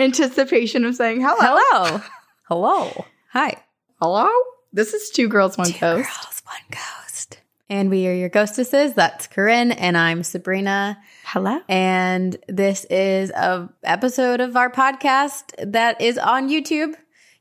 [0.00, 1.36] Anticipation of saying hello.
[1.38, 2.02] Hello.
[2.54, 3.04] Hello.
[3.28, 3.62] Hi.
[4.02, 4.28] Hello?
[4.72, 5.78] This is Two Girls, One Ghost.
[6.08, 7.38] Girls, one ghost.
[7.68, 8.94] And we are your ghostesses.
[8.94, 10.98] That's Corinne, and I'm Sabrina.
[11.26, 11.60] Hello.
[11.68, 16.94] And this is a episode of our podcast that is on YouTube.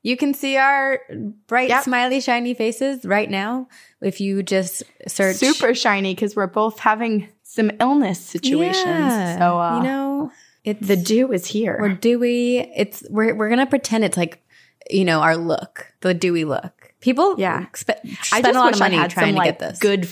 [0.03, 0.99] You can see our
[1.47, 1.85] bright, Yep.
[1.85, 3.67] smiley, shiny faces right now
[4.01, 5.37] if you just search.
[5.37, 8.85] Super shiny because we're both having some illness situations.
[8.85, 9.39] Yeah.
[9.39, 10.31] So, uh, you know,
[10.63, 11.79] it's the dew is here.
[11.81, 12.59] we're dewy.
[12.59, 14.43] It's we're we're gonna pretend it's like
[14.89, 16.93] you know our look, the dewy look.
[17.01, 17.65] People, Yeah.
[17.73, 17.91] spe-
[18.31, 19.79] I spend just a lot of money trying some, to like, get this.
[19.79, 20.07] good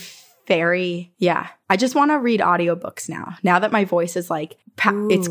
[0.46, 1.12] fairy.
[1.18, 1.48] Yeah.
[1.68, 3.36] I just want to read audiobooks now.
[3.42, 5.28] Now that my voice is like, pa- it's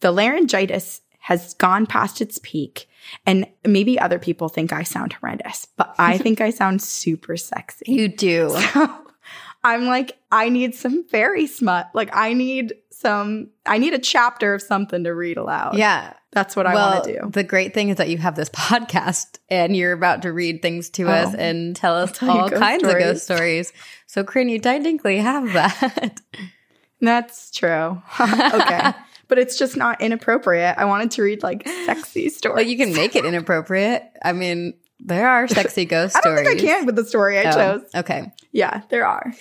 [0.00, 2.88] the laryngitis has gone past its peak.
[3.26, 7.84] And maybe other people think I sound horrendous, but I think I sound super sexy.
[7.92, 8.56] You do.
[9.64, 11.88] I'm like, I need some fairy smut.
[11.92, 15.76] Like, I need some, I need a chapter of something to read aloud.
[15.76, 16.14] Yeah.
[16.32, 17.30] That's what I well, want to do.
[17.30, 20.90] the great thing is that you have this podcast and you're about to read things
[20.90, 21.10] to Oh.
[21.12, 23.72] us and tell us tell all kinds of ghost stories.
[24.06, 26.20] So, Corinne, you technically have that.
[27.00, 28.02] That's true.
[28.20, 28.92] okay.
[29.28, 30.76] But it's just not inappropriate.
[30.78, 32.56] I wanted to read like sexy stories.
[32.56, 34.02] well, you can make it inappropriate.
[34.22, 36.40] I mean, there are sexy ghost stories.
[36.40, 36.60] I don't stories.
[36.62, 37.90] think I can with the story I Oh, chose.
[37.94, 38.32] Okay.
[38.52, 39.32] Yeah, there are.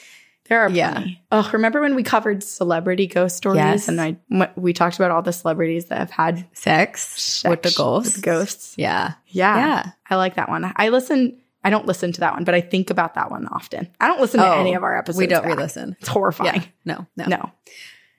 [0.47, 0.91] There are Yeah.
[0.91, 1.21] plenty.
[1.31, 3.87] Oh, remember when we covered celebrity ghost stories Yes.
[3.87, 4.17] and I
[4.55, 8.15] we talked about all the celebrities that have had Sex, with the ghosts.
[8.17, 8.75] with ghosts.
[8.77, 9.13] Yeah.
[9.27, 9.57] Yeah.
[9.57, 9.91] Yeah.
[10.09, 10.71] I like that one.
[10.75, 13.87] I listen I don't listen to that one, but I think about that one often.
[13.99, 15.17] I don't listen to Oh, any of our episodes.
[15.17, 15.55] We don't back.
[15.57, 15.95] re-listen.
[15.99, 16.61] It's horrifying.
[16.61, 16.67] Yeah.
[16.85, 17.25] No, no.
[17.25, 17.51] No.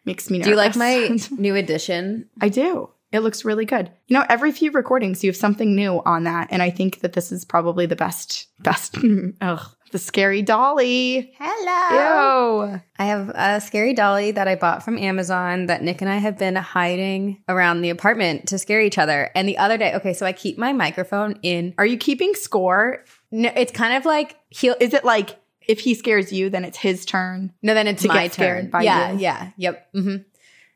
[0.04, 0.46] Makes me nervous.
[0.46, 2.28] Do you like my new edition?
[2.40, 2.90] I do.
[3.12, 3.88] It looks really good.
[4.08, 7.12] You know, every few recordings you have something new on that, and I think that
[7.12, 8.48] this is probably the best.
[8.64, 8.96] Best.
[9.40, 9.60] Ugh,
[9.92, 11.32] the scary dolly.
[11.38, 12.64] Hello.
[12.72, 12.80] Ew.
[12.98, 16.38] I have a scary dolly that I bought from Amazon that Nick and I have
[16.38, 19.30] been hiding around the apartment to scare each other.
[19.34, 21.74] And the other day, okay, so I keep my microphone in.
[21.78, 23.04] Are you keeping score?
[23.30, 24.76] No, it's kind of like he'll.
[24.80, 27.52] Is it like if he scares you, then it's his turn?
[27.62, 28.70] No, then it's my turn.
[28.70, 29.18] by yeah, you?
[29.20, 29.88] yeah, yep.
[29.92, 30.16] hmm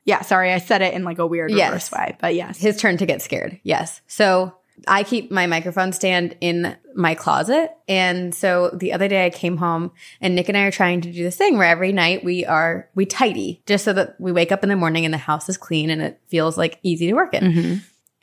[0.04, 0.22] Yeah.
[0.22, 1.68] Sorry, I said it in like a weird Yes.
[1.70, 2.58] reverse way, but yes.
[2.58, 3.60] His turn to get scared.
[3.62, 4.00] Yes.
[4.06, 4.54] So
[4.86, 7.70] I keep my microphone stand in my closet.
[7.88, 11.12] And so the other day I came home and Nick and I are trying to
[11.12, 14.52] do this thing where every night we are, we tidy just so that we wake
[14.52, 17.14] up in the morning and the house is clean and it feels like easy to
[17.14, 17.42] work in.
[17.44, 17.74] Mm-hmm.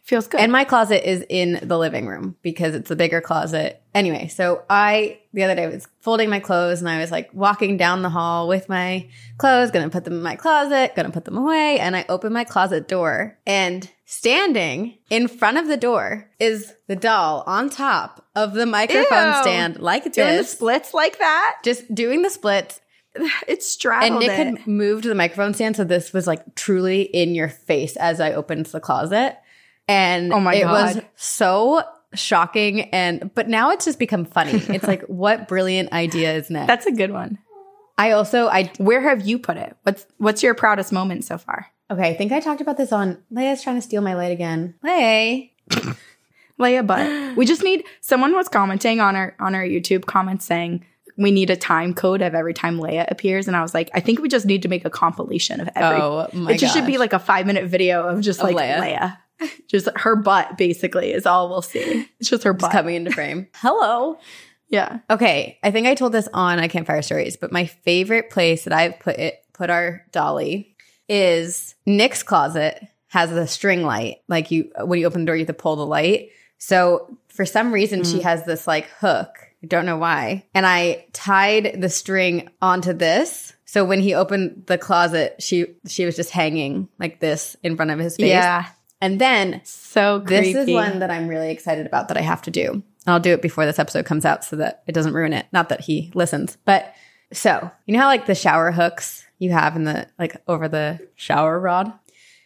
[0.08, 0.40] Feels good.
[0.40, 3.82] And my closet is in the living room because it's a bigger closet.
[3.94, 7.76] Anyway, so I the other day was folding my clothes and I was like walking
[7.76, 11.36] down the hall with my clothes, gonna put them in my closet, gonna put them
[11.36, 16.74] away, and I open my closet door and standing in front of the door is
[16.88, 19.42] the doll on top of the microphone Ew.
[19.42, 21.58] stand like Doing the splits like that?
[21.66, 22.80] just doing the splits
[23.48, 24.58] It's straddled and Nick it.
[24.58, 28.32] had moved the microphone stand, so this was like truly in your face as I
[28.32, 29.38] opened the closet.
[29.88, 31.84] And Oh my it was so
[32.14, 34.64] shocking and but now it's just become funny.
[34.70, 36.68] It's like what brilliant idea is next?
[36.68, 37.38] That's a good one.
[37.98, 39.76] I also I Where have you put it?
[39.84, 41.68] What's what's your proudest moment so far?
[41.90, 44.76] okay, I think I talked about this on Leia's trying to steal my light again.
[44.84, 45.50] Leia.
[46.60, 47.38] Leia butt.
[47.38, 50.84] We just need someone was commenting on our on our YouTube comments saying
[51.18, 54.00] we need a time code of every time Leia appears, and I was like, I
[54.00, 56.02] think we just need to make a compilation of every.
[56.02, 58.58] Oh my it just should be like a five minute video of just Of like
[58.58, 58.80] Leia.
[58.80, 59.18] Leia.
[59.68, 62.08] Just her butt, basically, is all we'll see.
[62.20, 62.72] It's just her Just butt.
[62.72, 63.48] coming into frame.
[63.56, 64.18] Hello.
[64.70, 65.00] Yeah.
[65.10, 68.74] Okay, I think I told this on I Campfire Stories, but my favorite place that
[68.74, 70.76] I've put it put our dolly
[71.08, 74.18] is Nick's closet has a string light.
[74.28, 76.30] Like you when you open the door, you have to pull the light.
[76.58, 78.24] So for some reason she mm.
[78.24, 79.38] has this like hook.
[79.64, 80.46] I don't know why.
[80.54, 83.54] And I tied the string onto this.
[83.66, 87.92] So when he opened the closet, she she was just hanging like this in front
[87.92, 88.30] of his face.
[88.30, 88.66] Yeah.
[89.02, 92.52] And then So this is one that I'm really excited about that I have to
[92.52, 92.84] do.
[93.06, 95.46] I'll do it before this episode comes out so that it doesn't ruin it.
[95.54, 96.94] Not that he listens, but
[97.32, 101.08] so you know how like the shower hooks you have in the like over the
[101.16, 101.94] shower rod?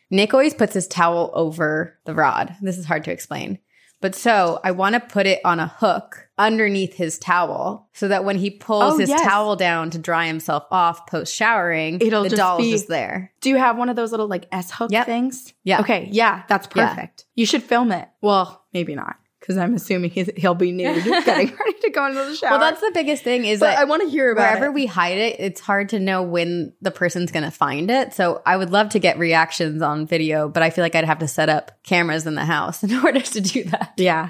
[0.09, 2.55] Nick always puts his towel over the rod.
[2.61, 3.59] This is hard to explain.
[4.01, 8.25] But so I want to put it on a hook underneath his towel so that
[8.25, 9.21] when he pulls Oh, his yes.
[9.21, 13.31] towel down to dry himself off post showering, It'll the just doll's be- just there.
[13.41, 15.05] Do you have one of those little like S hook Yep.
[15.05, 15.53] things?
[15.63, 15.81] Yeah.
[15.81, 16.09] Okay.
[16.11, 16.89] Yeah, that's Yeah.
[16.89, 17.25] perfect.
[17.35, 18.09] You should film it.
[18.21, 22.35] Well, maybe not because I'm assuming he'll be nude, getting ready to go into the
[22.35, 22.51] shower.
[22.51, 24.73] Well, that's the biggest thing is But that I want to hear about wherever it.
[24.73, 28.13] we hide it, it's hard to know when the person's going to find it.
[28.13, 31.19] So I would love to get reactions on video, but I feel like I'd have
[31.19, 33.93] to set up cameras in the house in order to do that.
[33.97, 34.29] Yeah.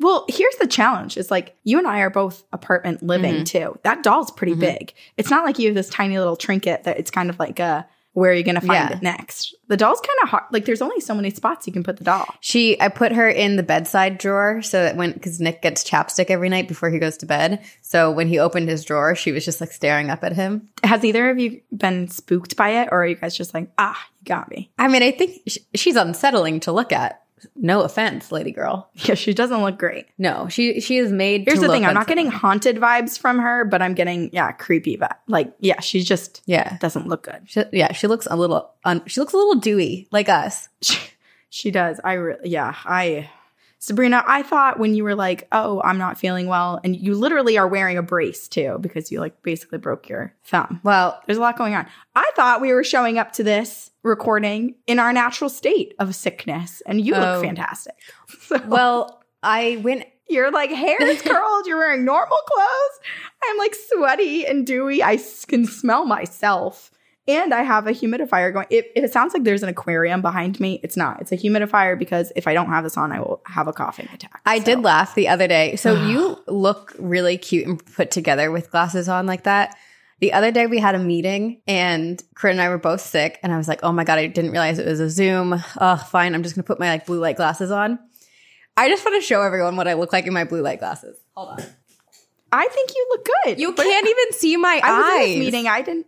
[0.00, 1.16] Well, here's the challenge.
[1.16, 3.44] It's like you and I are both apartment living Mm-hmm.
[3.44, 3.78] too.
[3.82, 4.92] That doll's pretty big.
[5.16, 7.86] It's not like you have this tiny little trinket that it's kind of like a
[8.16, 8.96] where are you going to find Yeah.
[8.96, 9.54] it next?
[9.68, 10.44] The doll's kind of hard.
[10.50, 12.24] Like there's only so many spots you can put the doll.
[12.40, 16.30] She, I put her in the bedside drawer so that when, because Nick gets chapstick
[16.30, 17.62] every night before he goes to bed.
[17.82, 20.68] So when he opened his drawer, she was just like staring up at him.
[20.82, 24.00] Has either of you been spooked by it or are you guys just like, ah,
[24.20, 24.70] you got me?
[24.78, 27.22] I mean, I think sh- she's unsettling to look at.
[27.54, 28.88] No offense, lady girl.
[28.94, 30.06] Yeah, she doesn't look great.
[30.18, 31.44] No, she she is made.
[31.46, 34.96] Here's the thing I'm not getting haunted vibes from her, but I'm getting, yeah, creepy
[34.96, 35.16] vibe.
[35.28, 37.42] Like, yeah, she's just Yeah, doesn't look good.
[37.46, 37.92] she, yeah.
[37.92, 38.70] She looks a little.
[38.84, 40.68] Un, she looks a little dewy, like us.
[40.80, 40.98] She,
[41.50, 42.00] she does.
[42.02, 43.30] I really, yeah, I,
[43.78, 47.58] Sabrina, I thought when you were like, oh, I'm not feeling well, and you literally
[47.58, 50.80] are wearing a brace too because you like basically broke your thumb.
[50.82, 51.86] Well, There's a lot going on.
[52.14, 56.82] I thought we were showing up to this recording in our natural state of sickness,
[56.86, 57.20] and you Oh.
[57.20, 57.94] look fantastic.
[58.40, 60.04] So, well, I went.
[60.28, 63.00] your like hair is curled, you're wearing normal clothes.
[63.44, 65.02] I'm like sweaty and dewy.
[65.02, 66.90] I can smell myself.
[67.28, 68.66] And I have a humidifier going.
[68.70, 71.20] If, if it sounds like there's an aquarium behind me, it's not.
[71.20, 74.08] It's a humidifier because if I don't have this on, I will have a coughing
[74.12, 74.40] attack.
[74.46, 75.74] I So- did laugh the other day.
[75.76, 79.76] So you look really cute and put together with glasses on like that.
[80.20, 83.52] The other day we had a meeting and Corinne and I were both sick, and
[83.52, 86.34] I was like, "Oh my god, I didn't realize it was a Zoom." Oh, fine.
[86.34, 87.98] I'm just gonna put my like blue light glasses on.
[88.78, 91.18] I just want to show everyone what I look like in my blue light glasses.
[91.34, 91.64] Hold on.
[92.52, 93.60] I think you look good.
[93.60, 95.24] You can't even see my I was eyes.
[95.26, 95.68] in this meeting.
[95.68, 96.06] I didn't.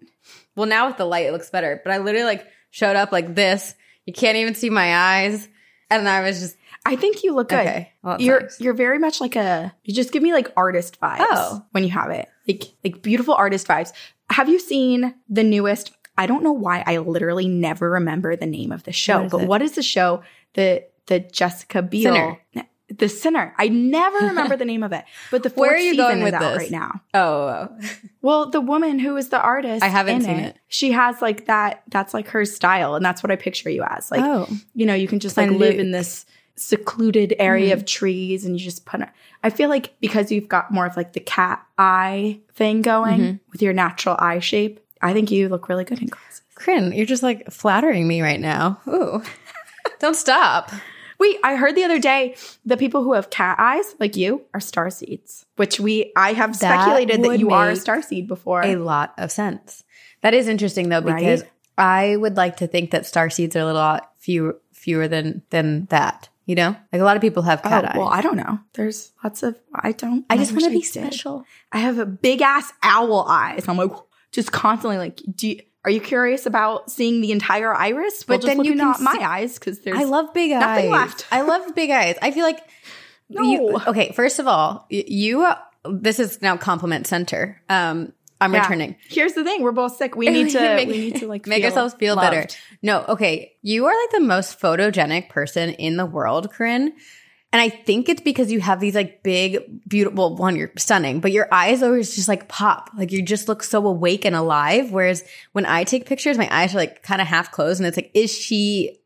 [0.59, 1.81] Well, now with the light, it looks better.
[1.85, 3.75] But I literally like showed up like this.
[4.05, 5.49] You can't even see my eyes,
[5.89, 7.59] and I was just I think you look good.
[7.61, 7.93] Okay.
[8.03, 8.61] Well, you're nice.
[8.61, 9.75] you're very much like a.
[9.85, 11.19] You just give me like artist vibes.
[11.21, 11.65] Oh.
[11.73, 13.93] when you have it, like like beautiful artist vibes.
[14.31, 15.93] Have you seen the newest?
[16.17, 19.41] I don't know why I literally never remember the name of the show, What but
[19.43, 19.49] it?
[19.49, 20.23] what is the show?
[20.55, 22.13] The the Jessica Biel.
[22.55, 22.67] Sinner.
[22.97, 23.55] The Sinner.
[23.59, 26.19] I never remember the name of it, but the fourth Where are you season going
[26.19, 26.57] is with out this?
[26.59, 27.01] right now.
[27.15, 27.69] oh.
[28.23, 30.57] Well, the woman who is the artist, I haven't in seen it.
[30.69, 31.83] She has like that.
[31.89, 34.11] That's like her style, and that's what I picture you as.
[34.11, 34.49] Like, oh.
[34.75, 35.77] you know, you can just like live Luke.
[35.77, 36.27] in this
[36.57, 37.79] secluded area Mm-hmm.
[37.81, 39.01] of trees, and you just put.
[39.45, 43.37] I feel like because you've got more of like the cat eye thing going Mm-hmm.
[43.53, 46.43] with your natural eye shape, I think you look really good in glasses.
[46.57, 48.81] Corinne, you're just like flattering me right now.
[48.89, 49.23] Ooh.
[50.01, 50.73] Don't stop.
[51.19, 54.61] Wait, I heard the other day the people who have cat eyes, like you, are
[54.61, 58.65] star seeds, which we I have That speculated that you are a star seed before.
[58.65, 59.85] A lot of sense.
[60.23, 61.51] That is interesting though, because Right?
[61.79, 65.43] I would like to think that star seeds are a little lot fewer fewer than
[65.51, 66.29] than that.
[66.47, 66.77] You know?
[66.93, 67.97] Like a lot of people have oh, cat eyes.
[67.97, 68.59] well, I don't know.
[68.75, 70.25] There's lots of I don't.
[70.31, 71.45] I just want to be special.
[71.73, 73.69] I have a big ass owl eyes.
[73.69, 73.93] I'm like
[74.33, 78.23] just constantly like, do you, are you curious about seeing the entire iris?
[78.25, 80.61] But just then you not my eyes because there's I love big eyes.
[80.61, 81.27] nothing left.
[81.31, 82.17] I love big eyes.
[82.21, 82.61] I feel like
[83.29, 83.81] you, No.
[83.89, 85.47] okay, first of all, you
[85.85, 87.61] this is now compliment center.
[87.69, 88.61] Um I'm Yeah.
[88.61, 88.95] returning.
[89.09, 90.15] Here's the thing: we're both sick.
[90.15, 90.61] We need to.
[90.61, 92.31] Make- we need to like make feel ourselves feel loved.
[92.33, 92.49] better.
[92.83, 93.53] No, okay.
[93.63, 96.93] You are like the most photogenic person in the world, Corinne.
[97.53, 101.33] And I think it's because you have these like big, beautiful, one, you're stunning, but
[101.33, 102.91] your eyes always just like pop.
[102.95, 104.93] Like you just look so awake and alive.
[104.93, 107.97] Whereas when I take pictures, my eyes are like kind of half closed and it's
[107.97, 108.99] like, is she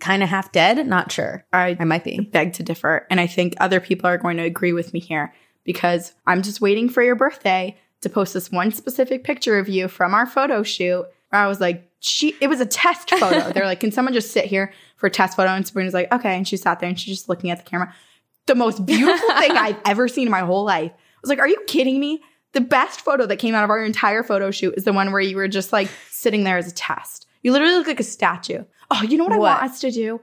[0.00, 0.86] kind of half dead?
[0.86, 1.44] Not sure.
[1.52, 2.20] I I might be.
[2.20, 5.32] beg to differ, and I think other people are going to agree with me here
[5.64, 9.88] because I'm just waiting for your birthday to post this one specific picture of you
[9.88, 11.06] from our photo shoot.
[11.36, 12.34] I was like, she.
[12.40, 13.50] It was a test photo.
[13.54, 15.50] They're like, can someone just sit here for a test photo?
[15.50, 17.94] And Sabrina's like, okay, and she sat there and she's just looking at the camera.
[18.46, 20.92] The most beautiful thing I've ever seen in my whole life.
[20.92, 22.22] I was like, are you kidding me?
[22.52, 25.20] The best photo that came out of our entire photo shoot is the one where
[25.20, 27.26] you were just like sitting there as a test.
[27.42, 28.64] You literally look like a statue.
[28.90, 29.60] Oh, you know what, I What?
[29.60, 30.20] want us to do?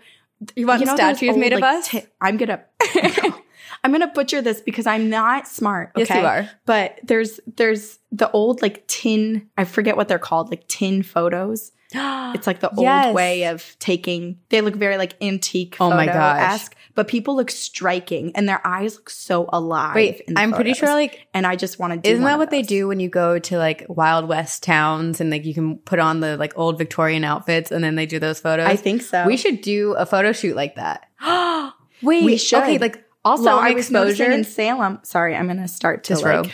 [0.56, 1.96] You want know those statues old, made of like, us?
[2.22, 2.64] I'm gonna,
[3.84, 5.92] I'm gonna butcher this because I'm not smart.
[5.98, 6.22] Yes, Okay?
[6.22, 6.50] you are.
[6.66, 9.50] But there's there's the old like tin.
[9.58, 11.72] I forget what they're called, like tin photos.
[12.36, 13.14] It's like the old Yes.
[13.14, 14.40] way of taking.
[14.50, 15.78] They look very like antique.
[15.80, 16.66] Oh my gosh.
[16.96, 19.94] but people look striking, and their eyes look so alive.
[19.94, 22.88] Wait, I'm pretty sure like and I just want to isn't that what they do
[22.88, 26.36] when you go to like Wild West towns and like you can put on the
[26.38, 28.66] like old Victorian outfits and then they do those photos?
[28.66, 29.28] I think so.
[29.28, 31.06] we should do a photo shoot like that.
[32.02, 32.64] Wait, We should.
[32.64, 34.30] Okay, like Also, long I exposure.
[34.32, 35.00] in Salem.
[35.04, 36.46] Sorry, I'm gonna start to Disrobe.
[36.48, 36.54] like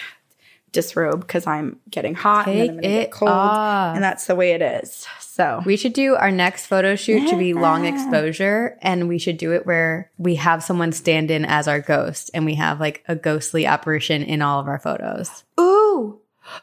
[0.72, 3.96] disrobe because I'm getting hot and then I'm gonna it get cold, off.
[3.96, 5.08] and that's the way it is.
[5.20, 9.38] So We should do our next photo shoot to be long exposure, and we should
[9.38, 13.04] do it where we have someone stand in as our ghost, and we have like
[13.08, 15.44] a ghostly apparition in all of our photos.
[15.60, 16.20] Ooh.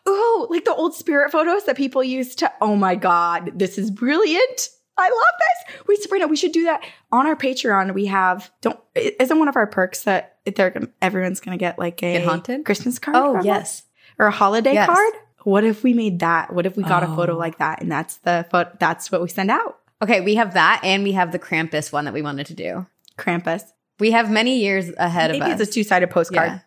[0.09, 2.53] Ooh, like the old spirit photos that people used to.
[2.61, 4.69] Oh my God, this is brilliant.
[4.99, 5.87] I love this.
[5.89, 7.93] Wait, Sabrina, we should do that on our Patreon.
[7.95, 12.15] We have don't isn't one of our perks that they're everyone's gonna get like a
[12.19, 12.65] Get haunted?
[12.65, 13.17] Christmas card.
[13.17, 13.83] Oh yes, us?
[14.19, 14.87] or a holiday Yes.
[14.87, 15.13] card.
[15.45, 16.53] What if we made that?
[16.53, 17.39] What if we got a photo Oh.
[17.39, 18.71] like that and that's the photo?
[18.81, 19.79] That's what we send out.
[20.03, 20.21] okay.
[20.21, 22.87] We have that, and we have the Krampus one that we wanted to do.
[23.19, 23.63] Krampus.
[24.01, 25.61] We have many years ahead Maybe of us.
[25.61, 26.49] it's a two sided postcard.
[26.51, 26.59] Yeah.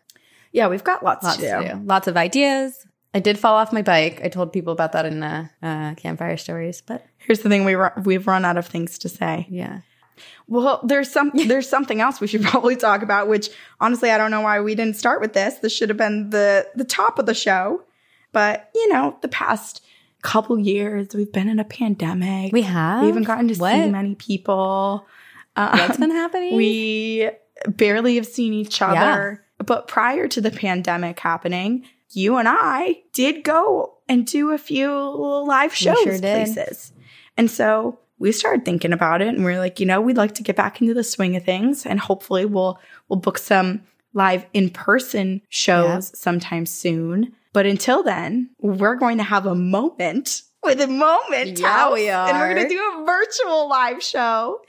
[0.52, 0.66] Yeah.
[0.68, 1.68] we've got lots, Lots to do.
[1.68, 1.80] to do.
[1.84, 2.86] Lots of ideas.
[3.12, 4.20] I did fall off my bike.
[4.22, 7.74] I told people about that in the uh, campfire stories, but Here's the thing: we
[7.74, 9.46] run, we've run out of things to say.
[9.50, 9.80] yeah.
[10.48, 13.48] Well, there's some there's something else we should probably talk about, which
[13.80, 15.54] honestly I don't know why we didn't start with this.
[15.56, 17.82] This should have been the the top of the show.
[18.32, 19.82] But, you know, the past
[20.22, 22.52] couple years we've been in a pandemic.
[22.52, 23.00] We have?
[23.00, 23.72] We haven't gotten to What?
[23.72, 25.04] see many people.
[25.56, 26.54] Um, What's been happening?
[26.54, 27.28] we
[27.66, 29.44] barely have seen each other.
[29.58, 34.92] But prior to the pandemic happening, you and I did go and do a few
[34.92, 36.92] live shows sure places.
[37.36, 40.34] And so we started thinking about it and we are like, you know, we'd like
[40.34, 44.44] to get back into the swing of things and hopefully we'll we'll book some live
[44.52, 47.32] in-person shows sometime soon.
[47.52, 51.58] But until then, we're going to have a moment with a moment.
[51.58, 54.60] Yeah, House, we And we're going to do a virtual live show.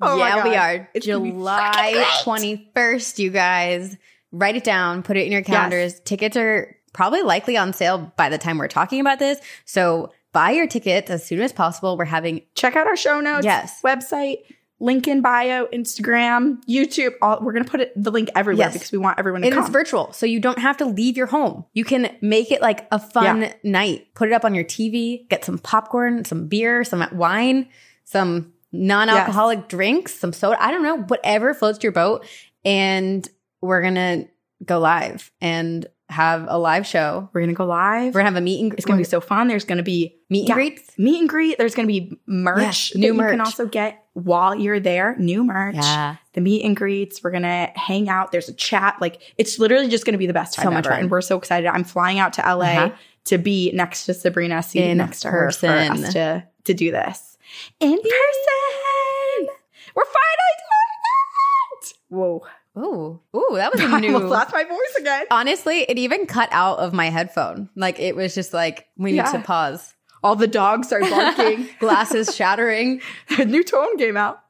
[0.00, 0.88] Oh my yeah, we are.
[0.94, 3.96] It's gonna be freaking July 21st, you guys.
[4.30, 5.98] Write it down, put it in your calendars.
[6.00, 9.38] Tickets are probably likely on sale by the time we're talking about this.
[9.64, 11.96] So buy your tickets as soon as possible.
[11.96, 13.44] We're having check out our show notes.
[13.44, 13.80] Yes.
[13.84, 14.38] Website,
[14.80, 17.12] link in bio, Instagram, YouTube.
[17.22, 18.72] All, we're going to put it, the link everywhere Yes.
[18.72, 19.62] because we want everyone to It come.
[19.62, 21.64] is virtual, so you don't have to leave your home.
[21.72, 23.52] You can make it like a fun Yeah.
[23.62, 24.08] night.
[24.16, 27.68] Put it up on your TV, get some popcorn, some beer, some wine,
[28.02, 30.60] some non-alcoholic drinks, some soda.
[30.60, 32.26] I don't know, whatever floats your boat.
[32.64, 33.26] And
[33.60, 34.24] we're gonna
[34.64, 37.28] go live and have a live show.
[37.32, 38.14] we're going to go live.
[38.14, 39.46] We're gonna have a meet and it's going to be so fun.
[39.48, 40.98] There's going to be meet and yeah, greets.
[40.98, 41.58] meet and greet.
[41.58, 45.16] There's going to be merch Yes, new you can also get while you're there.
[45.18, 45.74] New merch.
[45.76, 46.16] Yeah.
[46.32, 47.22] The meet and greets.
[47.22, 48.32] We're going to hang out.
[48.32, 48.96] There's a chat.
[49.00, 50.94] Like it's literally just going to be the best time So much ever.
[50.94, 51.00] fun.
[51.02, 51.68] And we're so excited.
[51.68, 52.90] I'm flying out to LA Uh-huh.
[53.26, 56.90] to be next to Sabrina, seated In next to her for us to, to do
[56.90, 57.36] this.
[57.80, 59.48] In person.
[59.94, 61.94] We're finally doing it.
[62.08, 62.46] Whoa.
[62.78, 64.14] Ooh, ooh, that was a I new.
[64.14, 65.24] almost lost my voice again.
[65.30, 67.68] Honestly, it even cut out of my headphone.
[67.74, 69.32] Like it was just like we need Yeah.
[69.32, 69.94] to pause.
[70.22, 71.68] All the dogs are barking.
[71.80, 73.00] Glasses shattering.
[73.38, 74.40] a new tone came out.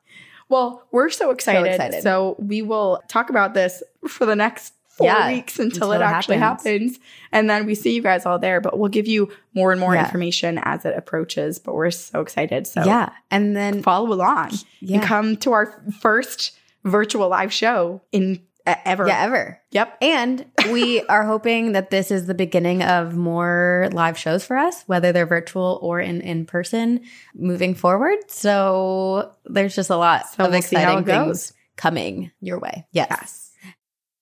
[0.49, 1.77] Well, we're so excited.
[1.77, 2.49] So, excited.
[2.49, 6.03] we will talk about this for the next four Yeah, weeks until, until it it
[6.09, 6.65] actually happens.
[6.97, 6.99] happens.
[7.33, 9.95] And then we see you guys all there, but we'll give you more and more
[9.95, 10.05] Yeah.
[10.07, 11.59] information as it approaches.
[11.59, 12.67] But we're so excited.
[12.67, 14.97] So yeah, and then follow along Yeah.
[14.99, 19.07] and come to our first virtual live show in uh, ever.
[19.07, 19.61] yeah, ever.
[19.71, 19.99] Yep.
[20.03, 24.83] And we are hoping that this is the beginning of more live shows for us,
[24.87, 27.01] whether they're virtual or in in person,
[27.35, 28.19] moving forward.
[28.29, 32.87] So there's just a lot So of we'll exciting things coming your way.
[32.93, 33.09] Yes.
[33.11, 33.48] Yes.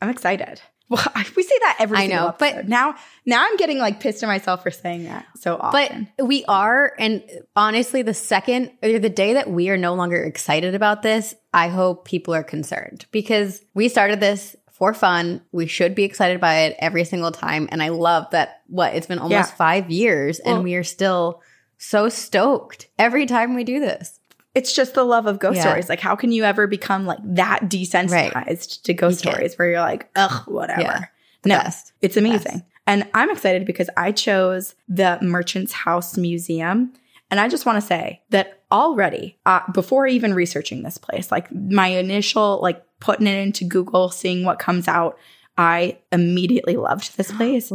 [0.00, 0.60] I'm excited.
[0.90, 1.04] Well,
[1.36, 2.94] we say that every I single know, but- now
[3.26, 6.08] now I'm getting like pissed at myself for saying that so often.
[6.16, 7.22] But we are, and
[7.54, 11.68] honestly, the second or the day that we are no longer excited about this, I
[11.68, 15.42] hope people are concerned because we started this for fun.
[15.52, 17.68] We should be excited by it every single time.
[17.70, 19.56] And I love that what it's been almost Yeah.
[19.56, 21.42] five years and we are still
[21.76, 24.17] so stoked every time we do this.
[24.54, 25.62] It's just the love of ghost Yeah.
[25.62, 25.88] stories.
[25.88, 29.80] Like, how can you ever become like that desensitized to ghost You stories where you're
[29.80, 30.80] like, ugh, whatever?
[30.82, 31.04] Yeah.
[31.44, 31.92] No, best.
[32.02, 32.64] it's amazing.
[32.86, 36.92] And I'm excited because I chose the Merchant's House Museum.
[37.30, 41.52] And I just want to say that already, uh, before even researching this place, like
[41.54, 45.18] my initial, like putting it into Google, seeing what comes out,
[45.58, 47.70] I immediately loved this place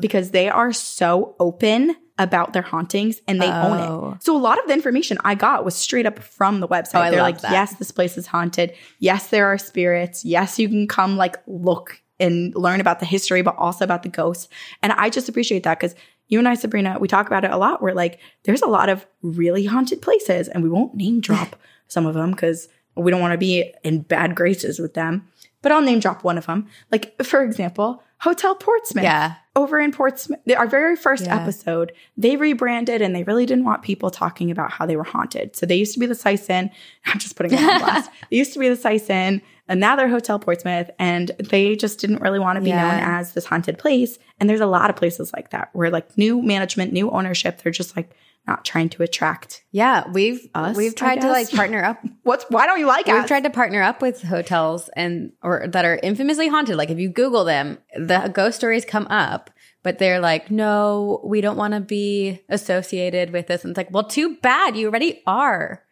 [0.00, 4.12] because they are so open about their hauntings and they own Oh.
[4.16, 4.22] it.
[4.22, 7.08] So a lot of the information I got was straight up from the website.
[7.08, 7.52] Oh, They're like, that.
[7.52, 8.72] yes, this place is haunted.
[9.00, 10.24] Yes, there are spirits.
[10.24, 14.08] Yes, you can come like look and learn about the history, but also about the
[14.08, 14.48] ghosts.
[14.82, 15.94] And I just appreciate that because
[16.28, 17.82] you and I, Sabrina, we talk about it a lot.
[17.82, 21.54] We're like, there's a lot of really haunted places, and we won't name drop
[21.88, 25.28] some of them because we don't want to be in bad graces with them.
[25.66, 26.68] But I'll name drop one of them.
[26.92, 29.34] Like, for example, Hotel Portsmouth Yeah.
[29.56, 31.42] over in Portsmouth, our very first Yeah.
[31.42, 35.56] episode, they rebranded and they really didn't want people talking about how they were haunted.
[35.56, 36.14] So they used to be the
[36.48, 36.70] Inn.
[37.06, 38.12] I'm just putting it on blast.
[38.30, 42.22] They used to be the Inn, and now they're Hotel Portsmouth, and they just didn't
[42.22, 42.82] really want to be Yeah.
[42.82, 44.20] known as this haunted place.
[44.38, 47.72] And there's a lot of places like that where like new management, new ownership, they're
[47.72, 48.10] just like
[48.46, 49.64] not trying to attract.
[49.72, 50.04] Yeah.
[50.10, 53.28] We've, Us, we've tried to like partner up What's why don't you like We've us?
[53.28, 56.76] tried to partner up with hotels and or that are infamously haunted.
[56.76, 59.50] Like if you Google them, the ghost stories come up,
[59.82, 63.64] but they're like, no, we don't want to be associated with this.
[63.64, 64.76] And it's like, well, too bad.
[64.76, 65.82] You already are.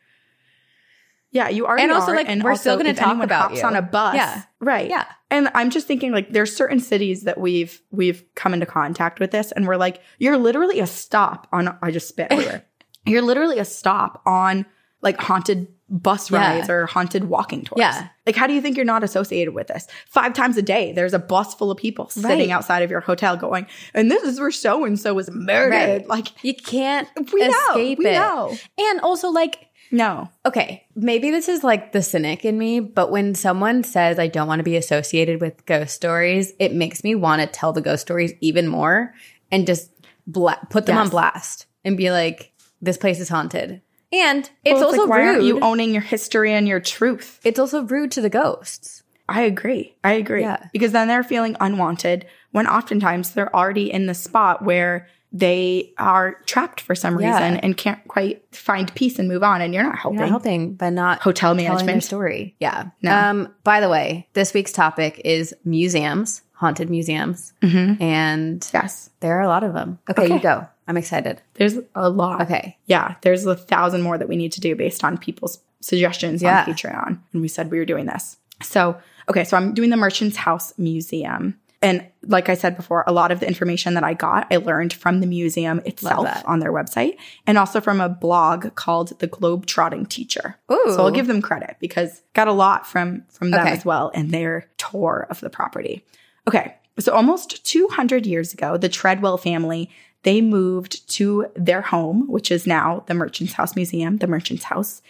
[1.34, 3.60] Yeah, you already And also, are, like, and we're also, still gonna talk about hops
[3.60, 3.66] you.
[3.66, 4.14] on a bus.
[4.14, 4.42] Yeah.
[4.60, 4.88] right.
[4.88, 5.04] Yeah.
[5.30, 9.32] And I'm just thinking, like, there's certain cities that we've we've come into contact with
[9.32, 11.76] this, and we're like, you're literally a stop on.
[11.82, 12.64] I just spit everywhere.
[13.06, 14.64] you're literally a stop on
[15.02, 16.38] like haunted bus Yeah.
[16.56, 17.78] rides or haunted walking tours.
[17.78, 18.08] Yeah.
[18.26, 19.86] Like, how do you think you're not associated with this?
[20.06, 23.36] Five times a day, there's a bus full of people sitting outside of your hotel
[23.36, 25.70] going, and this is where so and so was murdered.
[25.72, 26.08] Right.
[26.08, 27.98] Like, You can't We know, we it.
[28.00, 28.56] know.
[28.78, 30.28] And also, like, no.
[30.44, 34.48] okay, maybe this is like the cynic in me, but when someone says I don't
[34.48, 38.02] want to be associated with ghost stories, it makes me want to tell the ghost
[38.02, 39.14] stories even more
[39.50, 39.90] and just
[40.26, 41.04] bla- put them Yes.
[41.06, 42.52] on blast and be like,
[42.82, 43.80] this place is haunted.
[44.12, 45.44] And it's Well, also like, why rude.
[45.44, 47.40] you owning your history and your truth?
[47.44, 49.02] it's also rude to the ghosts.
[49.28, 49.94] I agree.
[50.04, 50.42] I agree.
[50.42, 50.68] Yeah.
[50.72, 56.34] Because then they're feeling unwanted when oftentimes they're already in the spot where they are
[56.46, 57.32] trapped for some Yeah.
[57.34, 59.60] reason and can't quite find peace and move on.
[59.60, 60.18] And you're not helping.
[60.20, 62.04] You're not helping by not Hotel management.
[62.04, 62.54] story.
[62.60, 62.84] Yeah.
[63.02, 63.12] No.
[63.14, 63.48] Um.
[63.64, 69.10] By the way, this week's topic is museums, haunted museums, and Yes.
[69.20, 69.98] there are a lot of them.
[70.08, 70.32] Okay, Mm-hmm.
[70.32, 70.34] Okay.
[70.34, 70.66] you go.
[70.86, 71.40] I'm excited.
[71.54, 72.42] There's a lot.
[72.42, 72.76] Okay.
[72.86, 73.14] Yeah.
[73.22, 76.60] There's a thousand more that we need to do based on people's suggestions Yeah.
[76.66, 77.18] on Patreon.
[77.32, 78.36] And we said we were doing this.
[78.62, 78.96] So,
[79.28, 79.44] okay.
[79.44, 81.58] So I'm doing the Merchant's House Museum.
[81.84, 84.94] And like I said before, a lot of the information that I got, I learned
[84.94, 87.16] from the museum itself on their website
[87.46, 90.56] and also from a blog called The Globe Trotting Teacher.
[90.72, 90.82] Ooh.
[90.88, 93.72] So I'll give them credit because got a lot from from them Okay.
[93.72, 96.04] as well and their tour of the property.
[96.48, 96.74] Okay.
[96.98, 99.90] So almost 200 years ago, the Treadwell family,
[100.22, 105.02] they moved to their home, which is now the Merchant's House Museum, the Merchant's House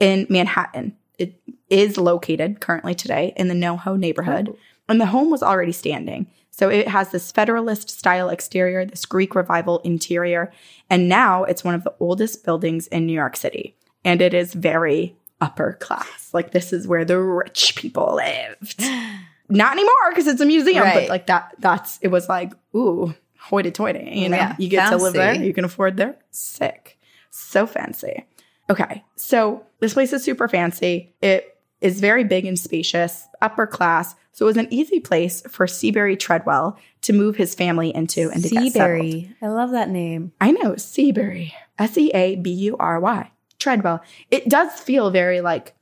[0.00, 0.94] in Manhattan.
[1.18, 4.56] It is located currently today in the NoHo neighborhood.
[4.88, 6.26] And the home was already standing.
[6.50, 10.52] So it has this Federalist style exterior, this Greek revival interior.
[10.90, 13.76] And now it's one of the oldest buildings in New York City.
[14.04, 16.30] And it is very upper class.
[16.32, 18.80] Like this is where the rich people lived.
[19.48, 23.70] Not anymore because it's a museum, but like that, that's, it was like, ooh, hoity
[23.70, 24.10] toity.
[24.14, 26.16] You know, Yeah, you get to live there, you can afford there.
[26.30, 26.98] Sick.
[27.30, 28.26] So fancy.
[28.68, 29.04] Okay.
[29.16, 31.14] So this place is super fancy.
[31.22, 34.14] It is very big and spacious, upper class.
[34.32, 38.42] So it was an easy place for Seabury Treadwell to move his family into and
[38.42, 38.72] to get settled.
[38.72, 39.36] Seabury.
[39.42, 40.32] I love that name.
[40.40, 41.54] I know, Seabury.
[41.78, 43.30] S E A B U R Y.
[43.58, 44.02] Treadwell.
[44.30, 45.74] It does feel very like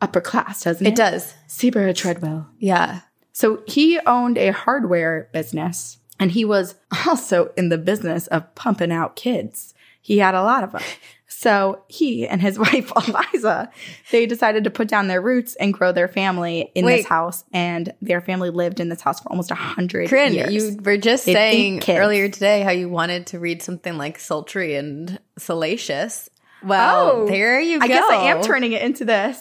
[0.00, 0.90] upper class, doesn't it?
[0.90, 1.34] It does.
[1.46, 2.48] Seabury Treadwell.
[2.58, 3.00] Yeah.
[3.32, 6.74] So he owned a hardware business And he was
[7.06, 9.74] also in the business of pumping out kids.
[10.00, 10.82] He had a lot of them.
[11.34, 13.70] So he and his wife Eliza,
[14.10, 16.98] they decided to put down their roots and grow their family in Wait.
[16.98, 17.44] this house.
[17.52, 20.52] And their family lived in this house for almost a hundred years.
[20.52, 24.76] you were just They saying earlier today how you wanted to read something like sultry
[24.76, 26.28] and salacious.
[26.62, 27.84] Well, Oh, there you go.
[27.84, 29.40] I guess I am turning it into this.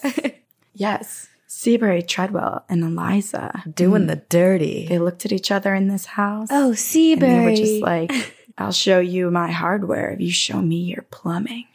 [0.73, 1.27] yes.
[1.47, 4.07] Seabury Treadwell and Eliza doing hmm.
[4.07, 4.87] the dirty.
[4.87, 6.47] They looked at each other in this house.
[6.49, 7.29] Oh, and Seabury.
[7.29, 11.67] they were just like, I'll show you my hardware if you show me your plumbing.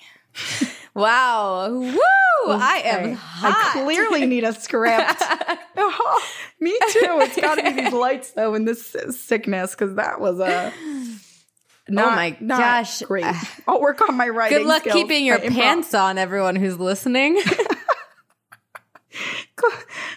[0.95, 1.69] wow.
[1.71, 2.01] Woo!
[2.49, 3.77] I am hot.
[3.77, 5.23] I clearly need a script.
[5.79, 6.23] Oh,
[6.59, 7.19] me too.
[7.21, 10.73] It's got to be these lights though in this sickness because that was a.
[11.89, 13.03] Oh not, Oh my gosh.
[13.03, 13.25] Great.
[13.69, 14.59] I'll work on my writing.
[14.59, 17.41] Good luck skills, keeping your pants on, everyone who's listening.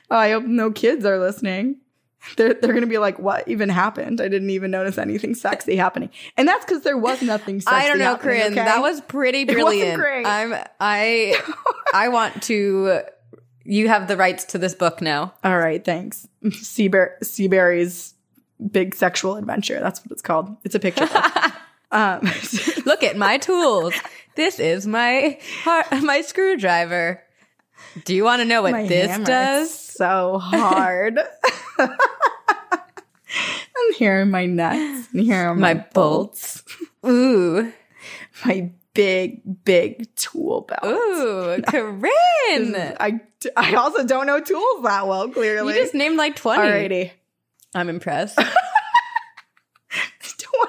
[0.10, 1.78] I hope no kids are listening.
[2.36, 4.20] They're, they're going to be like, what even happened?
[4.22, 6.10] I didn't even notice anything sexy happening.
[6.38, 8.52] And that's because there was nothing sexy I don't know, Corinne.
[8.52, 8.66] okay?
[8.66, 10.02] That was pretty brilliant.
[10.26, 11.42] I'm I
[11.94, 13.02] I want to
[13.64, 15.34] you have the rights to this book now.
[15.44, 16.28] All right, thanks.
[16.44, 18.16] Seaber- Seaberry's
[18.72, 19.80] Big Sexual Adventure.
[19.80, 20.56] That's what it's called.
[20.64, 21.54] It's a picture book.
[21.92, 22.30] um,
[22.86, 23.94] Look at my tools.
[24.36, 25.40] This is my
[26.02, 27.24] my screwdriver.
[28.06, 29.80] Do you want to know what my this does?
[29.80, 31.20] So hard.
[31.80, 31.90] And
[33.96, 35.08] here are my nuts.
[35.14, 36.64] And here are my, My bolts.
[37.06, 37.72] Ooh.
[38.46, 40.84] My big, big tool belt.
[40.86, 42.96] Ooh, Corinne.
[43.00, 43.20] I,
[43.56, 45.74] I also don't know tools that well, clearly.
[45.74, 46.62] You just named like 20.
[46.62, 47.12] Alrighty.
[47.76, 48.38] I'm impressed.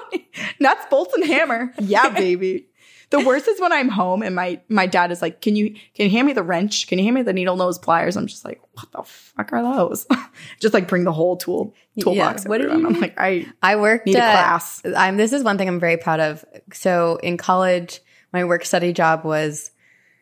[0.09, 0.29] 20.
[0.59, 1.73] Nuts, bolts, and hammer.
[1.79, 2.67] Yeah, baby.
[3.11, 6.05] The worst is when I'm home and my my dad is like, "Can you can
[6.05, 6.87] you hand me the wrench?
[6.87, 9.61] Can you hand me the needle nose pliers?" I'm just like, "What the fuck are
[9.61, 10.07] those?"
[10.59, 12.43] just like bring the whole tool toolbox.
[12.43, 14.81] Yeah, what do you- I'm like, I I worked Need a class.
[14.97, 16.43] I'm this is one thing I'm very proud of.
[16.73, 17.99] So in college,
[18.33, 19.71] my work study job was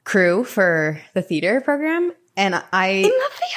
[0.03, 3.03] crew for the theater program, and I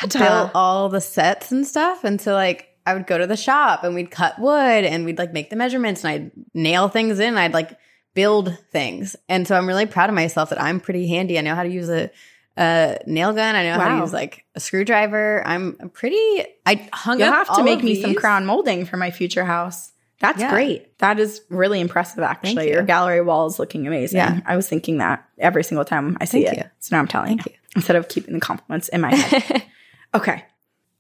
[0.03, 2.05] the built all the sets and stuff.
[2.05, 5.17] And so like I would go to the shop and we'd cut wood and we'd
[5.19, 7.39] like make the measurements and I'd nail things in.
[7.39, 7.79] I'd like
[8.15, 9.17] build things.
[9.29, 11.39] And so I'm really proud of myself that I'm pretty handy.
[11.39, 12.11] I know how to use a,
[12.57, 13.55] a nail gun.
[13.57, 15.43] I know how to use like a screwdriver.
[15.47, 16.45] I'm pretty.
[16.67, 19.93] I hung You'll up have to make me some crown molding for my future house.
[20.21, 20.51] That's Yeah.
[20.53, 20.99] great.
[20.99, 22.67] That is really impressive, actually.
[22.69, 22.75] you.
[22.75, 24.19] Your gallery wall is looking amazing.
[24.19, 24.41] Yeah.
[24.47, 26.65] I was thinking that every single time I see Thank it.
[26.65, 26.71] you.
[26.79, 29.65] So now I'm telling Thank you, instead of keeping the compliments in my head.
[30.15, 30.45] okay.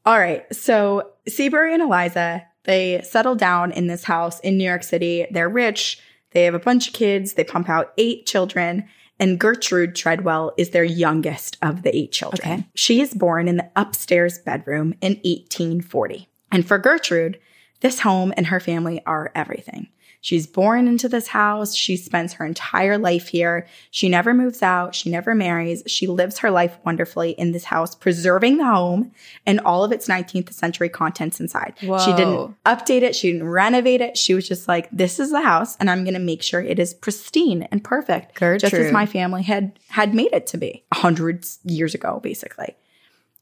[0.04, 0.44] All right.
[0.52, 5.26] So Seabury and Eliza, they settle down in this house in New York City.
[5.30, 6.00] They're rich.
[6.32, 7.34] They have a bunch of kids.
[7.34, 8.88] They pump out eight children.
[9.18, 12.52] And Gertrude Treadwell is their youngest of the eight children.
[12.52, 12.66] Okay.
[12.74, 16.28] She is born in the upstairs bedroom in 1840.
[16.50, 17.38] And for Gertrude,
[17.80, 19.88] this home and her family are everything.
[20.22, 21.74] She's born into this house.
[21.74, 23.66] She spends her entire life here.
[23.90, 24.94] She never moves out.
[24.94, 25.82] She never marries.
[25.88, 29.10] She lives her life wonderfully in this house, preserving the home
[29.46, 31.74] and all of its 19th century contents inside.
[31.80, 33.16] She didn't update it.
[33.16, 34.16] She didn't renovate it.
[34.16, 36.78] She was just like, this is the house and I'm going to make sure it
[36.78, 38.36] is pristine and perfect.
[38.60, 42.76] Just as my family had, had made it to be hundreds years ago, basically.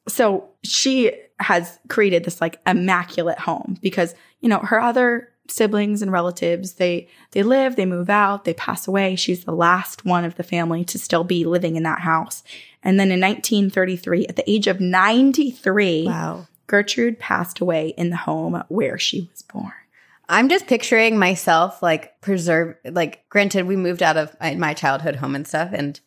[0.08, 6.10] So she has created this like immaculate home because, you know, her other siblings and
[6.12, 9.16] relatives, they they live, they move out, they pass away.
[9.16, 12.42] She's the last one of the family to still be living in that house.
[12.82, 16.46] And then in 1933, at the age of 93, Wow.
[16.66, 19.72] Gertrude passed away in the home where she was born.
[20.28, 25.16] I'm just picturing myself like preserve like granted we moved out of my- my childhood
[25.16, 25.98] home and stuff and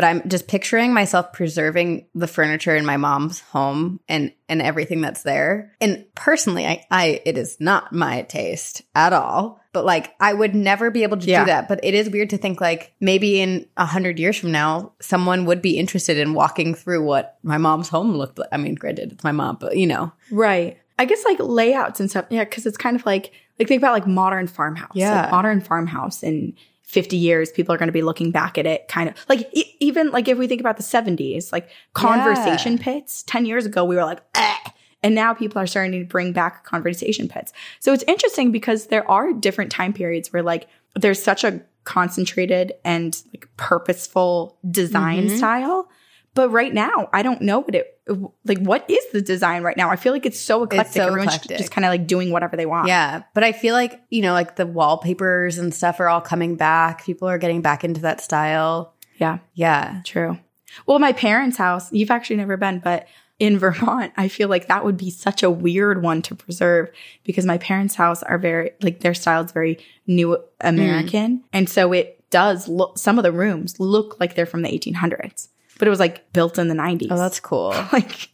[0.00, 5.02] but I'm just picturing myself preserving the furniture in my mom's home and and everything
[5.02, 5.76] that's there.
[5.78, 9.60] And personally, I I it is not my taste at all.
[9.74, 11.40] But like I would never be able to Yeah.
[11.44, 11.68] do that.
[11.68, 15.44] But it is weird to think like maybe in a hundred years from now, someone
[15.44, 18.48] would be interested in walking through what my mom's home looked like.
[18.52, 20.12] I mean, granted, it's my mom, but you know.
[20.30, 20.78] Right.
[20.98, 22.24] I guess like layouts and stuff.
[22.30, 24.92] Yeah, because it's kind of like like think about like modern farmhouse.
[24.94, 25.20] Yeah.
[25.24, 26.54] Like modern farmhouse in
[26.90, 29.76] 50 years, people are going to be looking back at it kind of like e-
[29.78, 33.22] even like if we think about the 70s, like conversation pits.
[33.22, 34.54] 10 years ago, we were like, eh.
[35.02, 37.52] And now people are starting to bring back conversation pits.
[37.78, 42.72] So it's interesting because there are different time periods where like there's such a concentrated
[42.84, 45.38] and like purposeful design Mhm.
[45.38, 45.88] style.
[46.34, 47.98] But right now, I don't know what it
[48.44, 48.58] like.
[48.58, 49.90] What is the design right now?
[49.90, 50.94] I feel like it's so eclectic.
[50.94, 51.58] so Everyone's eclectic.
[51.58, 52.86] just kind of like doing whatever they want.
[52.88, 56.54] Yeah, but I feel like, you know, like the wallpapers and stuff are all coming
[56.56, 57.04] back.
[57.04, 58.94] People are getting back into that style.
[59.18, 60.02] yeah, Yeah.
[60.04, 60.38] true.
[60.86, 63.08] Well, my parents' house, you've actually never been, but
[63.40, 66.90] in Vermont, I feel like that would be such a weird one to preserve
[67.24, 71.38] because my parents' house are very, like, their style is very new American.
[71.38, 71.42] Mm.
[71.52, 75.48] And so it does look, some of the rooms look like they're from the 1800s,
[75.80, 77.08] but it was like built in the 90s.
[77.10, 77.70] Oh, that's cool.
[77.92, 78.28] like,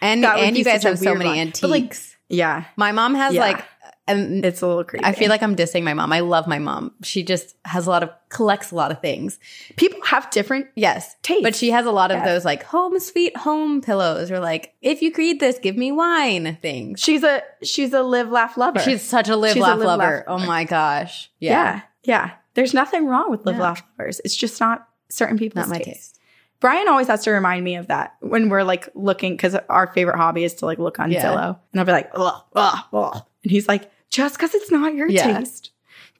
[0.00, 1.38] And and you guys have so many one.
[1.38, 1.62] antiques.
[1.68, 1.96] Like,
[2.28, 3.40] yeah, my mom has Yeah.
[3.40, 3.64] like
[4.08, 5.04] and it's a little creepy.
[5.04, 6.12] I feel like I'm dissing my mom.
[6.12, 6.92] I love my mom.
[7.04, 9.38] She just has a lot of collects a lot of things.
[9.76, 11.14] people have different Yes.
[11.22, 11.42] Taste.
[11.44, 12.26] But she has a lot of Yes.
[12.26, 16.58] those like home sweet home pillows or like if you read this, give me wine
[16.60, 17.00] things.
[17.00, 18.80] She's a she's a live laugh lover.
[18.80, 20.24] She's such a live She's a laugh live, lover.
[20.28, 21.30] laugh Oh my gosh.
[21.38, 21.50] yeah.
[21.50, 21.80] Yeah.
[22.04, 23.62] yeah, There's nothing wrong with live Yeah.
[23.62, 24.20] laugh lovers.
[24.24, 25.88] It's just not certain people's Not my taste.
[25.88, 26.18] taste.
[26.62, 30.16] Brian always has to remind me of that when we're like looking because our favorite
[30.16, 31.24] hobby is to like look on Yeah.
[31.24, 33.22] Zillow, and I'll be like, ugh, ugh, ugh.
[33.42, 35.38] and he's like, just because it's not your Yeah.
[35.40, 35.70] taste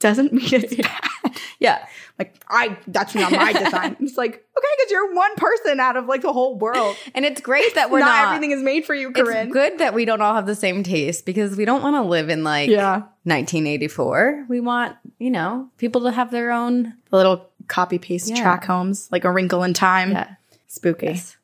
[0.00, 1.38] doesn't mean it's bad.
[1.60, 1.86] Yeah.
[2.18, 3.96] like I, that's not my design.
[4.00, 6.96] It's like okay, because you're one person out of like the whole world.
[7.14, 9.46] And it's great that we're not, not, everything is made for you, Corinne.
[9.46, 12.02] It's good that we don't all have the same taste because we don't want to
[12.02, 14.46] live in like Yeah, 1984.
[14.48, 18.42] We want, you know, people to have their own little copy paste Yeah.
[18.42, 20.12] track homes, like a Wrinkle in Time.
[20.12, 20.34] yeah.
[20.68, 21.06] Spooky.
[21.06, 21.36] Yes.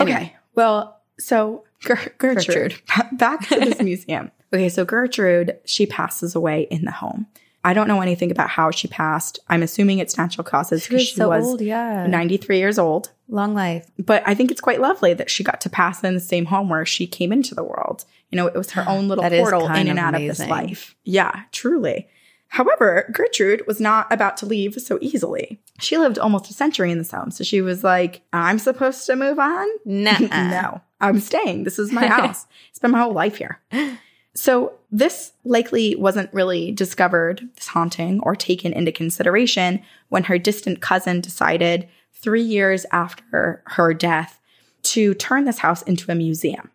[0.00, 0.12] Okay.
[0.12, 0.36] Anyway.
[0.54, 2.74] Well, so Ger- Gertrude,
[3.12, 4.30] back to this museum.
[4.54, 7.26] Okay, so Gertrude, she passes away in the home.
[7.64, 9.40] I don't know anything about how she passed.
[9.48, 12.06] I'm assuming it's natural causes because was she so was old, yeah.
[12.06, 13.10] 93 years old.
[13.28, 13.90] Long life.
[13.98, 16.68] But I think it's quite lovely that she got to pass in the same home
[16.68, 18.04] where she came into the world.
[18.30, 20.94] You know, it was her own little portal in and out of this life.
[21.02, 22.08] Yeah, truly.
[22.48, 25.60] However, Gertrude was not about to leave so easily.
[25.78, 27.30] She lived almost a century in this home.
[27.30, 29.66] So she was like, I'm supposed to move on?
[30.50, 31.64] No, I'm staying.
[31.64, 32.46] This is my house.
[32.72, 33.60] Spent my whole life here.
[34.34, 40.80] So this likely wasn't really discovered, this haunting, or taken into consideration when her distant
[40.80, 44.40] cousin decided three years after her death
[44.82, 46.70] to turn this house into a museum.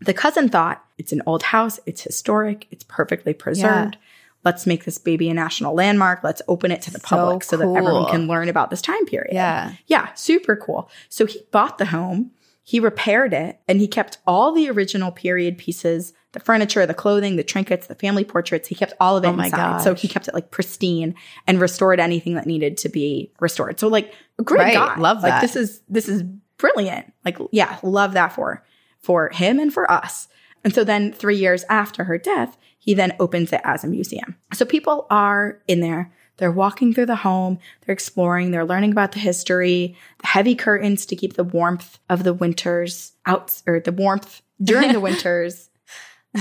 [0.00, 3.96] The cousin thought it's an old house, it's historic, it's perfectly preserved.
[4.44, 6.24] Let's make this baby a national landmark.
[6.24, 9.06] Let's open it to the So public so that everyone can learn about this time
[9.06, 9.34] period.
[9.34, 9.72] Yeah.
[9.86, 10.90] Yeah, super cool.
[11.08, 12.32] So he bought the home,
[12.64, 17.36] he repaired it, and he kept all the original period pieces the furniture, the clothing,
[17.36, 18.66] the trinkets, the family portraits.
[18.66, 19.82] He kept all of it Oh my inside.
[19.82, 21.14] So he kept it like pristine
[21.46, 23.78] and restored anything that needed to be restored.
[23.78, 24.74] So like a great Right.
[24.74, 24.96] guy.
[24.98, 25.40] Love Like that.
[25.42, 26.22] this is this is
[26.56, 27.12] brilliant.
[27.24, 28.64] Like yeah, love that for
[28.98, 30.26] for him and for us.
[30.64, 34.36] And so then 3 years after her death, he then opens it as a museum.
[34.54, 39.12] So people are in there they're walking through the home, they're exploring, they're learning about
[39.12, 43.92] the history, the heavy curtains to keep the warmth of the winters out, or the
[43.92, 45.70] warmth during the winters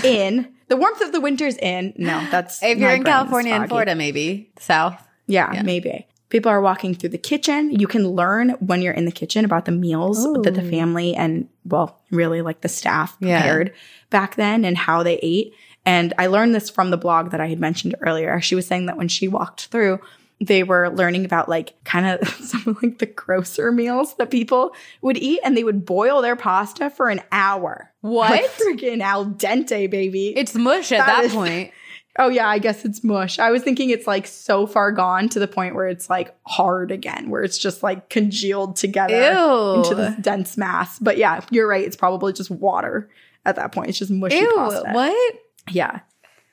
[0.03, 0.53] in.
[0.69, 1.93] The warmth of the winters in.
[1.97, 3.67] No, that's If you're in California and.
[3.69, 4.95] Florida, maybe South.
[5.27, 5.61] Yeah, Yeah.
[5.63, 6.07] maybe.
[6.31, 7.69] People are walking through the kitchen.
[7.71, 11.47] You can learn when you're in the kitchen about the meals that the family and,
[11.65, 13.39] well, really like the staff Yeah.
[13.41, 13.73] prepared
[14.09, 15.53] back then and how they ate.
[15.85, 18.39] And I learned this from the blog that I had mentioned earlier.
[18.41, 19.99] She was saying that when she walked through,
[20.43, 24.73] they were learning about like kind of some of like the grosser meals that people
[25.01, 27.91] would eat and they would boil their pasta for an hour.
[28.01, 28.31] What?
[28.31, 30.33] Like freaking al dente, baby.
[30.35, 31.71] It's mush at That that, is- point.
[32.19, 33.39] Oh yeah, I guess it's mush.
[33.39, 36.91] I was thinking it's like so far gone to the point where it's like hard
[36.91, 39.75] again, where it's just like congealed together Ew.
[39.75, 40.99] into this dense mass.
[40.99, 41.85] But yeah, you're right.
[41.85, 43.09] It's probably just water
[43.45, 43.89] at that point.
[43.89, 44.53] It's just mushy Ew.
[44.55, 44.91] pasta.
[44.91, 45.35] What?
[45.69, 45.99] Yeah,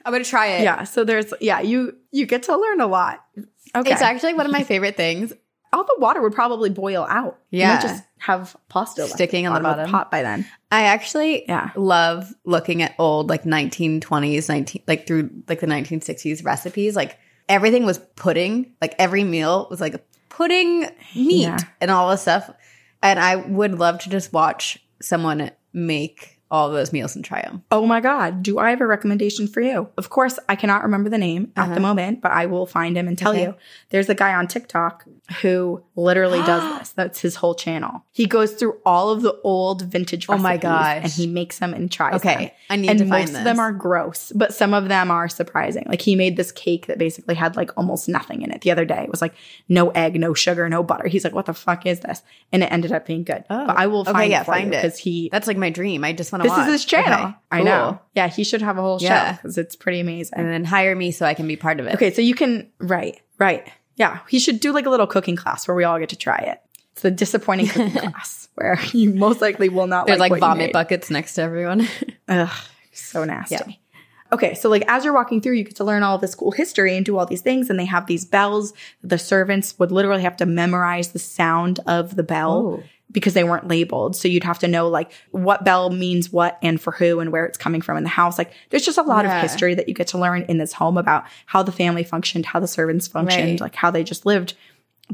[0.05, 0.62] I'm gonna try it.
[0.62, 0.85] yeah.
[0.85, 3.25] So there's yeah, you you get to learn a lot.
[3.75, 5.33] Okay, It's actually one of my favorite things.
[5.72, 7.38] All the water would probably boil out.
[7.50, 7.74] Yeah.
[7.74, 9.90] might just have pasta Sticking on the of bottom.
[9.90, 10.46] pot by then.
[10.72, 11.70] I actually Yeah.
[11.76, 16.96] love looking at old like 1920s, 19 like through like the 1960s recipes.
[16.96, 18.72] Like everything was pudding.
[18.81, 20.81] Like every meal was like a pudding
[21.14, 21.59] meat Yeah.
[21.81, 22.50] and all this stuff.
[23.02, 27.62] And I would love to just watch someone make all those meals and try them.
[27.70, 29.88] Oh my God, do I have a recommendation for you?
[29.98, 31.74] Of course, I cannot remember the name at Uh-huh.
[31.74, 33.42] the moment, but I will find him and tell Okay.
[33.42, 33.54] you.
[33.90, 35.04] There's a guy on TikTok
[35.42, 36.90] who literally does this.
[36.92, 38.04] That's his whole channel.
[38.12, 41.00] He goes through all of the old vintage Oh my gosh.
[41.02, 42.50] and he makes them and tries Okay, them.
[42.70, 45.28] I need and to find most of them are gross, but some of them are
[45.28, 45.84] surprising.
[45.87, 48.84] Like he made this cake that basically had like almost nothing in it the other
[48.87, 49.02] day.
[49.02, 49.34] It was like
[49.68, 51.08] no egg, no sugar, no butter.
[51.08, 52.22] He's like, what the fuck is this?
[52.52, 53.44] And it ended up being good.
[53.48, 54.82] But I will Okay, find yeah, it for find it.
[54.82, 56.04] because he That's like my dream.
[56.04, 56.66] I just want to this watch.
[56.66, 57.27] is his channel.
[57.29, 57.64] Okay, I cool.
[57.64, 58.01] know.
[58.14, 59.33] Yeah, he should have a whole Yeah.
[59.33, 60.38] show because it's pretty amazing.
[60.38, 61.94] And then hire me so I can be part of it.
[61.94, 63.66] okay, so you can right, right.
[63.96, 66.37] Yeah, he should do like a little cooking class where we all get to try
[66.38, 66.61] it.
[66.92, 70.72] It's the disappointing cooking class where you most likely will not There's like, like, vomit
[70.72, 71.87] buckets next to everyone.
[72.29, 72.51] Ugh,
[72.92, 73.57] so nasty.
[73.57, 73.72] Yeah.
[74.31, 76.94] Okay, so like as you're walking through, you get to learn all this cool history
[76.96, 78.74] and do all these things, and they have these bells.
[79.03, 82.83] The servants would literally have to memorize the sound of the bell Oh.
[83.11, 84.14] Because they weren't labeled.
[84.16, 87.47] So you'd have to know like what bell means what and for who and where
[87.47, 88.37] it's coming from in the house.
[88.38, 89.37] Like there's just a lot Yeah.
[89.37, 92.44] of history that you get to learn in this home about how the family functioned,
[92.47, 93.61] how the servants functioned, Right.
[93.61, 94.55] like how they just lived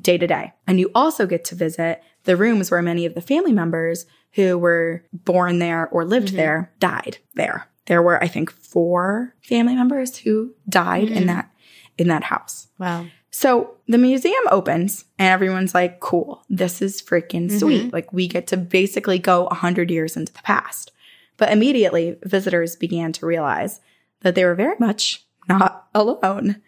[0.01, 0.53] day to day.
[0.67, 4.59] And you also get to visit the rooms where many of the family members who
[4.59, 6.37] were born there or lived Mm-hmm.
[6.37, 7.69] there died there.
[7.87, 11.17] There were, I think, four family members who died Mm-hmm.
[11.19, 11.51] in that
[11.97, 12.67] in that house.
[12.79, 13.07] Wow.
[13.35, 17.59] So the museum opens and everyone's like, cool, this is freaking mm-hmm.
[17.59, 17.93] sweet.
[17.93, 20.93] Like we get to basically go 100 years into the past.
[21.37, 23.81] But immediately visitors began to realize
[24.21, 26.63] that they were very much not alone.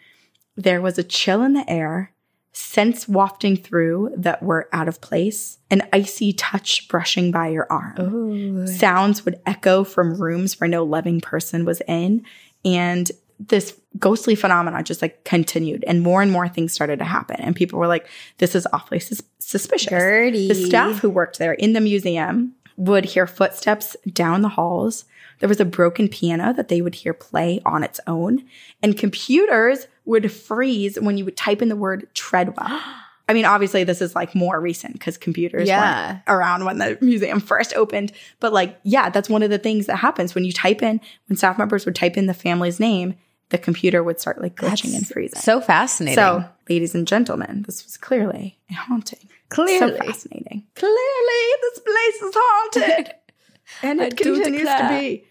[0.56, 2.12] There was a chill in the air,
[2.52, 8.66] scents wafting through that were out of place, an icy touch brushing by your arm.
[8.66, 12.24] Sounds would echo from rooms where no living person was in.
[12.64, 17.36] And this ghostly phenomena just like continued and more and more things started to happen.
[17.40, 18.06] And people were like,
[18.38, 19.90] this is awfully sus- suspicious.
[19.90, 20.48] Gertie.
[20.48, 25.04] The staff who worked there in the museum would hear footsteps down the halls.
[25.38, 28.44] There was a broken piano that they would hear play on its own.
[28.82, 32.80] And computers would freeze when you would type in the word Treadwell.
[33.28, 36.10] I mean, obviously, this is like more recent because computers Yeah.
[36.12, 38.12] weren't around when the museum first opened.
[38.38, 41.36] But like, yeah, that's one of the things that happens when you type in, when
[41.36, 43.16] staff members would type in the family's name,
[43.50, 45.40] the computer would start like glitching and freezing.
[45.40, 46.16] So fascinating.
[46.16, 49.28] So, ladies and gentlemen, this was clearly a haunting.
[49.48, 49.78] Clearly.
[49.78, 50.64] So fascinating.
[50.74, 53.14] Clearly, this place is haunted.
[53.82, 55.24] and it continues to be.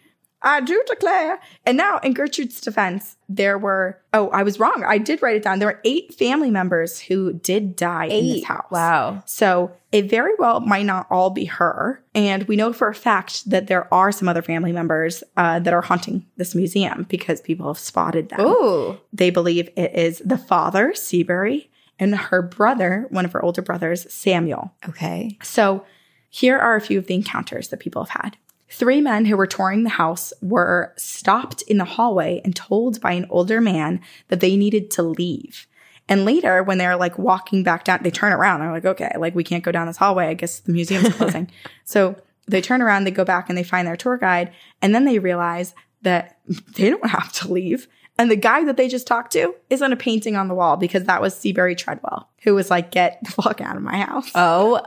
[0.45, 1.39] I do declare.
[1.65, 4.83] And now, in Gertrude's defense, there were, oh, I was wrong.
[4.87, 5.57] I did write it down.
[5.57, 8.69] There were eight family members who did die in this house.
[8.69, 9.23] Wow.
[9.25, 12.03] So it very well might not all be her.
[12.13, 15.73] And we know for a fact that there are some other family members uh, that
[15.73, 18.41] are haunting this museum because people have spotted them.
[18.41, 18.99] Ooh.
[19.11, 24.05] They believe it is the father, Seabury, and her brother, one of her older brothers,
[24.13, 24.73] Samuel.
[24.87, 25.39] Okay.
[25.41, 25.85] So
[26.29, 28.37] here are a few of the encounters that people have had.
[28.75, 33.13] Three men who were touring the house were stopped in the hallway and told by
[33.13, 35.65] an older man that they needed to leave.
[36.09, 38.59] And later, when they're like walking back down, they turn around.
[38.59, 40.27] They're like, okay, like we can't go down this hallway.
[40.27, 41.49] I guess the museum's closing.
[41.85, 44.51] so they turn around, they go back and they find their tour guide.
[44.81, 46.37] And then they realize that
[46.75, 47.87] they don't have to leave.
[48.17, 50.75] And the guy that they just talked to is on a painting on the wall
[50.75, 54.31] because that was Seabury Treadwell, who was like, get the fuck out of my house.
[54.35, 54.85] Oh,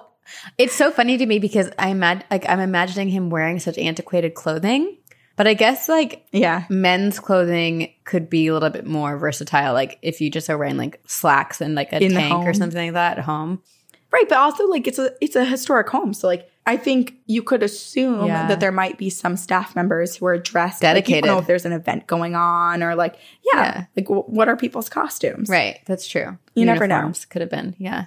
[0.56, 4.34] it's so funny to me because I imag- like I'm imagining him wearing such antiquated
[4.34, 4.96] clothing,
[5.36, 6.64] but I guess like yeah.
[6.68, 9.72] men's clothing could be a little bit more versatile.
[9.74, 12.86] Like if you just are wearing like slacks and like a In tank or something
[12.86, 13.62] like that at home.
[14.10, 17.42] Right, but also like it's a it's a historic home, so like I think you
[17.42, 18.46] could assume Yeah.
[18.48, 21.24] that there might be some staff members who are dressed like, Dedicated.
[21.24, 23.16] don't know if there's an event going on or like
[23.52, 23.84] yeah, Yeah.
[23.96, 25.50] like w- what are people's costumes?
[25.50, 25.80] Right.
[25.86, 26.38] That's true.
[26.54, 26.94] You never know.
[26.96, 27.74] Uniforms Could have been.
[27.78, 28.06] Yeah.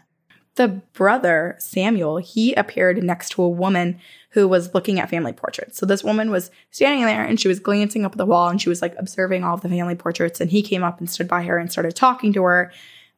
[0.56, 4.00] The brother Samuel he appeared next to a woman
[4.32, 5.78] who was looking at family portraits.
[5.78, 8.62] So this woman was standing there and she was glancing up at the wall and
[8.62, 11.28] she was like observing all of the family portraits and he came up and stood
[11.28, 12.72] by her and started talking to her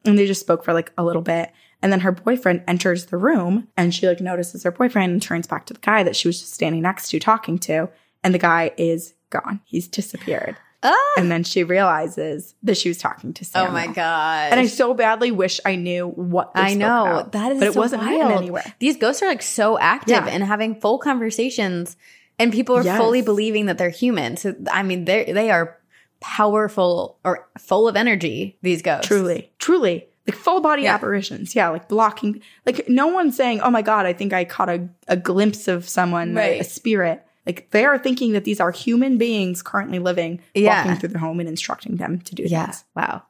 [0.04, 1.52] and they just spoke for like a little bit.
[1.82, 5.46] And then her boyfriend enters the room and she like notices her boyfriend and turns
[5.46, 7.90] back to the guy that she was just standing next to talking to.
[8.22, 9.60] And the guy is gone.
[9.64, 10.56] He's disappeared.
[10.84, 11.12] Ah!
[11.16, 13.70] And then she realizes that she was talking to Samuel.
[13.70, 14.50] Oh my god.
[14.52, 17.74] And I so badly wish I knew what I know about, that is, but it
[17.76, 18.32] wasn't wild.
[18.32, 18.74] anywhere.
[18.80, 20.28] These ghosts are like so active Yeah.
[20.28, 21.96] and having full conversations,
[22.38, 22.98] and people are Yes.
[22.98, 24.36] fully believing that they're human.
[24.36, 25.78] So I mean, they they are
[26.20, 28.56] powerful or full of energy.
[28.62, 30.94] These ghosts, Truly, truly, like full body Yeah.
[30.94, 31.54] apparitions.
[31.54, 32.40] Yeah, like blocking.
[32.66, 35.88] Like no one's saying, "Oh my god, I think I caught a, a glimpse of
[35.88, 36.60] someone, Right.
[36.60, 40.82] a spirit." Like they are thinking that these are human beings currently living, Yeah.
[40.84, 42.64] walking through their home and instructing them to do Yeah.
[42.66, 42.84] things.
[42.96, 43.22] Wow.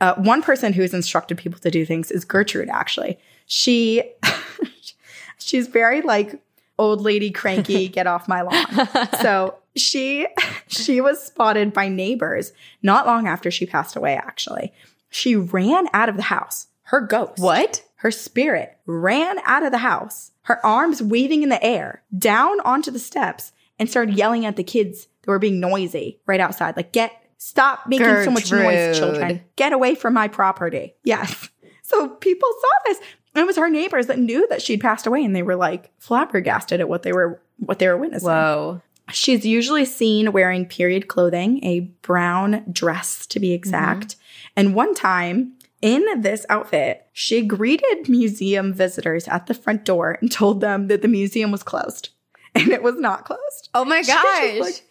[0.00, 2.68] Uh, one person who has instructed people to do things is Gertrude.
[2.68, 4.04] Actually, she
[5.38, 6.40] she's very like
[6.78, 7.88] old lady cranky.
[7.98, 9.08] get off my lawn.
[9.20, 10.26] So she
[10.68, 14.14] she was spotted by neighbors not long after she passed away.
[14.14, 14.72] Actually,
[15.10, 16.66] she ran out of the house.
[16.84, 17.38] Her ghost.
[17.38, 17.82] What?
[17.98, 22.92] Her spirit ran out of the house, her arms waving in the air, down onto
[22.92, 26.76] the steps, and started yelling at the kids that were being noisy right outside.
[26.76, 29.42] Like, get, stop making so much noise, children.
[29.56, 30.94] Get away from my property.
[31.02, 31.48] Yes.
[31.82, 32.98] So people saw this.
[33.34, 35.90] And it was her neighbors that knew that she'd passed away and they were like
[35.98, 38.28] flabbergasted at what they were what they were witnessing.
[38.28, 38.82] Whoa.
[39.10, 44.08] She's usually seen wearing period clothing, a brown dress to be exact.
[44.08, 44.52] Mm-hmm.
[44.56, 50.30] And one time in this outfit, she greeted museum visitors at the front door and
[50.32, 52.10] told them that the museum was closed.
[52.54, 53.68] And it was not closed.
[53.74, 54.60] Oh my She was just gosh.
[54.60, 54.82] like,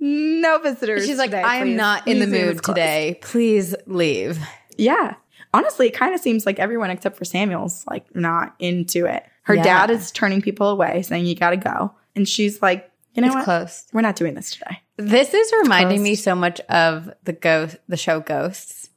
[0.00, 1.06] no visitors.
[1.06, 3.18] She's like, I am not in the mood today.
[3.22, 4.38] Please leave.
[4.76, 5.14] Yeah.
[5.54, 9.22] Honestly, it kind of seems like everyone except for Samuel's like not into it.
[9.42, 9.62] Her Yeah.
[9.62, 11.92] dad is turning people away, saying, You got to go.
[12.16, 13.44] And she's like, You know It's what?
[13.44, 13.90] closed.
[13.92, 14.80] We're not doing this today.
[14.96, 18.88] This is reminding me so much of the ghost, the show Ghosts,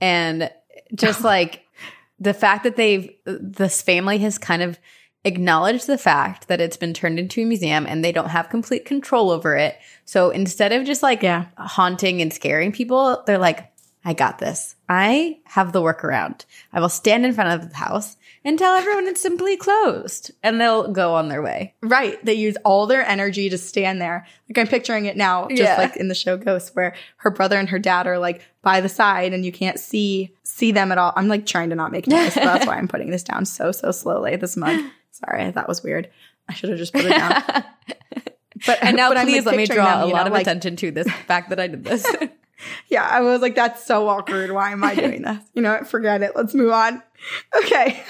[0.00, 0.50] and
[0.94, 1.64] just like
[2.18, 4.78] the fact that they've this family has kind of
[5.24, 8.84] acknowledged the fact that it's been turned into a museum and they don't have complete
[8.84, 9.76] control over it.
[10.04, 11.46] So instead of just like Yeah.
[11.56, 13.72] haunting and scaring people, they're like,
[14.04, 14.76] "I got this.
[14.88, 16.44] I have the workaround.
[16.74, 18.16] I will stand in front of the house."
[18.46, 21.74] And tell everyone it's simply closed, and they'll go on their way.
[21.82, 22.22] Right.
[22.22, 24.26] They use all their energy to stand there.
[24.50, 25.76] Like I'm picturing it now, just Yeah.
[25.78, 28.88] like in the show Ghost, where her brother and her dad are like by the
[28.90, 31.12] side and you can't see see them at all.
[31.16, 33.72] I'm like trying to not make noise, but that's why I'm putting this down so,
[33.72, 34.36] so slowly.
[34.36, 34.78] This mug.
[35.10, 36.10] Sorry, that was weird.
[36.48, 37.42] I should have just put it down.
[38.66, 40.32] But And now, but I'm, like, please let me draw them, a lot know, of
[40.32, 42.06] like- attention to this fact that I did this.
[42.88, 44.52] Yeah, I was like, that's so awkward.
[44.52, 45.38] Why am I doing this?
[45.54, 45.88] You know what?
[45.88, 46.32] Forget it.
[46.36, 47.02] Let's move on.
[47.56, 48.02] Okay.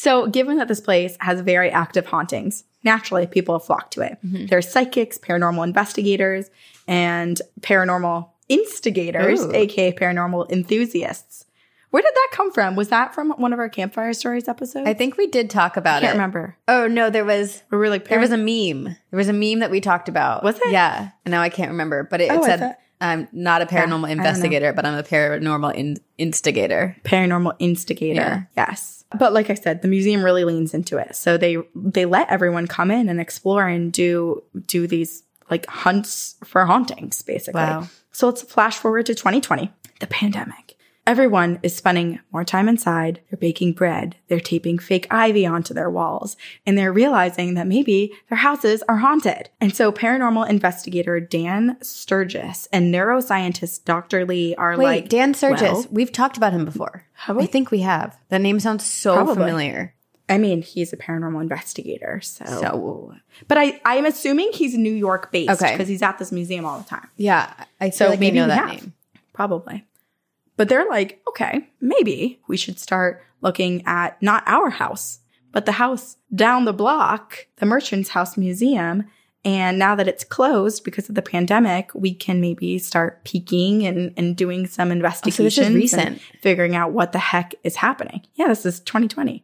[0.00, 4.16] So, given that this place has very active hauntings, naturally people have flocked to it.
[4.24, 4.46] Mm-hmm.
[4.46, 6.48] There's psychics, paranormal investigators,
[6.88, 9.54] and paranormal instigators, Ooh.
[9.54, 11.44] aka paranormal enthusiasts.
[11.90, 12.76] Where did that come from?
[12.76, 14.88] Was that from one of our campfire stories episodes?
[14.88, 16.06] I think we did talk about it.
[16.06, 16.18] I can't it.
[16.18, 16.56] remember.
[16.66, 18.84] Oh no, there was We were like, there was a meme.
[19.10, 20.42] There was a meme that we talked about.
[20.42, 20.70] Was it?
[20.70, 21.10] Yeah.
[21.26, 24.08] And now I can't remember, but it, it Oh, I said I'm not a paranormal
[24.08, 26.96] don't investigator, but I'm a paranormal in- instigator.
[27.04, 28.48] paranormal instigator.
[28.56, 28.99] Yes.
[29.18, 31.16] But like I said, the museum really leans into it.
[31.16, 36.36] So they they let everyone come in and explore and do do these like hunts
[36.44, 37.60] for hauntings basically.
[37.60, 37.88] Wow.
[38.12, 40.69] So let's flash forward to 2020, the pandemic.
[41.06, 43.20] Everyone is spending more time inside.
[43.30, 44.16] They're baking bread.
[44.28, 46.36] They're taping fake ivy onto their walls.
[46.66, 49.48] And they're realizing that maybe their houses are haunted.
[49.60, 54.24] And so paranormal investigator Dan Sturgis and neuroscientist Dr.
[54.24, 55.62] Lee are Wait, like, Dan Sturgis.
[55.62, 57.04] well, We've talked about him before.
[57.14, 57.42] Have we?
[57.44, 58.16] I think we have.
[58.28, 59.34] That name sounds so Probably.
[59.34, 59.94] familiar.
[60.28, 62.44] I mean, he's a paranormal investigator, so.
[62.44, 63.14] So
[63.48, 65.72] But I, I'm assuming he's New York based Okay.
[65.72, 67.08] because he's at this museum all the time.
[67.16, 68.68] yeah, I So like I maybe know that have.
[68.68, 68.92] name.
[69.32, 69.84] Probably.
[70.60, 75.20] But they're like, okay, maybe we should start looking at not our house,
[75.52, 79.04] but the house down the block, the Merchant's House Museum.
[79.42, 84.12] And now that it's closed because of the pandemic, we can maybe start peeking and,
[84.18, 85.66] and doing some oh, investigations.
[85.66, 86.20] and recent.
[86.42, 88.20] Figuring out what the heck is happening.
[88.34, 89.42] Yeah, this is 2020.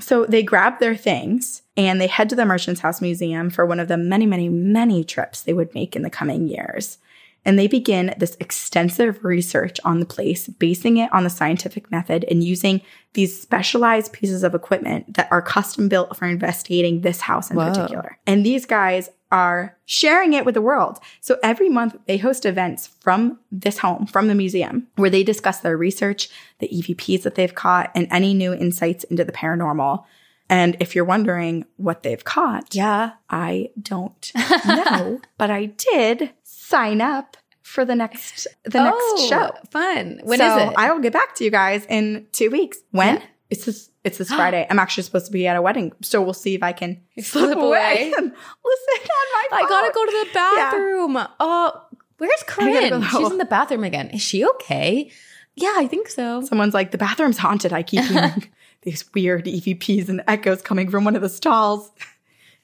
[0.00, 3.80] So they grab their things and they head to the Merchant's House Museum for one
[3.80, 6.98] of the many, many, many trips they would make in the coming years.
[7.44, 12.24] And they begin this extensive research on the place, basing it on the scientific method
[12.30, 12.80] and using
[13.14, 17.68] these specialized pieces of equipment that are custom built for investigating this house in Whoa.
[17.68, 18.18] particular.
[18.26, 20.98] And these guys are sharing it with the world.
[21.20, 25.60] So every month they host events from this home, from the museum, where they discuss
[25.60, 26.28] their research,
[26.58, 30.04] the EVPs that they've caught, and any new insights into the paranormal.
[30.50, 33.12] And if you're wondering what they've caught, Yeah.
[33.30, 34.30] I don't
[34.66, 36.30] know, but I did
[36.72, 39.50] sign up for the next the next Oh, show.
[39.70, 40.20] Fun.
[40.24, 40.74] When is so it?
[40.76, 42.78] I will get back to you guys in two weeks.
[42.90, 43.16] When?
[43.16, 43.22] Yeah.
[43.50, 44.66] It's this it's this Friday.
[44.68, 47.56] I'm actually supposed to be at a wedding, so we'll see if I can Slip
[47.56, 48.12] away.
[48.16, 48.24] and
[48.64, 49.52] listen on my phone.
[49.52, 51.18] Oh, I gotta go to the bathroom.
[51.40, 51.82] Oh,
[52.18, 52.88] where's Corinne?
[52.90, 53.02] go.
[53.02, 54.08] She's in the bathroom again.
[54.10, 55.10] Is she okay?
[55.56, 56.40] Yeah, I think so.
[56.40, 57.72] Someone's like, the bathroom's haunted.
[57.74, 58.48] I keep hearing
[58.80, 61.90] these weird EVPs and echoes coming from one of the stalls.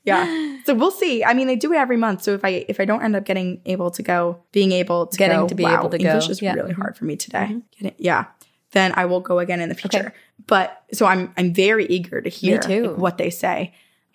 [0.09, 0.45] Yeah.
[0.69, 1.25] So we'll see.
[1.25, 2.23] I mean, they do it every month.
[2.25, 4.21] So if I if I don't end up getting able to go,
[4.53, 6.31] being able to Getting go, to be wow, able to English go.
[6.33, 6.53] is Yeah.
[6.53, 7.47] really hard for me today.
[7.49, 7.59] Mm-hmm.
[7.81, 8.27] Getting- yeah.
[8.73, 10.13] Then I will go again in the future.
[10.47, 13.73] But so I'm I'm very eager to hear like, what they say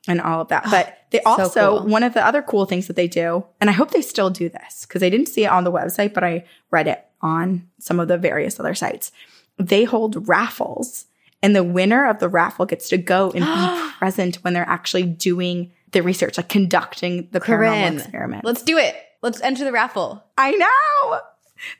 [0.07, 0.63] and all of that.
[0.67, 1.87] Ah, but they also cool.
[1.89, 4.47] one of the other cool things that they do, and I hope they still do
[4.49, 7.99] this because I didn't see it on the website, but I read it on some
[7.99, 9.11] of the various other sites.
[9.57, 11.05] They hold raffles,
[11.41, 15.03] and the winner of the raffle gets to go and be present when they're actually
[15.03, 18.45] doing the research, like conducting the paranormal Corinne, experiment.
[18.45, 18.95] let's do it.
[19.21, 20.23] Let's enter the raffle.
[20.37, 21.19] I know.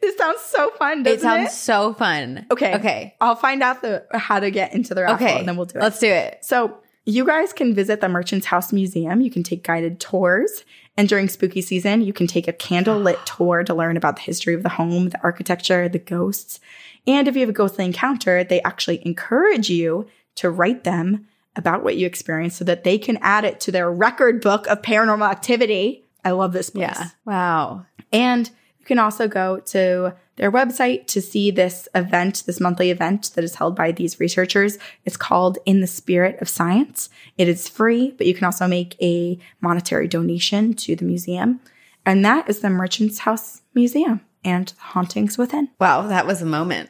[0.01, 2.45] This sounds so fun, doesn't it sounds so fun.
[2.51, 2.76] Okay.
[2.76, 3.16] Okay.
[3.20, 5.39] I'll find out the how to get into the raffle Okay.
[5.39, 5.82] and then we'll do it.
[5.82, 6.38] Let's do it.
[6.41, 9.20] So you guys can visit the Merchant's House Museum.
[9.20, 10.64] You can take guided tours.
[10.95, 14.53] And during spooky season, you can take a candlelit tour to learn about the history
[14.53, 16.61] of the home, the architecture, the ghosts.
[17.05, 21.84] And if you have a ghostly encounter, they actually encourage you to write them about
[21.84, 25.30] what you experienced so that they can add it to their record book of paranormal
[25.30, 26.06] activity.
[26.26, 26.89] I love this place.
[26.97, 27.10] Yeah.
[27.26, 27.86] Wow.
[28.12, 28.49] And
[28.80, 33.43] you can also go to their website to see this event, this monthly event that
[33.43, 34.78] is held by these researchers.
[35.06, 37.10] It's called In the Spirit of Science.
[37.38, 41.60] It is free, but you can also make a monetary donation to the museum.
[42.06, 45.70] And that is the Merchant's House Museum and the Hauntings Within.
[45.80, 46.08] Wow.
[46.08, 46.89] That was a moment.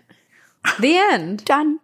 [0.80, 1.46] The end.
[1.46, 1.80] Done.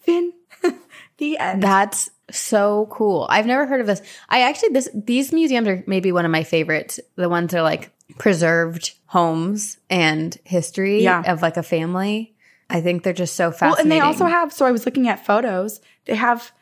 [0.00, 0.32] Fin.
[1.18, 1.62] the end.
[1.62, 3.26] That's So cool.
[3.30, 4.02] I've never heard of this.
[4.28, 6.98] I actually this these museums are maybe one of my favorites.
[7.16, 11.22] The ones that are like preserved homes and history Yeah.
[11.26, 12.34] of like a family.
[12.70, 13.82] I think they're just so Well, fascinating.
[13.82, 14.52] and they also have.
[14.52, 15.80] So I was looking at photos.
[16.06, 16.52] They have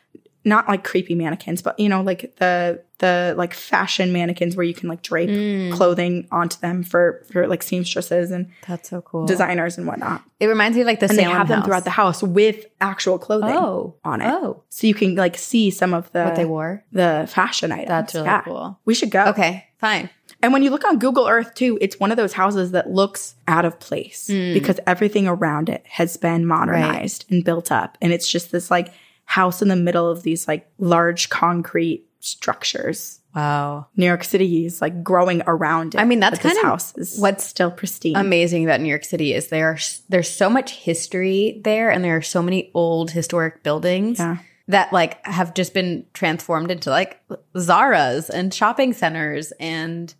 [0.43, 4.73] not like creepy mannequins, but you know, like the the like fashion mannequins where you
[4.73, 5.71] can like drape Mm.
[5.73, 9.25] clothing onto them for for like seamstresses and That's so cool.
[9.25, 10.23] designers and whatnot.
[10.39, 12.65] It reminds me of like the And they Salem have them throughout the house with
[12.79, 13.95] actual clothing Oh.
[14.03, 14.27] on it.
[14.29, 14.63] Oh.
[14.69, 16.83] So you can like see some of the what they wore.
[16.91, 17.87] the fashion items.
[17.87, 18.41] That's really Yeah.
[18.41, 18.79] cool.
[18.85, 19.25] We should go.
[19.25, 20.09] Okay, fine.
[20.43, 23.35] And when you look on Google Earth too, it's one of those houses that looks
[23.47, 24.53] out of place Hmm.
[24.53, 27.97] because everything around it has been modernized and built up.
[28.01, 28.91] And it's just this like
[29.31, 33.19] house in the middle of these like large concrete structures.
[33.33, 33.87] Wow.
[33.95, 36.01] New York City is like growing around it.
[36.01, 38.17] I mean, that's kind of house is what's still pristine.
[38.17, 39.77] amazing about New York City is there are
[40.09, 44.37] there's so much history there and there are so many old historic buildings Yeah.
[44.67, 47.21] that like have just been transformed into like
[47.57, 50.13] Zara's and shopping centers and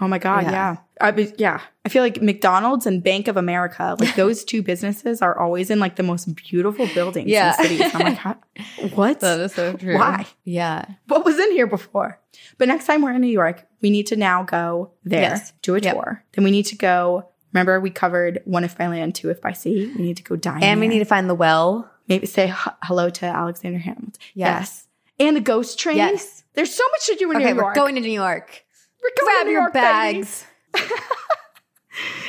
[0.00, 0.50] Oh my god, Yeah.
[0.52, 0.76] yeah.
[1.00, 1.60] I be, yeah.
[1.84, 5.78] I feel like McDonald's and Bank of America, like those two businesses are always in
[5.78, 7.54] like the most beautiful buildings Yeah.
[7.58, 7.94] in cities.
[7.94, 8.34] I'm like, "Huh?
[8.94, 9.20] what?
[9.20, 9.96] that is so true.
[9.96, 10.26] Why?
[10.44, 10.86] Yeah.
[11.08, 12.18] What was in here before?
[12.58, 15.52] But next time we're in New York, we need to now go there, Yes.
[15.62, 15.94] do a Yep.
[15.94, 16.24] tour.
[16.32, 17.28] Then we need to go.
[17.52, 19.92] Remember, we covered one if by land, two if by sea.
[19.96, 20.62] We need to go dine.
[20.62, 21.90] And we need to find the well.
[22.08, 24.12] maybe say h- hello to Alexander Hamilton.
[24.34, 24.86] Yes.
[25.18, 25.96] And the ghost train.
[25.96, 26.44] Yes.
[26.54, 28.64] There's so much to do in Okay, New we're going to New York.
[29.02, 30.42] We're going Grab to New your bags.
[30.42, 30.52] baby.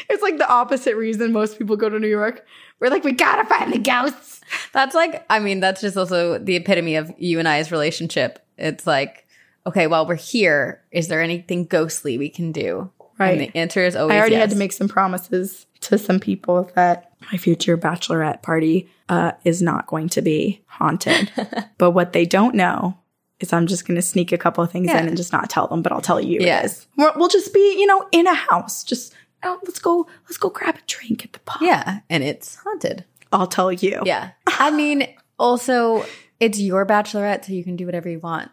[0.10, 2.46] It's like the opposite reason most people go to New York.
[2.80, 4.42] We're like, we gotta find the ghosts.
[4.72, 8.40] That's like, I mean, that's just also the epitome of you and I's relationship.
[8.58, 9.28] It's like,
[9.66, 12.90] okay, while we're here, is there anything ghostly we can do?
[13.20, 13.32] Right.
[13.32, 16.72] And the answer is always I already had to make some promises to some people
[16.76, 21.32] that my future bachelorette party uh, is not going to be haunted.
[21.78, 22.98] but what they don't know
[23.40, 25.00] is I'm just going to sneak a couple of things Yeah.
[25.00, 26.68] in and just not tell them, but I'll tell you Yeah.
[26.96, 28.84] We're, we'll just be, you know, in a house.
[28.84, 29.14] Just
[29.44, 31.62] oh, let's go, let's go grab a drink at the pub.
[31.62, 33.06] Yeah, and it's haunted.
[33.32, 34.02] I'll tell you.
[34.06, 34.32] Yeah.
[34.48, 35.08] I mean,
[35.38, 36.06] also,
[36.40, 38.50] it's your bachelorette, so you can do whatever you want.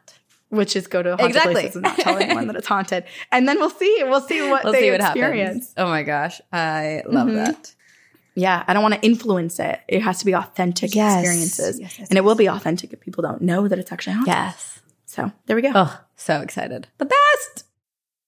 [0.51, 1.55] Which is go to haunted Exactly.
[1.55, 3.05] places and not tell anyone that it's haunted.
[3.33, 4.03] And then we'll see.
[4.05, 5.71] We'll see what We'll they see what experience.
[5.71, 5.75] happens.
[5.79, 6.41] Oh my gosh.
[6.53, 7.37] I love Mm-hmm.
[7.37, 7.75] that.
[8.35, 9.81] Yeah, I don't want to influence it.
[9.89, 11.21] It has to be authentic Yes.
[11.21, 11.81] experiences.
[11.81, 14.33] Yes, yes, and it will be authentic if people don't know that it's actually haunted.
[14.35, 14.81] Yes.
[15.07, 15.71] So there we go.
[15.75, 16.89] Oh, so excited.
[16.99, 17.64] The best.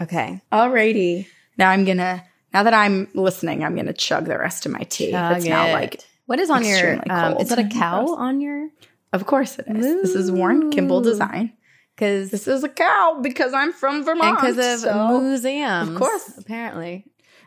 [0.00, 0.40] Okay.
[0.52, 1.26] Alrighty.
[1.56, 2.24] Now I'm gonna.
[2.54, 5.10] Now that I'm listening, I'm gonna chug the rest of my tea.
[5.10, 5.72] Chug it's now it.
[5.72, 8.16] like, what is on your, um, is that a cow Gross.
[8.18, 8.68] on your,
[9.12, 9.84] of course it is.
[10.02, 11.52] This is Warren Kimble design.
[11.94, 14.36] because, This is a cow because I'm from and Vermont.
[14.40, 15.88] because of so- museums.
[15.90, 16.38] Of course.
[16.38, 17.04] Apparently.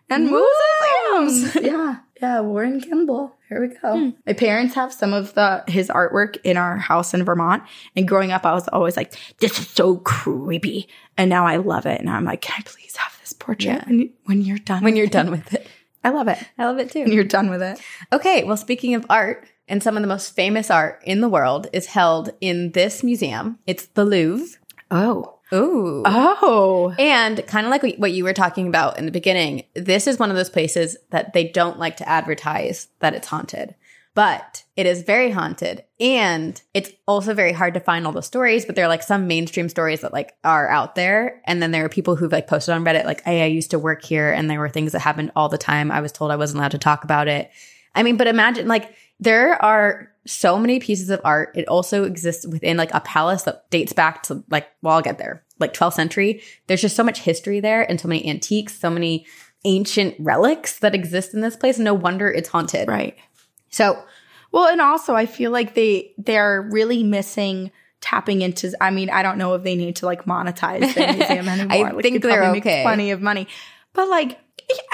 [0.09, 1.55] and museums.
[1.61, 2.39] yeah, yeah.
[2.41, 3.35] Warren Kimble.
[3.51, 3.97] Here we go.
[3.97, 4.09] Hmm.
[4.25, 7.63] My parents have some of the his artwork in our house in Vermont.
[7.97, 10.87] And growing up, I was always like, "This is so creepy,"
[11.17, 11.99] and now I love it.
[11.99, 13.83] And I'm like, "Can I please have this portrait Yeah.
[13.85, 14.85] when, when you're done?
[14.85, 15.67] When you're it?" done with it.
[16.05, 16.37] I love it.
[16.57, 17.01] I love it too.
[17.01, 17.81] When you're done with it.
[18.13, 21.67] Okay, well, speaking of art, and some of the most famous art in the world
[21.73, 23.59] is held in this museum.
[23.67, 24.57] It's the Louvre.
[24.89, 25.39] Oh.
[25.53, 26.03] Ooh.
[26.05, 26.95] Oh.
[26.97, 30.29] And kind of like what you were talking about in the beginning, this is one
[30.29, 33.75] of those places that they don't like to advertise that it's haunted.
[34.13, 38.65] But it is very haunted and it's also very hard to find all the stories,
[38.65, 41.41] but there are like some mainstream stories that like are out there.
[41.45, 43.79] And then there are people who've like posted on Reddit like, "Hey, I used to
[43.79, 45.91] work here and there were things that happened all the time.
[45.91, 47.51] I was told I wasn't allowed to talk about it."
[47.95, 51.51] I mean, but imagine like there are so many pieces of art.
[51.55, 55.17] It also exists within like a palace that dates back to like, well, I'll get
[55.17, 56.43] there, like 12th century.
[56.67, 59.26] There's just so much history there and so many antiques, so many
[59.65, 61.80] ancient relics that exist in this place.
[61.80, 62.88] No wonder it's haunted.
[62.88, 63.15] Right.
[63.69, 64.03] So,
[64.51, 68.74] Well, and also I feel like they they're really missing tapping into.
[68.82, 71.72] I mean, I don't know if they need to like monetize their museum anymore.
[71.72, 72.78] I like, think they they're probably okay.
[72.78, 73.47] Make plenty of money,
[73.93, 74.39] but like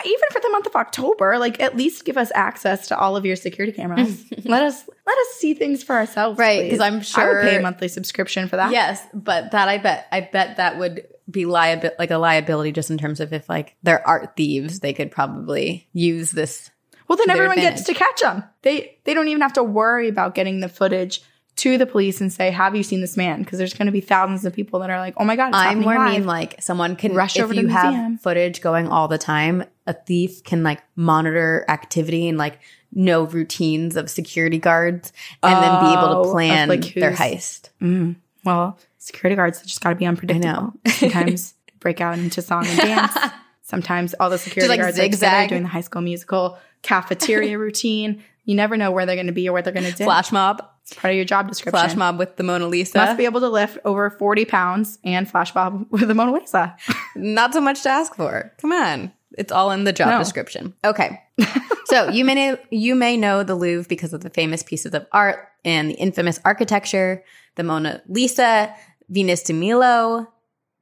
[0.05, 3.25] even for the month of October, like at least give us access to all of
[3.25, 4.23] your security cameras.
[4.45, 6.63] let us let us see things for ourselves, right?
[6.63, 8.71] Because I'm I would pay a monthly subscription for that.
[8.71, 12.89] Yes, but that I bet I bet that would be liabi- like a liability just
[12.89, 16.71] in terms of if like there are thieves, they could probably use this.
[17.07, 18.43] Well, then everyone gets to catch them.
[18.63, 21.21] They they don't even have to worry about getting the footage
[21.57, 24.01] to the police and say, "Have you seen this man?" Because there's going to be
[24.01, 26.95] thousands of people that are like, "Oh my god!" I more live." mean like someone
[26.95, 28.17] can Rush if over to you have museum.
[28.17, 32.59] footage going all the time, a thief can like monitor activity and like
[32.93, 35.11] know routines of security guards
[35.43, 37.69] and then be able Oh, to plan like, their heist.
[37.81, 38.13] Mm-hmm.
[38.45, 40.47] well, security guards just got to be unpredictable.
[40.47, 40.73] know.
[40.91, 43.13] Sometimes break out into song and dance.
[43.61, 48.23] Sometimes all the security like, guards are together doing the High School Musical cafeteria routine.
[48.45, 50.05] You never know where they're going to be or what they're going to do.
[50.05, 50.65] Flash mob,
[50.95, 51.71] part of your job description.
[51.79, 52.97] flash mob with the Mona Lisa.
[52.97, 56.75] Must be able to lift over 40 pounds and flash mob with the Mona Lisa.
[57.15, 58.53] Not so much to ask for.
[58.59, 59.11] Come on.
[59.37, 60.19] It's all in the job No.
[60.19, 60.73] description.
[60.83, 61.21] Okay.
[61.85, 65.05] so you may know, you may know the Louvre because of the famous pieces of
[65.11, 67.23] art and the infamous architecture,
[67.55, 68.73] the Mona Lisa,
[69.09, 70.27] Venus de Milo,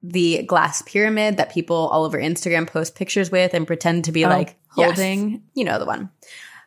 [0.03, 4.23] the glass pyramid that people all over Instagram post pictures with and pretend to be
[4.25, 4.85] Oh, like yes.
[4.95, 6.11] holding, you know the one.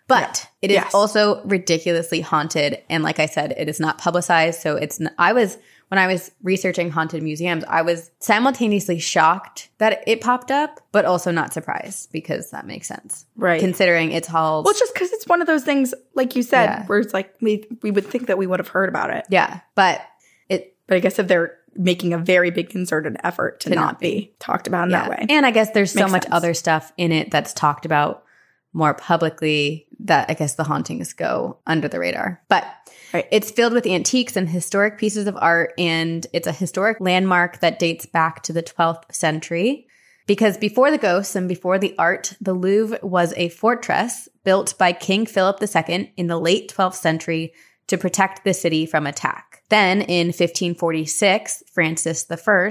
[0.08, 0.94] But it is Yes.
[0.94, 5.32] also ridiculously haunted and like I said it is not publicized so it's n- I
[5.32, 10.80] was when I was researching haunted museums I was simultaneously shocked that it popped up
[10.92, 13.26] but also not surprised because that makes sense.
[13.36, 13.60] Right.
[13.60, 14.64] Considering it's halls.
[14.64, 16.86] Well, just because it's one of those things, like you said, Yeah.
[16.86, 19.60] where it's like we we would think that we would have heard about it, yeah,
[19.74, 20.00] but
[20.48, 23.82] it but I guess if they're making a very big concerted effort to, To not,
[23.82, 25.02] not be talked about in yeah.
[25.02, 26.34] that way, And I guess there's so Makes much sense.
[26.34, 28.24] other stuff in it that's talked about
[28.72, 32.42] more publicly that I guess the hauntings go under the radar.
[32.48, 32.64] But
[33.12, 33.26] Right.
[33.30, 37.78] it's filled with antiques and historic pieces of art, and it's a historic landmark that
[37.78, 39.86] dates back to the 12th century.
[40.26, 44.92] Because before the ghosts and before the art, the Louvre was a fortress built by
[44.92, 47.54] King Philip II in the late 12th century
[47.86, 49.62] to protect the city from attack.
[49.70, 52.70] Then in 1546, Francis I,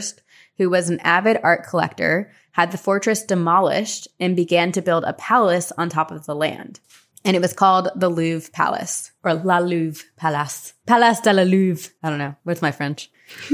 [0.58, 5.14] who was an avid art collector, had the fortress demolished and began to build a
[5.14, 6.80] palace on top of the land.
[7.24, 10.74] And it was called the Louvre Palace or La Louvre Palace.
[10.88, 11.92] Palace de la Louvre.
[12.02, 12.36] I don't know.
[12.44, 13.12] What's my French?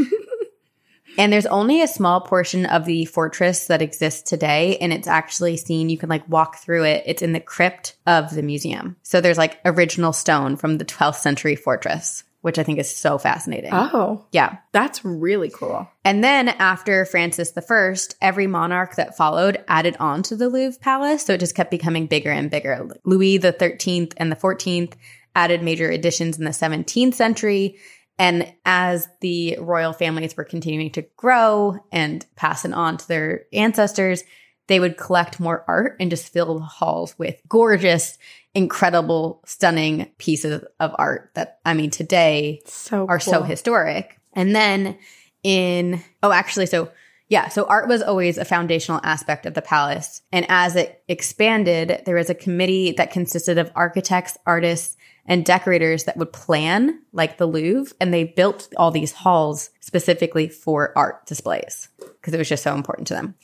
[1.17, 4.77] And there's only a small portion of the fortress that exists today.
[4.77, 7.03] And it's actually seen, you can like walk through it.
[7.05, 8.95] It's in the crypt of the museum.
[9.03, 13.17] So there's like original stone from the 12th century fortress, which I think is so
[13.17, 13.69] fascinating.
[13.73, 14.57] oh, Yeah.
[14.73, 15.87] that's really cool.
[16.03, 21.25] And then after Francis I, every monarch that followed added on to the Louvre Palace.
[21.25, 22.89] So it just kept becoming bigger and bigger.
[23.05, 24.91] Louis the 13th and the 14th
[25.33, 27.77] added major additions in the 17th century.
[28.19, 34.21] And as the royal families were continuing to grow and passing on to their ancestors,
[34.67, 38.17] they would collect more art and just fill the halls with gorgeous,
[38.55, 44.19] incredible, stunning pieces of art that, I mean, today So are so historic.
[44.33, 44.97] And then
[45.43, 46.91] in, oh, actually, so
[47.29, 50.21] yeah, so art was always a foundational aspect of the palace.
[50.31, 56.03] And as it expanded, there was a committee that consisted of architects, artists, and decorators
[56.03, 57.95] that would plan like the Louvre.
[57.99, 62.75] And they built all these halls specifically for art displays because it was just so
[62.75, 63.35] important to them.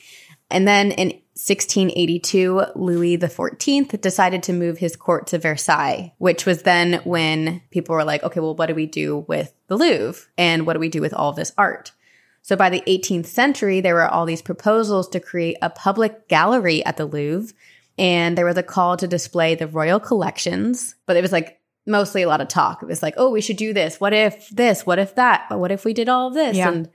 [0.52, 6.64] And then in 1682, Louis XIV decided to move his court to Versailles, which was
[6.64, 10.28] then when people were like, okay, well, what do we do with the Louvre?
[10.38, 11.92] And what do we do with all this art?
[12.42, 16.84] So by the 18th century, there were all these proposals to create a public gallery
[16.84, 17.54] at the Louvre.
[17.98, 22.24] And there was a call to display the royal collections, but it was like mostly
[22.24, 22.82] a lot of talk.
[22.82, 24.00] It was like, oh, we should do this.
[24.00, 24.86] What if this?
[24.86, 25.48] What if that?
[25.50, 26.58] But what if we did all of this?
[26.58, 26.70] Yeah.
[26.70, 26.90] And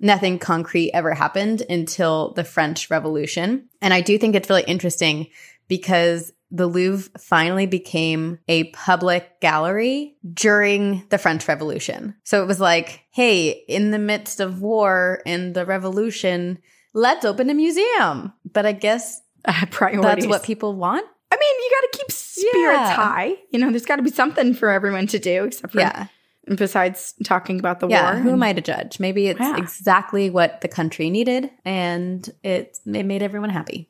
[0.00, 3.68] nothing concrete ever happened until the French Revolution.
[3.80, 5.28] And I do think it's really interesting
[5.68, 12.14] because the Louvre finally became a public gallery during the French Revolution.
[12.24, 16.58] So it was like, hey, in the midst of war and the revolution,
[16.94, 18.32] let's open a museum.
[18.50, 19.64] But I guess Uh,
[20.02, 21.06] that's what people want.
[21.30, 22.94] I mean, you got to keep spirits Yeah.
[22.94, 23.34] high.
[23.50, 26.06] You know, there's got to be something for everyone to do, except for Yeah.
[26.54, 28.12] Besides talking about the Yeah.
[28.14, 28.20] war.
[28.22, 29.00] Who am I to judge?
[29.00, 29.56] Maybe it's Yeah.
[29.56, 33.88] exactly what the country needed and it, it made everyone happy.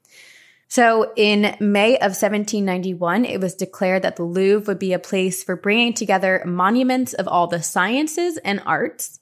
[0.68, 5.44] So in May of 1791, it was declared that the Louvre would be a place
[5.44, 9.20] for bringing together monuments of all the sciences and arts.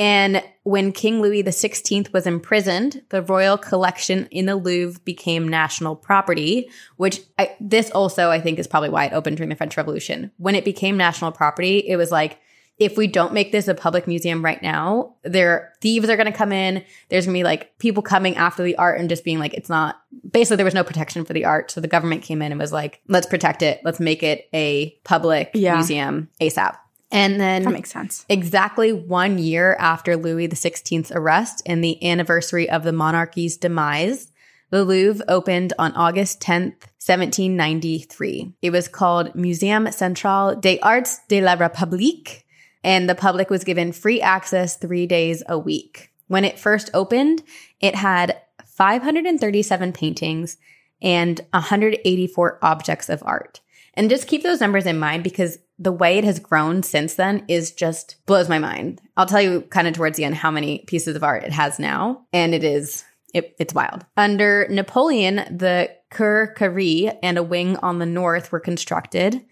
[0.00, 5.94] And when King Louis XVI was imprisoned, the royal collection in the Louvre became national
[5.94, 9.76] property, which I, this also I think is probably why it opened during the French
[9.76, 10.30] Revolution.
[10.38, 12.38] When it became national property, it was like,
[12.80, 16.36] if we don't make this a public museum right now, there thieves are going to
[16.36, 16.82] come in.
[17.10, 19.68] There's going to be like people coming after the art and just being like, it's
[19.68, 20.00] not.
[20.28, 22.72] Basically, there was no protection for the art, so the government came in and was
[22.72, 23.80] like, let's protect it.
[23.84, 25.74] Let's make it a public Yeah.
[25.74, 26.76] museum ASAP.
[27.12, 28.24] And then That makes sense.
[28.28, 34.28] Exactly one year after Louis XVI's arrest and the anniversary of the monarchy's demise,
[34.70, 38.54] the Louvre opened on August 10th, 1793.
[38.62, 42.44] It was called Muséum Central des Arts de la République,
[42.82, 46.10] and the public was given free access three days a week.
[46.28, 47.42] When it first opened,
[47.80, 50.56] it had 537 paintings
[51.02, 53.60] and 184 objects of art.
[53.94, 57.44] And just keep those numbers in mind because the way it has grown since then
[57.48, 59.00] is just blows my mind.
[59.16, 61.78] I'll tell you kind of towards the end how many pieces of art it has
[61.78, 64.04] now, and it is it, it's wild.
[64.16, 69.44] Under Napoleon, the Cour Carrée and a wing on the north were constructed.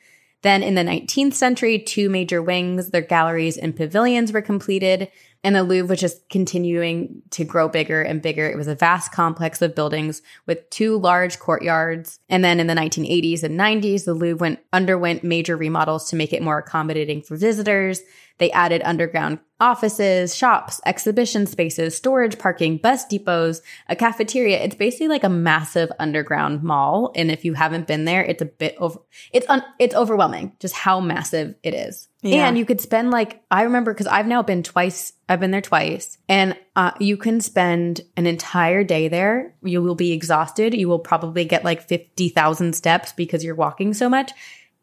[0.42, 5.10] Then in the 19th century, two major wings, their galleries and pavilions were completed,
[5.42, 8.48] and the Louvre was just continuing to grow bigger and bigger.
[8.48, 12.20] It was a vast complex of buildings with two large courtyards.
[12.28, 16.32] And then in the 1980s and 90s, the Louvre went, underwent major remodels to make
[16.32, 18.02] it more accommodating for visitors.
[18.38, 24.62] They added underground offices, shops, exhibition spaces, storage parking, bus depots, a cafeteria.
[24.62, 27.10] It's basically like a massive underground mall.
[27.16, 29.00] And if you haven't been there, it's a bit over,
[29.32, 32.08] it's, un, it's overwhelming just how massive it is.
[32.22, 32.48] Yeah.
[32.48, 35.60] And you could spend like, I remember because I've now been twice, I've been there
[35.60, 39.54] twice and uh, you can spend an entire day there.
[39.62, 40.74] You will be exhausted.
[40.74, 44.32] You will probably get like 50,000 steps because you're walking so much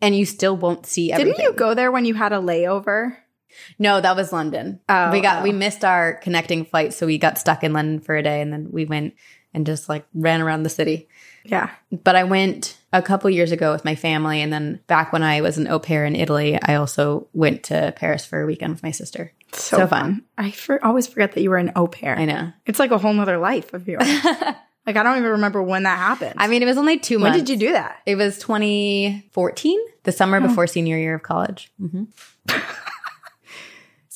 [0.02, 1.34] and you still won't see everything.
[1.34, 3.18] Didn't you go there when you had a layover?
[3.80, 4.80] No, that was London.
[4.90, 5.44] Oh, we got oh.
[5.44, 8.52] we missed our connecting flight, so we got stuck in London for a day, and
[8.52, 9.14] then we went
[9.54, 11.08] and just like ran around the city.
[11.46, 11.70] Yeah.
[11.92, 15.42] But I went a couple years ago with my family, and then back when I
[15.42, 18.84] was an au pair in Italy, I also went to Paris for a weekend with
[18.84, 19.32] my sister.
[19.54, 19.88] So, So fun.
[19.88, 20.24] fun.
[20.38, 22.18] I for, always forget that you were an au pair.
[22.18, 22.52] I know.
[22.66, 24.04] It's like a whole other life of yours.
[24.86, 26.36] like I don't even remember when that happened.
[26.38, 27.38] I mean, it was only two months.
[27.38, 28.02] when did you do that?
[28.06, 31.72] It was 2014, the summer before senior year of college.
[31.80, 32.06] hmm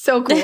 [0.10, 0.42] So cool.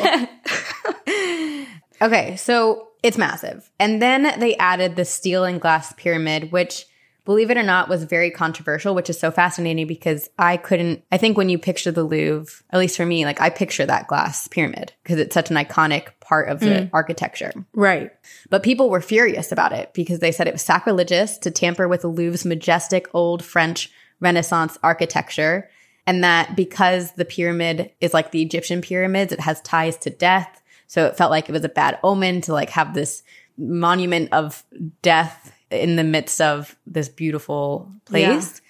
[2.01, 3.71] Okay, so it's massive.
[3.79, 6.85] And then they added the steel and glass pyramid, which,
[7.23, 11.17] believe it or not, was very controversial, which is so fascinating because I couldn't, I
[11.17, 14.47] think when you picture the Louvre, at least for me, like I picture that glass
[14.49, 16.89] pyramid because it's such an iconic part of the mm.
[16.91, 17.53] architecture.
[17.73, 18.11] right.
[18.49, 22.01] But people were furious about it because they said it was sacrilegious to tamper with
[22.01, 23.89] the Louvre's majestic old French
[24.19, 25.69] Renaissance architecture.
[26.07, 30.61] And that because the pyramid is like the Egyptian pyramids, it has ties to death.
[30.87, 33.23] So it felt like it was a bad omen to like have this
[33.57, 34.63] monument of
[35.01, 38.61] death in the midst of this beautiful place.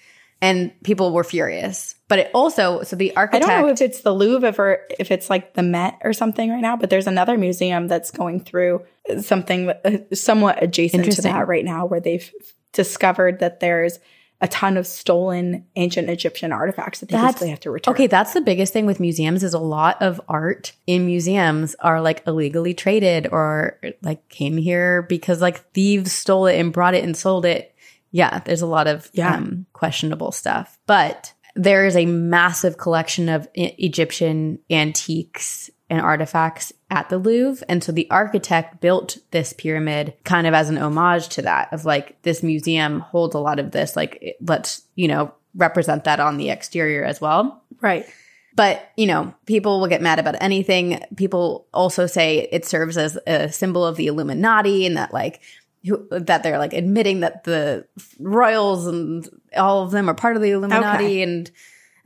[0.42, 1.94] And people were furious.
[2.08, 3.44] But it also, so the architect.
[3.44, 6.50] I don't know if it's the Louvre or if it's like the Met or something
[6.50, 8.84] right now, but there's another museum that's going through
[9.20, 12.30] something uh, somewhat adjacent to that right now where they've
[12.72, 13.98] discovered that there's
[14.40, 17.92] a ton of stolen ancient Egyptian artifacts that they basically have to return.
[17.92, 22.00] Okay, that's the biggest thing with museums is a lot of art in museums are
[22.02, 27.02] like illegally traded or like came here because like thieves stole it and brought it
[27.02, 27.74] and sold it.
[28.12, 29.34] Yeah, there's a lot of Yeah.
[29.34, 30.78] um, questionable stuff.
[30.86, 37.64] But there is a massive collection of E- Egyptian antiques and artifacts at the Louvre.
[37.68, 41.84] And so the architect built this pyramid kind of as an homage to that of
[41.84, 46.36] like this museum holds a lot of this, like let's, you know, represent that on
[46.36, 47.62] the exterior as well.
[47.80, 48.06] Right.
[48.56, 51.02] But, you know, people will get mad about anything.
[51.16, 55.40] People also say it serves as a symbol of the Illuminati and that like
[55.84, 57.86] who, that they're like admitting that the
[58.18, 61.22] royals and all of them are part of the Illuminati Okay.
[61.22, 61.50] and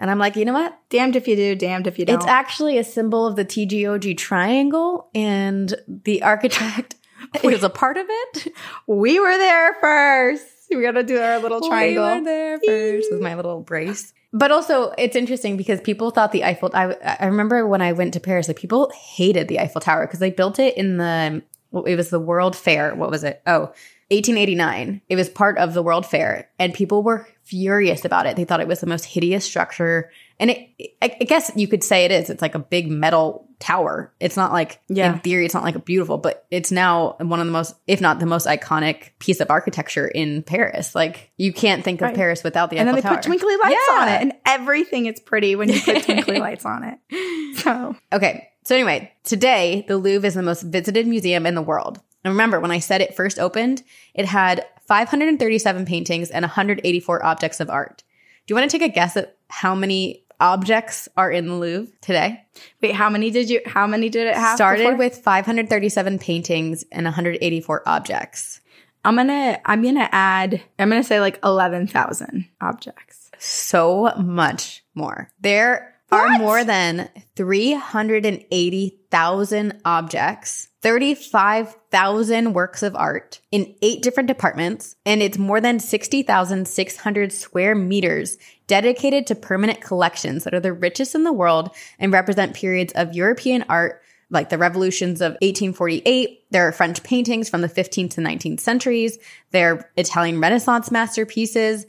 [0.01, 0.76] and I'm like, you know what?
[0.88, 2.16] Damned if you do, damned if you don't.
[2.16, 6.96] It's actually a symbol of the TGOG triangle and the architect
[7.44, 8.48] is a part of it.
[8.86, 10.44] we were there first.
[10.70, 12.05] We got to do our little triangle.
[12.05, 14.12] We were there first with my little brace.
[14.32, 16.70] But also, it's interesting because people thought the Eiffel.
[16.72, 20.20] I I remember when I went to Paris, like people hated the Eiffel Tower because
[20.20, 21.42] they built it in the.
[21.72, 22.94] well, It was the World Fair.
[22.94, 23.42] What was it?
[23.46, 23.72] Oh,
[24.12, 25.03] 1889.
[25.09, 28.36] It was part of the World Fair, and people were furious about it.
[28.36, 30.68] They thought it was the most hideous structure, and it.
[31.03, 32.30] I, I guess you could say it is.
[32.30, 34.12] It's like a big metal tower.
[34.20, 35.12] It's not like Yeah.
[35.14, 38.01] in theory, it's not like a beautiful, but it's now one of the most, if
[38.01, 40.94] not the most iconic piece of architecture in Paris.
[40.94, 42.16] Like you can't think of Right.
[42.16, 43.16] Paris without the and then they Tower.
[43.16, 46.84] put twinkly lights on it, and everything is pretty when you put twinkly lights on
[46.84, 47.59] it.
[47.59, 48.46] So Okay.
[48.64, 52.01] So anyway, today the Louvre is the most visited museum in the world.
[52.25, 53.83] And remember, when I said it first opened,
[54.14, 58.03] it had 537 paintings and 184 objects of art.
[58.47, 61.93] Do you want to take a guess at how many objects are in the Louvre
[62.01, 62.43] today.
[62.81, 63.61] Wait, how many did you?
[63.66, 64.57] How many did it have?
[64.57, 64.97] Started before?
[64.97, 68.61] with 537 paintings and 184 objects.
[69.05, 69.61] I'm gonna.
[69.64, 70.62] I'm gonna add.
[70.79, 73.31] I'm gonna say like eleven thousand objects.
[73.39, 75.31] So much more.
[75.41, 85.22] There are more than 380,000 objects, 35,000 works of art in eight different departments, and
[85.22, 88.36] it's more than 60,600 square meters
[88.66, 93.14] dedicated to permanent collections that are the richest in the world and represent periods of
[93.14, 96.44] European art like the revolutions of 1848.
[96.50, 99.18] There are French paintings from the 15th to 19th centuries.
[99.50, 101.84] There are Italian Renaissance masterpieces,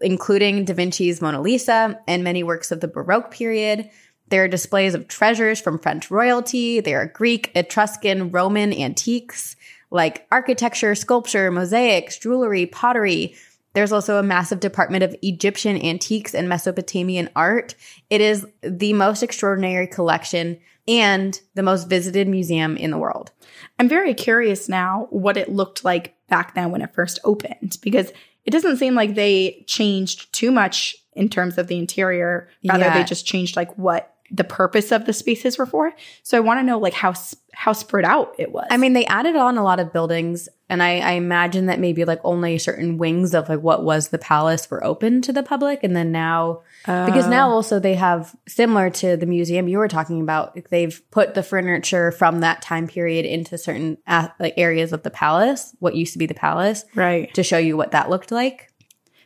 [0.00, 3.88] including Da Vinci's Mona Lisa and many works of the Baroque period.
[4.28, 6.80] There are displays of treasures from French royalty.
[6.80, 9.56] There are Greek, Etruscan, Roman antiques
[9.90, 13.34] like architecture, sculpture, mosaics, jewelry, pottery.
[13.72, 17.74] There's also a massive department of Egyptian antiques and Mesopotamian art.
[18.10, 23.30] It is the most extraordinary collection and the most visited museum in the world.
[23.78, 28.10] I'm very curious now what it looked like back then when it first opened because
[28.48, 32.48] it doesn't seem like they changed too much in terms of the interior.
[32.66, 32.96] Rather, Yeah.
[32.96, 35.92] they just changed like what the purpose of the spaces were for.
[36.22, 37.14] So I want to know like how
[37.54, 38.66] how spread out it was.
[38.70, 42.04] I mean, they added on a lot of buildings, and I, I imagine that maybe
[42.04, 45.82] like only certain wings of like what was the palace were open to the public,
[45.82, 50.22] and then now because now also they have similar to the museum you were talking
[50.22, 55.02] about, they've put the furniture from that time period into certain uh, like areas of
[55.02, 57.32] the palace, what used to be the palace, right.
[57.34, 58.72] to show you what that looked like.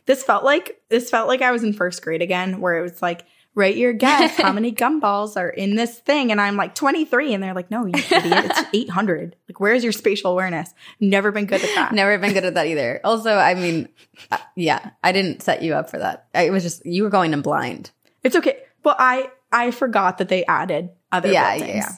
[0.07, 3.00] This felt like this felt like I was in first grade again, where it was
[3.00, 3.24] like,
[3.55, 7.42] write your guess how many gumballs are in this thing, and I'm like 23, and
[7.42, 9.36] they're like, no, you idiot, it's 800.
[9.48, 10.72] Like, where's your spatial awareness?
[11.00, 11.92] Never been good at that.
[11.92, 13.00] Never been good at that either.
[13.05, 13.88] Also, I mean,
[14.30, 16.28] uh, yeah, I didn't set you up for that.
[16.34, 17.90] I, it was just you were going in blind.
[18.22, 18.59] It's okay.
[18.84, 21.68] Well, I I forgot that they added other Yeah, buildings.
[21.76, 21.92] yeah, yeah.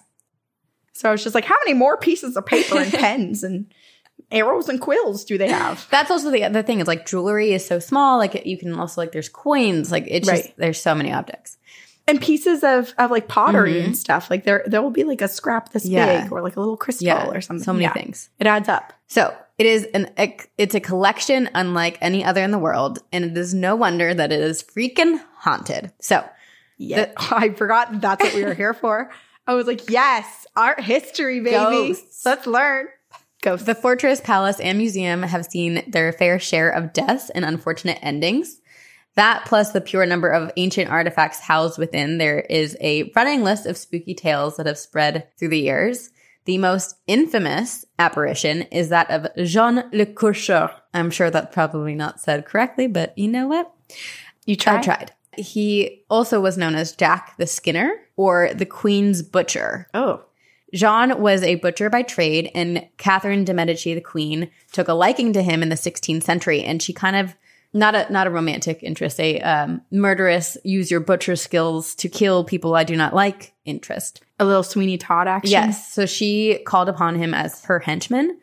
[0.92, 3.66] So I was just like, how many more pieces of paper and pens and
[4.30, 5.86] arrows and quills do they have?
[5.90, 8.18] That's also the other thing is like jewelry is so small.
[8.18, 9.90] Like you can also like there's coins.
[9.92, 11.56] Like it's just there's so many objects.
[12.06, 14.30] And pieces of of like pottery and stuff.
[14.30, 15.94] Like there there will be like a scrap this Mm-hmm.
[15.94, 16.22] Yeah.
[16.24, 17.64] big or like a little crystal Yeah, or something.
[17.64, 17.92] so many Yeah.
[17.94, 18.28] things.
[18.38, 18.92] It adds up.
[19.06, 20.10] So it is an
[20.58, 24.32] it's a collection unlike any other in the world, and it is no wonder that
[24.32, 25.92] it is freaking haunted.
[26.00, 26.24] So
[26.76, 27.12] Yeah.
[27.16, 29.10] I forgot that's what we were here for.
[29.46, 31.50] I was like, yes, art history, baby.
[31.56, 32.24] Ghosts.
[32.24, 32.86] Let's learn.
[33.44, 33.66] Ghosts.
[33.66, 38.60] the fortress, palace, and museum have seen their fair share of deaths and unfortunate endings.
[39.14, 43.66] That plus the pure number of ancient artifacts housed within, there is a running list
[43.66, 46.10] of spooky tales that have spread through the years.
[46.46, 50.74] The most infamous apparition is that of Jean Le Coucheur.
[50.92, 53.72] I'm sure that's probably not said correctly, but you know what?
[54.46, 54.78] you tried.
[54.78, 55.12] I tried.
[55.36, 59.88] He also was known as Jack the Skinner or the Queen's Butcher.
[59.94, 60.22] Oh.
[60.74, 65.32] Jean was a butcher by trade, and Catherine de Medici, the queen, took a liking
[65.32, 67.34] to him in the 16th century, and she kind of
[67.72, 72.44] not a not a romantic interest, a um, murderous use your butcher skills to kill
[72.44, 74.22] people I do not like interest.
[74.38, 75.50] A little Sweeney Todd action.
[75.50, 78.38] Yes, so she called upon him as her henchman,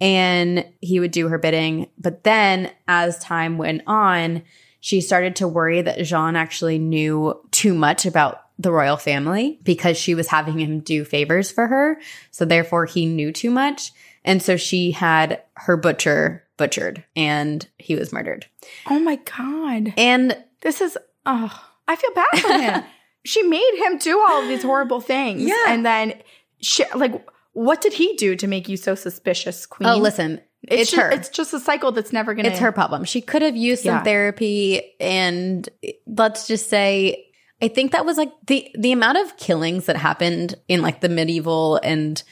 [0.00, 1.88] and he would do her bidding.
[1.98, 4.42] But then, as time went on,
[4.80, 9.96] she started to worry that Jean actually knew too much about the royal family because
[9.96, 12.00] she was having him do favors for her.
[12.30, 13.92] So therefore he knew too much.
[14.24, 18.46] And so she had her butcher butchered and he was murdered.
[18.88, 19.92] Oh my God.
[19.96, 20.96] And This is,
[21.26, 22.84] oh, I feel bad for him.
[23.24, 25.42] she made him do all of these horrible things.
[25.42, 25.64] Yeah.
[25.68, 26.14] And then,
[26.60, 29.88] she, like, what did he do to make you so suspicious, Queen?
[29.88, 31.10] oh, listen, it's, just, her.
[31.10, 32.50] It's just a cycle that's never going to.
[32.50, 33.04] it's her problem.
[33.04, 35.68] She could have used some therapy and
[36.06, 37.25] let's just say
[37.60, 41.08] I think that was like the the amount of killings that happened in like the
[41.08, 42.22] medieval and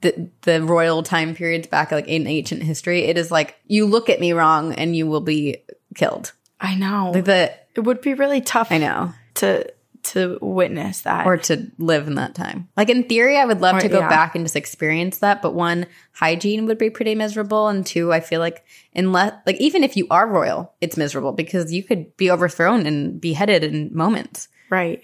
[0.00, 3.04] the the royal time periods back like in ancient history.
[3.04, 5.58] It is like you look at me wrong and you will be
[5.94, 6.32] killed.
[6.60, 7.12] I know.
[7.14, 8.72] Like the it would be really tough.
[8.72, 9.12] I know.
[9.34, 9.70] to
[10.02, 11.26] to witness that.
[11.26, 12.68] Or to live in that time.
[12.76, 14.08] Like in theory, I would love Or- to go yeah.
[14.08, 15.42] back and just experience that.
[15.42, 17.66] But one, hygiene would be pretty miserable.
[17.68, 18.64] And two, I feel like
[18.94, 23.20] unless like even if you are royal, it's miserable because you could be overthrown and
[23.20, 24.48] beheaded in moments.
[24.70, 25.02] Right.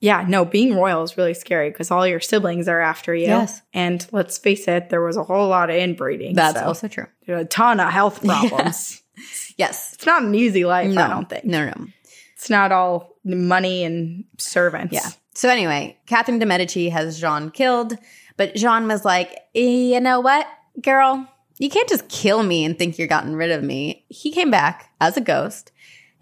[0.00, 3.26] Yeah, no, being royal is really scary because all your siblings are after you.
[3.26, 3.60] Yes.
[3.74, 6.34] And let's face it, there was a whole lot of inbreeding.
[6.34, 7.06] That's so also true.
[7.28, 9.02] a ton of health problems.
[9.58, 9.92] Yes.
[9.94, 11.44] It's not an easy life, No, I don't think.
[11.44, 11.86] No, no.
[12.34, 14.94] It's not all money and servants.
[14.94, 15.10] Yeah.
[15.34, 17.98] So anyway, Catherine de Medici has Jean killed,
[18.38, 20.46] but Jean was like, "Eh, you know what,
[20.80, 24.06] girl, you can't just kill me and think you're gotten rid of me.
[24.08, 25.72] He came back as a ghost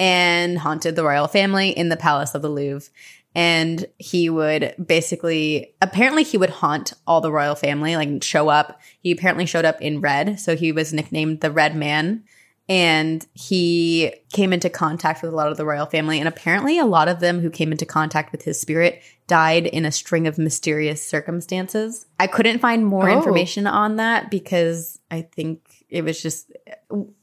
[0.01, 2.89] and haunted the royal family in the palace of the Louvre.
[3.35, 8.81] And he would basically, apparently, he would haunt all the royal family, like show up.
[9.01, 10.41] He apparently showed up in red.
[10.41, 12.25] So he was nicknamed the Red Man.
[12.71, 16.19] And he came into contact with a lot of the royal family.
[16.19, 19.85] And apparently, a lot of them who came into contact with his spirit died in
[19.85, 22.07] a string of mysterious circumstances.
[22.19, 23.17] I couldn't find more Oh.
[23.17, 26.53] information on that because I think it was just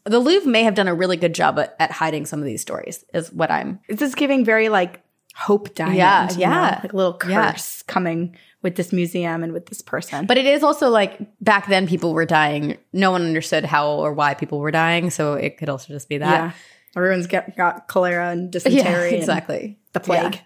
[0.06, 2.62] the Louvre may have done a really good job at, at hiding some of these
[2.62, 5.02] stories, is what I'm This is giving very like
[5.36, 5.98] hope diamond.
[5.98, 6.42] Yeah, you know?
[6.42, 6.80] yeah.
[6.84, 7.94] Like a little curse Yeah.
[7.94, 10.26] coming with this museum and with this person.
[10.26, 12.78] But it is also like back then people were dying.
[12.94, 15.10] No one understood how or why people were dying.
[15.10, 16.56] So it could also just be that.
[16.96, 19.10] Everyone's got, got cholera and dysentery.
[19.10, 19.78] and exactly.
[19.94, 20.40] The plague.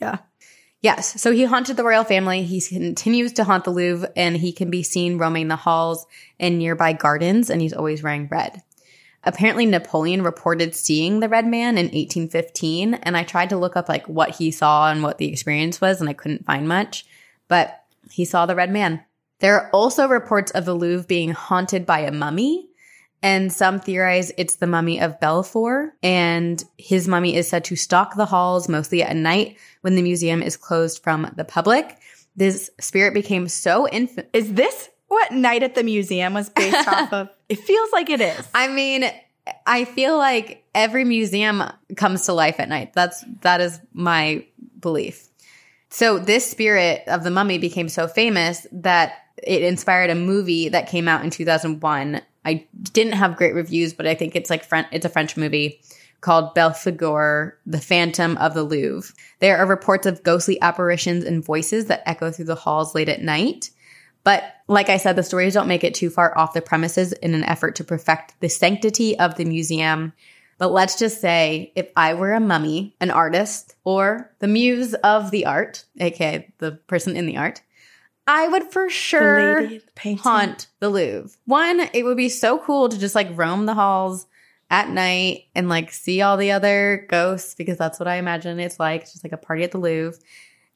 [0.00, 0.18] Yeah.
[0.82, 1.20] Yes.
[1.20, 2.42] So he haunted the royal family.
[2.42, 6.06] He continues to haunt the Louvre and he can be seen roaming the halls
[6.38, 8.62] and nearby gardens and he's always wearing red.
[9.24, 13.88] Apparently Napoleon reported seeing the red man in 1815 and I tried to look up
[13.88, 17.04] like what he saw and what the experience was and I couldn't find much,
[17.48, 19.02] but he saw the red man.
[19.40, 22.68] There are also reports of the Louvre being haunted by a mummy
[23.22, 28.14] and some theorize it's the mummy of Belfour, and his mummy is said to stalk
[28.14, 31.98] the halls mostly at night when the museum is closed from the public.
[32.36, 34.28] This spirit became so infant.
[34.32, 37.30] Is this what Night at the Museum was based off of?
[37.48, 38.46] It feels like it is.
[38.54, 39.10] I mean,
[39.66, 41.62] I feel like every museum
[41.96, 42.92] comes to life at night.
[42.92, 44.44] That's that is my
[44.80, 45.28] belief.
[45.88, 50.88] So this spirit of the mummy became so famous that it inspired a movie that
[50.88, 52.20] came out in 2001.
[52.46, 55.80] I didn't have great reviews, but I think it's like French, it's a French movie
[56.20, 59.12] called Belphegor, The Phantom of the Louvre.
[59.40, 63.20] There are reports of ghostly apparitions and voices that echo through the halls late at
[63.20, 63.70] night.
[64.24, 67.34] But like I said, the stories don't make it too far off the premises in
[67.34, 70.12] an effort to perfect the sanctity of the museum.
[70.58, 75.30] But let's just say if I were a mummy, an artist, or the muse of
[75.30, 77.60] the art, aka the person in the art,
[78.26, 81.30] I would for sure the haunt the Louvre.
[81.44, 84.26] One, it would be so cool to just like roam the halls
[84.68, 88.80] at night and like see all the other ghosts because that's what I imagine it's
[88.80, 89.02] like.
[89.02, 90.20] It's just like a party at the Louvre.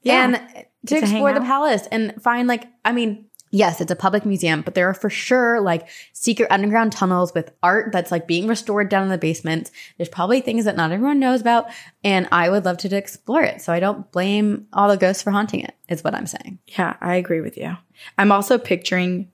[0.02, 0.24] Yeah.
[0.24, 4.24] And to To explore the palace and find like, I mean, yes, it's a public
[4.24, 8.46] museum, but there are for sure like secret underground tunnels with art that's like being
[8.46, 9.70] restored down in the basement.
[9.96, 11.66] There's probably things that not everyone knows about.
[12.04, 13.60] And I would love to explore it.
[13.60, 16.58] So I don't blame all the ghosts for haunting it, is what I'm saying.
[16.66, 17.76] Yeah, I agree with you.
[18.16, 19.30] I'm also picturing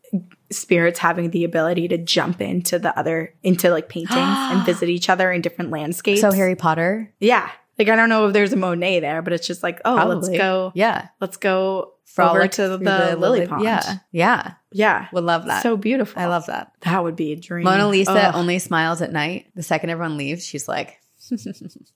[0.50, 5.08] spirits having the ability to jump into the other into like paintings and visit each
[5.10, 6.20] other in different landscapes.
[6.20, 7.12] So Harry Potter.
[7.20, 10.06] yeah, like I don't know if there's a Monet there, but it's just like, oh,
[10.06, 11.08] let's go, Yeah.
[11.20, 13.62] let's go Frolic to the, through lily pond.
[13.62, 13.98] Yeah.
[14.10, 14.52] Yeah.
[14.72, 15.62] yeah, Would love that.
[15.62, 16.22] so beautiful.
[16.22, 16.72] I love that.
[16.82, 17.04] that.
[17.04, 17.64] Would be a dream.
[17.64, 18.34] Mona Lisa Ugh.
[18.34, 19.46] only smiles at night.
[19.54, 20.98] The second everyone leaves, she's like,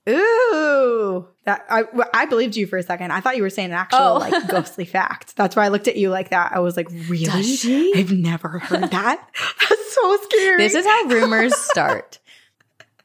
[0.09, 3.13] Ooh, that I I believed you for a second.
[3.13, 4.15] I thought you were saying an actual Oh.
[4.19, 5.37] like ghostly fact.
[5.37, 6.53] That's why I looked at you like that.
[6.53, 7.93] I was like, really?
[7.97, 9.29] I've never heard that.
[9.69, 10.57] That's so scary.
[10.59, 12.19] this is how rumors start.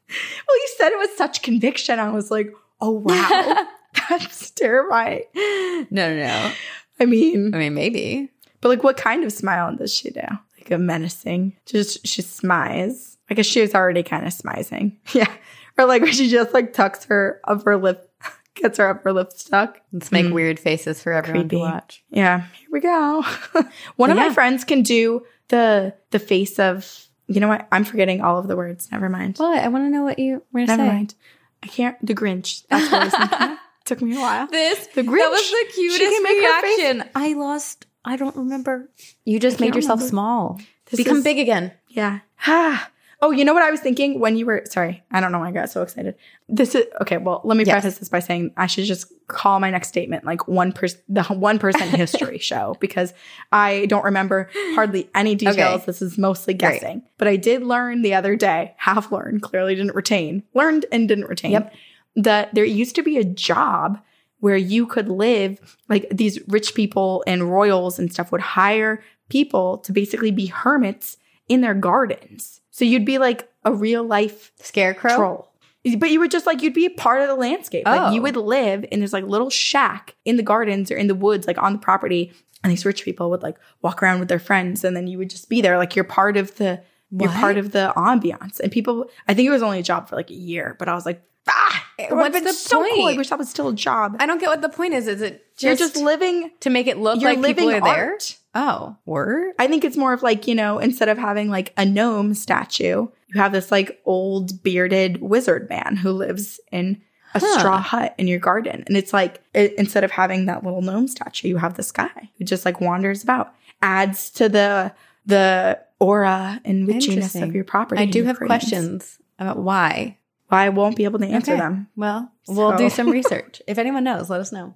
[0.10, 2.00] well, you said it with such conviction.
[2.00, 2.52] I was like,
[2.82, 3.68] oh wow,
[4.10, 5.24] that's terrifying.
[5.36, 6.52] No, no, no.
[7.00, 8.32] I mean, I mean, maybe.
[8.62, 10.22] but like, what kind of smile does she do?
[10.58, 11.56] Like a menacing?
[11.66, 13.18] Just she smiles.
[13.30, 14.98] I guess she was already kind of smizing.
[15.14, 15.32] Yeah,
[15.78, 18.10] or like when she just like tucks her upper lip,
[18.56, 19.82] gets her upper lip stuck.
[19.92, 20.34] Let's make mm.
[20.34, 21.58] weird faces for everyone Creepy.
[21.58, 22.04] to watch.
[22.10, 23.24] Yeah, here we go.
[23.96, 24.28] One of Yeah.
[24.28, 27.02] my friends can do the the face of.
[27.28, 27.68] You know what?
[27.72, 28.92] I'm forgetting all of the words.
[28.92, 29.38] Never mind.
[29.38, 29.58] What?
[29.58, 30.96] I want to know what you were going to Never say.
[30.96, 31.16] mind.
[31.64, 32.06] I can't.
[32.06, 32.64] The Grinch.
[32.70, 33.58] That's what I was thinking.
[33.86, 34.48] Took me a while.
[34.48, 37.10] This, The that was the cutest can make her face- reaction.
[37.16, 38.90] I lost, I don't remember.
[39.26, 40.10] You just can't made yourself remember.
[40.10, 40.60] small.
[40.90, 41.72] This Become is- big again.
[41.90, 42.20] Yeah.
[42.48, 42.90] Ah.
[43.22, 45.02] Oh, you know what I was thinking when you were sorry.
[45.10, 46.16] I don't know why I got so excited.
[46.50, 47.16] This is okay.
[47.18, 47.72] Well, let me Yes.
[47.82, 51.24] preface this by saying I should just call my next statement like one person, the
[51.24, 53.14] one percent history show because
[53.54, 55.58] I don't remember hardly any details.
[55.58, 55.84] Okay.
[55.86, 56.82] This is mostly Great.
[56.82, 61.08] guessing, but I did learn the other day, half learned, clearly didn't retain, learned and
[61.08, 61.52] didn't retain.
[61.54, 61.74] Yep.
[62.16, 64.00] That there used to be a job
[64.40, 69.80] where you could live like these rich people and royals and stuff would hire people
[69.80, 72.62] to basically be hermits in their gardens.
[72.72, 75.16] So you'd be like a real life Scarecrow.
[75.16, 75.52] troll.
[75.98, 77.84] But you would just like you'd be a part of the landscape.
[77.86, 77.92] Oh.
[77.92, 78.24] Like you oh.
[78.24, 81.62] would live in this like little shack in the gardens or in the woods, like
[81.62, 82.34] on the property.
[82.64, 85.30] And these rich people would like walk around with their friends, and then you would
[85.30, 88.60] just be there, like you're part of the you're part of the ambiance.
[88.60, 90.96] And people, I think it was only a job for like a year, but I
[90.96, 92.86] was like, ah, it would have been the so cool.
[92.86, 93.18] I point?
[93.18, 94.18] wish that was still a job.
[94.20, 95.08] I don't get what the point is.
[95.08, 98.12] Is it just, you're just living to make it look like people living are there?
[98.12, 98.38] art.
[98.54, 99.54] Oh, word?
[99.60, 103.08] I think it's more of like, you know, instead of having like a gnome statue,
[103.28, 107.02] you have this like old bearded wizard man who lives in
[107.34, 107.60] a Huh.
[107.60, 108.86] straw hut in your garden.
[108.88, 112.30] And it's like, i instead of having that little gnome statue, you have this guy
[112.38, 114.94] who just like wanders about, adds to the,
[115.26, 118.02] the aura and witchiness of your property.
[118.02, 120.18] I do have questions about why.
[120.50, 121.60] I won't be able to answer Okay.
[121.62, 121.88] them.
[121.96, 123.62] Well, we'll do some research.
[123.68, 124.76] if anyone knows, let us know.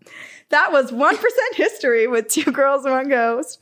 [0.49, 1.19] That was 1%
[1.53, 3.59] history with two girls, and one ghost.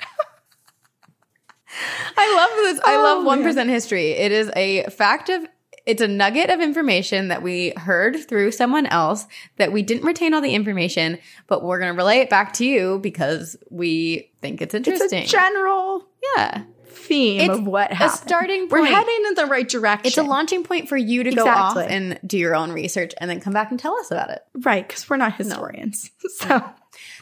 [2.17, 2.79] I love this.
[2.85, 3.67] I Oh, love one man.
[3.69, 4.11] history.
[4.11, 5.45] It is a fact of
[5.85, 9.25] it's a nugget of information that we heard through someone else
[9.57, 12.65] that we didn't retain all the information, but we're going to relay it back to
[12.65, 15.23] you because we think it's It's interesting.
[15.23, 16.05] a general
[16.35, 16.63] yeah.
[17.07, 18.19] Theme It's of what happened.
[18.19, 20.07] a starting We're heading in the right direction.
[20.07, 23.29] It's a launching point for you to go off and do your own research and
[23.29, 24.43] then come back and tell us about it.
[24.53, 26.11] Right, because we're not historians.
[26.29, 26.63] So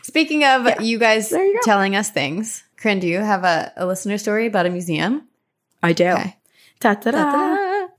[0.01, 4.17] Speaking of you guys you telling us things, Corinne, do you have a, a listener
[4.17, 5.27] story about a museum?
[5.81, 6.07] I do.
[6.09, 6.35] Okay.
[6.79, 6.93] Da.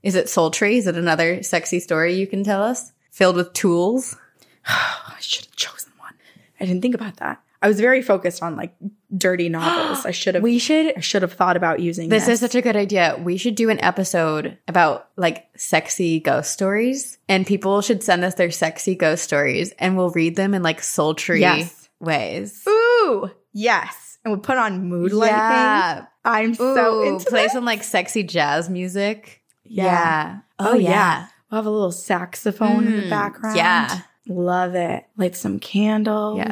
[0.03, 0.77] Is it sultry?
[0.77, 2.91] Is it another sexy story you can tell us?
[3.11, 4.15] Filled with tools?
[4.67, 6.13] I should have chosen one.
[6.59, 7.41] I didn't think about that.
[7.61, 8.75] I was very focused on like
[9.15, 10.05] dirty novels.
[10.05, 10.43] I should have.
[10.43, 10.95] We should.
[10.97, 12.33] I should have thought about using This this.
[12.35, 13.19] is such a good idea.
[13.23, 18.35] We should do an episode about like sexy ghost stories, and people should send us
[18.35, 21.89] their sexy ghost stories, and we'll read them in like sultry Yes.
[21.99, 22.63] ways.
[22.67, 25.35] Ooh, yes, and we'll put on mood lighting.
[25.35, 26.05] Yeah.
[26.25, 27.51] I'm so Ooh, into play that.
[27.51, 29.41] some like sexy jazz music.
[29.63, 30.39] Yeah.
[30.59, 31.27] Oh, yeah.
[31.49, 33.55] We'll have a little saxophone in the Mm, background.
[33.57, 34.01] yeah.
[34.27, 35.05] love it.
[35.17, 36.37] Light some candles.
[36.37, 36.51] Yeah.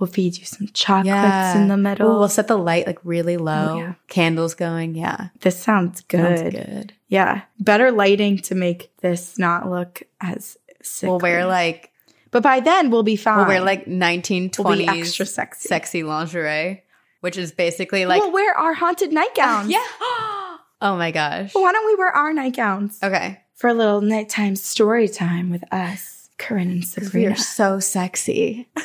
[0.00, 1.60] We'll feed you some chocolates Yeah.
[1.60, 2.08] in the middle.
[2.10, 3.68] Ooh, we'll set the light like really oh, low.
[3.72, 3.94] Oh, yeah.
[4.08, 4.94] Candles going.
[4.94, 5.28] Yeah.
[5.40, 6.38] this sounds good.
[6.38, 6.94] Sounds good.
[7.08, 11.08] Yeah, better lighting to make this not look as sick.
[11.08, 11.90] We'll wear like
[12.30, 13.38] but by then we'll be fine.
[13.38, 15.68] we'll wear like 1920s We'll be extra sexy.
[15.68, 16.82] sexy lingerie,
[17.20, 19.68] which is basically like we'll wear our haunted nightgowns.
[19.70, 19.84] yeah.
[20.00, 21.54] oh my gosh.
[21.54, 23.40] Why don't we wear our nightgowns Okay.
[23.54, 27.28] for a little nighttime story time with us, Corinne and Sabrina.
[27.28, 28.68] We are so sexy.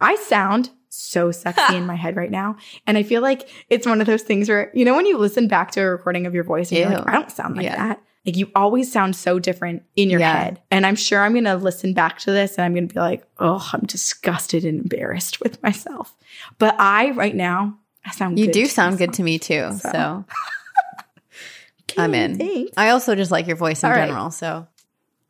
[0.00, 4.00] I sound so sexy in my head right now, and I feel like it's one
[4.00, 6.44] of those things where you know when you listen back to a recording of your
[6.44, 7.76] voice and you're like, I don't sound like Yeah.
[7.76, 8.02] that.
[8.24, 10.36] Like you always sound so different in your Yeah.
[10.42, 13.24] head, and I'm sure I'm gonna listen back to this and I'm gonna be like,
[13.38, 16.14] oh, I'm disgusted and embarrassed with myself.
[16.58, 18.38] But I right now, I sound.
[18.38, 19.70] You good do to sound good to me too.
[19.80, 19.90] So.
[19.92, 20.24] So
[21.88, 22.36] Okay, I'm in.
[22.38, 22.72] thanks.
[22.76, 24.06] I also just like your voice in All right.
[24.08, 24.30] general.
[24.32, 24.66] So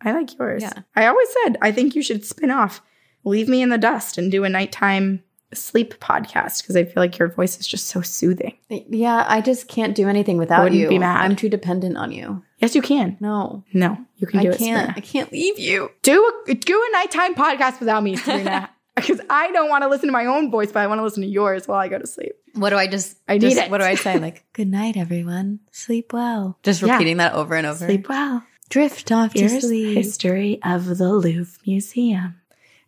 [0.01, 0.63] I like yours.
[0.63, 0.73] Yeah.
[0.95, 2.81] I always said I think you should spin off,
[3.27, 5.23] leave me in the dust, and do a nighttime
[5.55, 8.55] sleep podcast because I feel like your voice is just so soothing.
[8.69, 10.89] yeah, I just can't do anything without wouldn't you.
[10.89, 11.21] be mad.
[11.25, 12.43] I'm too dependent on you.
[12.59, 13.17] Yes, you can.
[13.21, 13.63] No.
[13.75, 14.59] No, you can do I it.
[14.59, 14.79] can't.
[14.89, 14.95] Sabrina.
[14.97, 15.91] I can't leave you.
[16.03, 18.71] Do a do a nighttime podcast without me, Sabrina.
[18.97, 21.23] Because I don't want to listen to my own voice, but I want to listen
[21.23, 22.33] to yours while I go to sleep.
[22.55, 23.71] What do I just I need just- it.
[23.71, 24.19] What do I say?
[24.27, 25.61] Like, good night, everyone.
[25.71, 26.59] Sleep well.
[26.63, 26.95] Just Yeah.
[26.95, 27.85] repeating that over and over.
[27.85, 28.43] Sleep well.
[28.71, 29.95] Drift off Here's to sleep.
[29.99, 32.37] history of the Louvre Museum,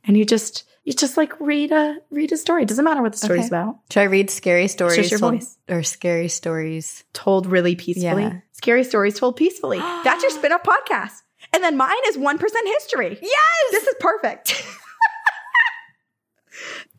[0.05, 2.63] and you just you just like read a read a story.
[2.63, 3.49] It doesn't matter what the story's Okay.
[3.49, 3.79] about.
[3.91, 4.97] Should I read scary stories?
[4.97, 5.59] just your told- voice.
[5.69, 7.05] Or scary stories.
[7.13, 8.23] Told really peacefully.
[8.23, 8.41] Yeah.
[8.53, 9.79] Scary stories told peacefully.
[10.05, 11.23] That's your spin-off podcast.
[11.53, 13.19] And then mine is one percent history.
[13.23, 13.71] Yes.
[13.71, 14.65] This is perfect.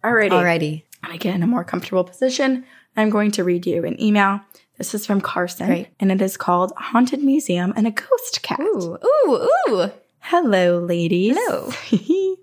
[0.03, 0.29] Alrighty.
[0.31, 0.83] Alrighty.
[1.03, 2.65] I'm gonna get in a more comfortable position.
[2.95, 4.41] I'm going to read you an email.
[4.77, 5.87] This is from Carson, Great.
[5.99, 8.61] and it is called Haunted Museum and a Ghost Cat.
[8.61, 8.97] Ooh,
[9.27, 9.91] ooh, ooh.
[10.19, 11.35] Hello, ladies.
[11.37, 11.69] Hello.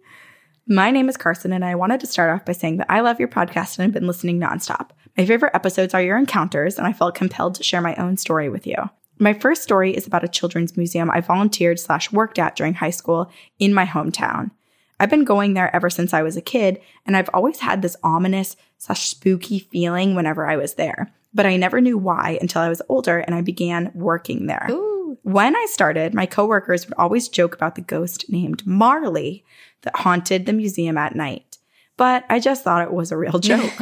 [0.69, 3.21] My name is Carson, and I wanted to start off by saying that I love
[3.21, 4.91] your podcast and I've been listening nonstop.
[5.17, 8.49] My favorite episodes are your encounters, and I felt compelled to share my own story
[8.49, 8.75] with you.
[9.21, 12.91] My first story is about a children's museum I volunteered slash worked at during high
[12.91, 14.51] school in my hometown.
[14.99, 17.97] I've been going there ever since I was a kid, and I've always had this
[18.03, 21.13] ominous slash spooky feeling whenever I was there.
[21.33, 24.67] But I never knew why until I was older and I began working there.
[24.71, 24.97] Ooh.
[25.23, 29.45] When I started, my coworkers would always joke about the ghost named Marley
[29.83, 31.59] that haunted the museum at night.
[31.97, 33.73] But I just thought it was a real joke.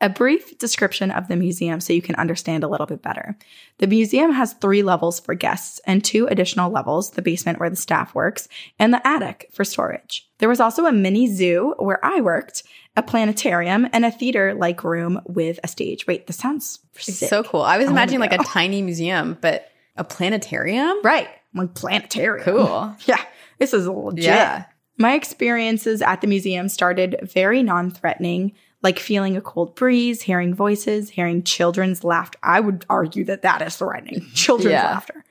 [0.00, 3.36] a brief description of the museum so you can understand a little bit better.
[3.78, 7.76] The museum has three levels for guests and two additional levels the basement where the
[7.76, 8.48] staff works
[8.78, 10.28] and the attic for storage.
[10.38, 12.62] There was also a mini zoo where I worked,
[12.96, 16.06] a planetarium, and a theater like room with a stage.
[16.06, 17.60] Wait, this sounds so cool.
[17.60, 21.02] I was I imagining like a tiny museum, but a planetarium?
[21.04, 21.28] Right.
[21.54, 22.44] Like planetarium.
[22.44, 22.96] Cool.
[23.04, 23.22] Yeah.
[23.58, 24.24] This is legit.
[24.24, 24.64] Yeah.
[25.00, 28.52] My experiences at the museum started very non threatening,
[28.82, 32.38] like feeling a cold breeze, hearing voices, hearing children's laughter.
[32.42, 34.26] I would argue that that is threatening.
[34.34, 34.84] Children's Yeah.
[34.90, 35.24] laughter.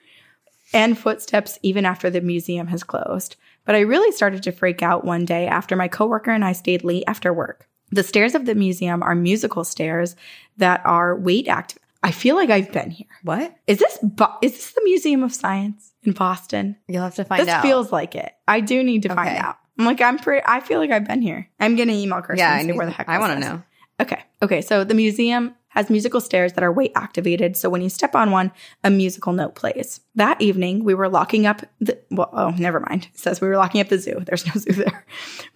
[0.73, 3.35] And footsteps even after the museum has closed.
[3.63, 6.83] But I really started to freak out one day after my coworker and I stayed
[6.83, 7.67] late after work.
[7.91, 10.15] The stairs of the museum are musical stairs
[10.57, 11.79] that are weight active.
[12.01, 13.07] I feel like I've been here.
[13.23, 13.55] What?
[13.67, 16.75] Is this Bo- is this the Museum of Science in Boston?
[16.87, 17.61] You'll have to find this out.
[17.61, 18.31] feels like it.
[18.47, 19.37] I do need to find Okay.
[19.37, 19.57] out.
[19.77, 20.43] I'm like I'm pretty.
[20.45, 21.47] I feel like I've been here.
[21.59, 22.37] I'm gonna email Carson.
[22.39, 23.63] yeah, I need- where the heck I want to know.
[24.01, 24.21] Okay.
[24.41, 24.61] Okay.
[24.61, 27.55] So the museum has musical stairs that are weight activated.
[27.55, 28.51] So when you step on one,
[28.83, 29.99] a musical note plays.
[30.15, 33.07] That evening, we were locking up the, well, oh, never mind.
[33.13, 34.19] It says we were locking up the zoo.
[34.25, 35.05] There's no zoo there.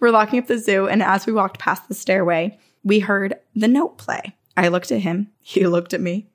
[0.00, 0.86] we're locking up the zoo.
[0.86, 4.36] And as we walked past the stairway, we heard the note play.
[4.56, 5.32] I looked at him.
[5.40, 6.28] He looked at me.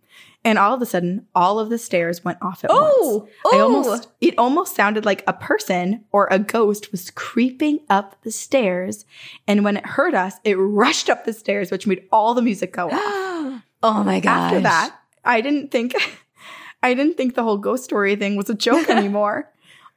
[0.45, 3.31] And all of a sudden, all of the stairs went off at Oh, once.
[3.53, 3.61] I oh.
[3.63, 9.05] almost it almost sounded like a person or a ghost was creeping up the stairs.
[9.47, 12.73] And when it heard us, it rushed up the stairs, which made all the music
[12.73, 13.63] go off.
[13.81, 14.51] Oh my gosh.
[14.51, 14.93] After that,
[15.23, 15.93] I didn't think
[16.83, 19.49] I didn't think the whole ghost story thing was a joke anymore.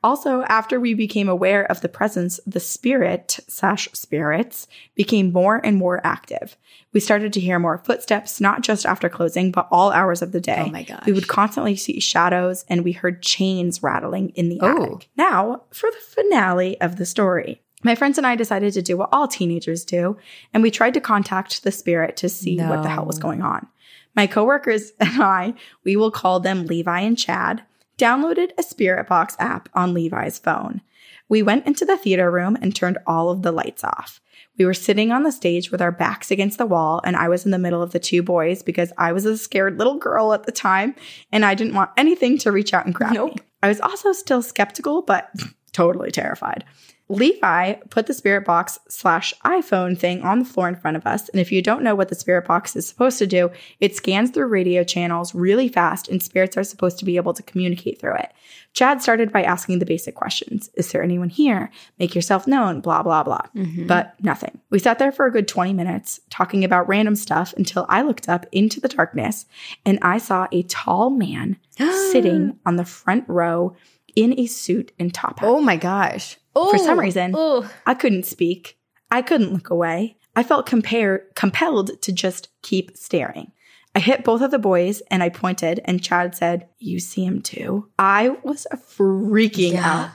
[0.02, 5.76] Also, after we became aware of the presence, the spirit slash spirits became more and
[5.76, 6.56] more active.
[6.92, 10.40] We started to hear more footsteps, not just after closing, but all hours of the
[10.40, 10.64] day.
[10.66, 11.06] Oh my gosh.
[11.06, 14.84] We would constantly see shadows and we heard chains rattling in the Oh.
[14.84, 15.08] attic.
[15.16, 17.62] Now, for the finale of the story.
[17.84, 20.16] My friends and I decided to do what all teenagers do,
[20.54, 23.66] and we tried to contact the spirit to see what the hell was going on.
[24.14, 25.54] My coworkers and I,
[25.84, 27.62] we will call them Levi and Chad,
[27.98, 30.80] downloaded a Spirit Box app on Levi's phone.
[31.28, 34.20] We went into the theater room and turned all of the lights off.
[34.58, 37.44] We were sitting on the stage with our backs against the wall, and I was
[37.46, 40.44] in the middle of the two boys because I was a scared little girl at
[40.44, 40.94] the time
[41.30, 43.36] and I didn't want anything to reach out and grab Nope.
[43.36, 43.42] me.
[43.62, 45.30] I was also still skeptical, but
[45.72, 46.64] totally terrified.
[47.12, 51.28] Levi put the spirit box slash iPhone thing on the floor in front of us.
[51.28, 54.30] And if you don't know what the spirit box is supposed to do, it scans
[54.30, 58.14] through radio channels really fast, and spirits are supposed to be able to communicate through
[58.16, 58.32] it.
[58.72, 61.70] Chad started by asking the basic questions Is there anyone here?
[61.98, 63.42] Make yourself known, blah, blah, blah.
[63.54, 63.86] Mm-hmm.
[63.86, 64.58] But nothing.
[64.70, 68.28] We sat there for a good 20 minutes talking about random stuff until I looked
[68.28, 69.44] up into the darkness
[69.84, 71.58] and I saw a tall man
[72.10, 73.76] sitting on the front row
[74.16, 75.48] in a suit and top hat.
[75.48, 76.38] Oh my gosh.
[76.54, 77.70] Oh, For some reason, oh.
[77.86, 78.78] I couldn't speak.
[79.10, 80.16] I couldn't look away.
[80.34, 83.52] I felt compelled to just keep staring.
[83.94, 87.42] I hit both of the boys and I pointed, and Chad said, You see him
[87.42, 87.88] too?
[87.98, 89.86] I was freaking Yeah.
[90.04, 90.10] out.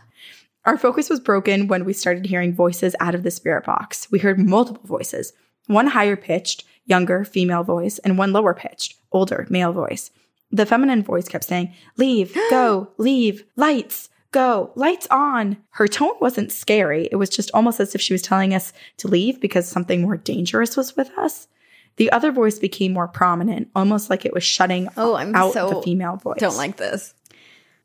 [0.66, 4.08] Our focus was broken when we started hearing voices out of the spirit box.
[4.12, 5.34] We heard multiple voices
[5.68, 10.12] one higher pitched, younger female voice, and one lower pitched, older male voice.
[10.50, 15.58] The feminine voice kept saying, Leave, go, leave, lights, go, lights on.
[15.72, 17.10] Her tone wasn't scary.
[17.12, 20.18] It was just almost as if she was telling us to leave because something more
[20.18, 21.48] dangerous was with us.
[21.96, 25.70] The other voice became more prominent, almost like it was shutting Oh, I'm out so
[25.70, 26.40] the female voice.
[26.40, 27.16] Don't like this.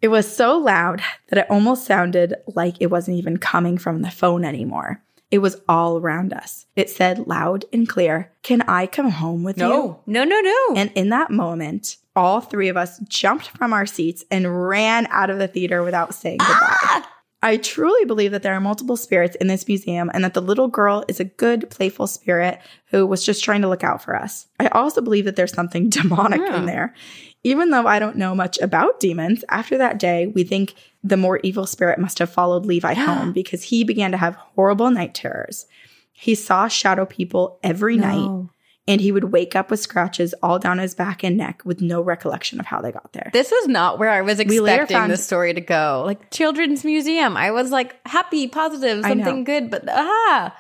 [0.03, 4.11] It was so loud that it almost sounded like it wasn't even coming from the
[4.11, 5.03] phone anymore.
[5.31, 6.67] It was all around us.
[6.77, 9.67] It said loud and clear, Can I come home with you?
[9.67, 10.75] No, no, no, no.
[10.77, 15.31] And in that moment, all three of us jumped from our seats and ran out
[15.31, 16.77] of the theater without saying goodbye.
[16.83, 17.09] Ah!
[17.45, 20.69] I truly believe that there are multiple spirits in this museum and that the little
[20.69, 24.47] girl is a good, playful spirit who was just trying to look out for us.
[24.61, 26.95] I also believe that there's something demonic in there.
[27.43, 31.41] Even though I don't know much about demons, after that day, we think the more
[31.43, 35.67] evil spirit must have followed Levi home because he began to have horrible night terrors.
[36.13, 38.51] He saw shadow people every night No.
[38.89, 42.01] And he would wake up with scratches all down his back and neck with no
[42.01, 43.31] recollection of how they got there.
[43.33, 46.03] This is not where I was expecting found- the story to go.
[46.05, 47.37] Like children's museum.
[47.37, 50.55] I was like happy, positive, something good, but ah.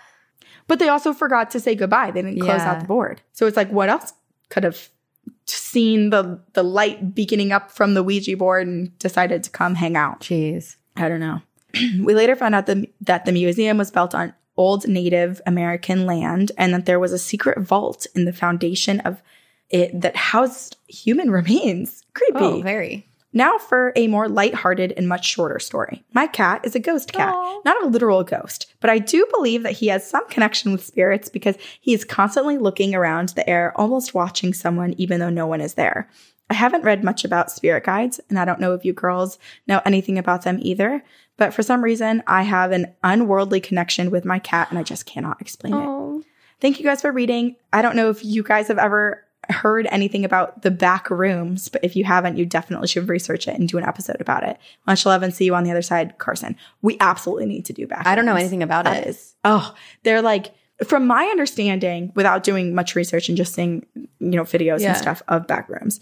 [0.69, 2.13] But they also forgot to say goodbye.
[2.13, 2.71] They didn't close Yeah.
[2.71, 3.21] out the board.
[3.33, 4.13] So it's like, what else
[4.49, 4.89] could have
[5.47, 9.97] seen the the light beaconing up from the Ouija board and decided to come hang
[9.97, 10.21] out?
[10.21, 10.77] Jeez.
[10.97, 11.41] I don't know.
[12.01, 16.53] we later found out the, that the museum was built on old Native American land
[16.59, 19.23] and that there was a secret vault in the foundation of
[19.71, 22.03] it that housed human remains.
[22.15, 22.39] Creepy.
[22.39, 23.09] Oh, very.
[23.33, 26.05] Now for a more lighthearted and much shorter story.
[26.13, 27.61] My cat is a ghost cat, Aw.
[27.65, 31.31] not a literal ghost, but I do believe that he has some connection with spirits
[31.31, 35.63] because he is constantly looking around the air, almost watching someone, even though no one
[35.63, 36.11] is there.
[36.53, 39.81] I haven't read much about spirit guides, and I don't know if you girls know
[39.87, 41.03] anything about them either,
[41.39, 45.07] but for some reason, I have an unworldly connection with my cat, and I just
[45.07, 45.77] cannot explain it.
[45.79, 46.23] Oh.
[46.61, 47.57] Thank you guys for reading.
[47.73, 51.83] I don't know if you guys have ever heard anything about the back rooms, but
[51.83, 54.59] if you haven't, you definitely should research it and do an episode about it.
[54.87, 56.55] Lunch 11, see you on the other side, Carson.
[56.83, 58.43] We absolutely need to do back I don't know rooms.
[58.43, 59.09] anything about That it.
[59.09, 59.75] is- oh,
[60.05, 60.55] they're like,
[60.87, 64.91] from my understanding, without doing much research and just seeing, you know, videos Yeah.
[64.91, 66.01] and stuff of back rooms,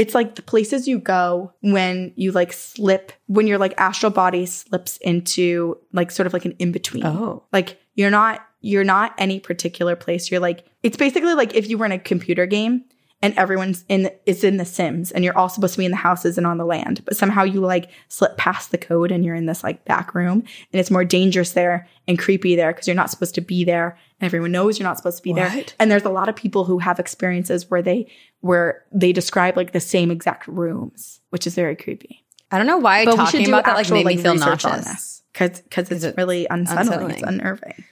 [0.00, 4.46] it's like the places you go when you like slip, when your like astral body
[4.46, 7.04] slips into like sort of like an in between.
[7.04, 7.44] Oh.
[7.52, 10.30] Like you're not you're not any particular place.
[10.30, 12.84] You're like, it's basically like if you were in a computer game
[13.22, 15.96] and everyone's in is in the Sims and you're all supposed to be in the
[15.98, 19.34] houses and on the land, but somehow you like slip past the code and you're
[19.34, 20.42] in this like back room
[20.72, 23.98] and it's more dangerous there and creepy there because you're not supposed to be there
[24.20, 25.64] and everyone knows you're not supposed to be there.
[25.78, 28.10] And there's a lot of people who have experiences where they
[28.40, 32.24] where they describe like the same exact rooms, which is very creepy.
[32.50, 34.16] I don't know why But we talking should do about that like actual, made me
[34.16, 34.86] feel research on nauseous.
[34.86, 37.10] this because because it's it really unsettling.
[37.10, 37.84] It's unnerving.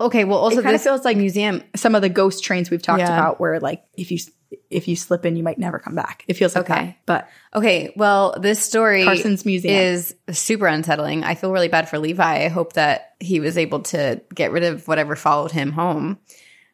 [0.00, 1.62] Okay, well, also It kinda this feels like- museum.
[1.76, 3.16] Some of the ghost trains we've talked Yeah.
[3.16, 4.18] about, where like if you
[4.70, 6.24] if you slip in, you might never come back.
[6.28, 6.86] It feels like Okay.
[6.86, 6.96] that.
[7.06, 9.74] But Okay, well, this story Carson's museum.
[9.74, 11.24] is super unsettling.
[11.24, 12.44] I feel really bad for Levi.
[12.44, 16.18] I hope that he was able to get rid of whatever followed him home.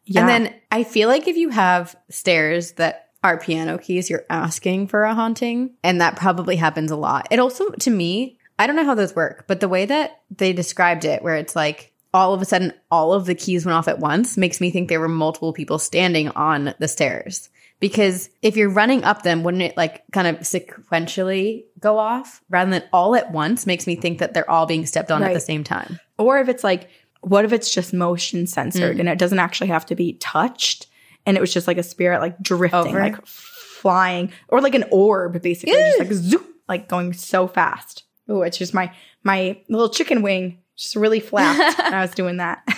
[0.05, 4.25] yeah, And then I feel like if you have stairs that are piano keys, you're
[4.29, 5.75] asking for a haunting.
[5.83, 7.27] And that probably happens a lot.
[7.29, 10.53] It also, to me, I don't know how those work, but the way that they
[10.53, 13.87] described it, where it's like all of a sudden all of the keys went off
[13.87, 17.49] at once, makes me think there were multiple people standing on the stairs.
[17.81, 22.71] Because if you're running up them, wouldn't it like kind of sequentially go off rather
[22.71, 23.65] than all at once?
[23.67, 25.99] Makes me think that they're all being stepped on at the same time.
[26.17, 26.89] or if it's like,
[27.21, 29.01] what if it's just motion censored Mm.
[29.01, 30.87] and it doesn't actually have to be touched,
[31.25, 32.99] and it was just like a spirit like drifting, Over?
[32.99, 38.03] like flying, or like an orb, basically, just like zoop, like going so fast.
[38.29, 38.91] Oh, it's just my
[39.23, 42.63] my little chicken wing just really flapped when I was doing that.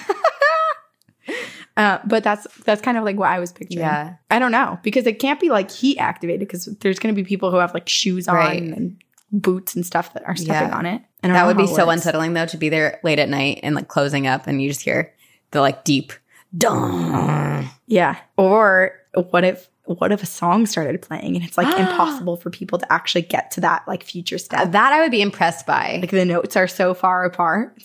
[1.76, 3.80] Uh, but that's that's kind of like what I was picturing.
[3.86, 4.16] Yeah.
[4.30, 7.28] I don't know because it can't be like heat activated because there's going to be
[7.28, 8.62] people who have like shoes on Right.
[8.62, 8.98] and
[9.32, 10.78] boots and stuff that are stepping Yeah.
[10.78, 11.02] on it.
[11.24, 13.88] Don't That would be so unsettling though to be there late at night and like
[13.88, 15.14] closing up and you just hear
[15.52, 16.14] the like deep
[16.56, 17.68] dong.
[17.88, 18.18] Yeah.
[18.38, 18.92] Or
[19.32, 22.94] what if what if a song started playing and it's like impossible for people to
[22.94, 24.72] actually get to that like future step?
[24.74, 25.98] That I would be impressed by.
[26.02, 27.76] like the notes are so far apart.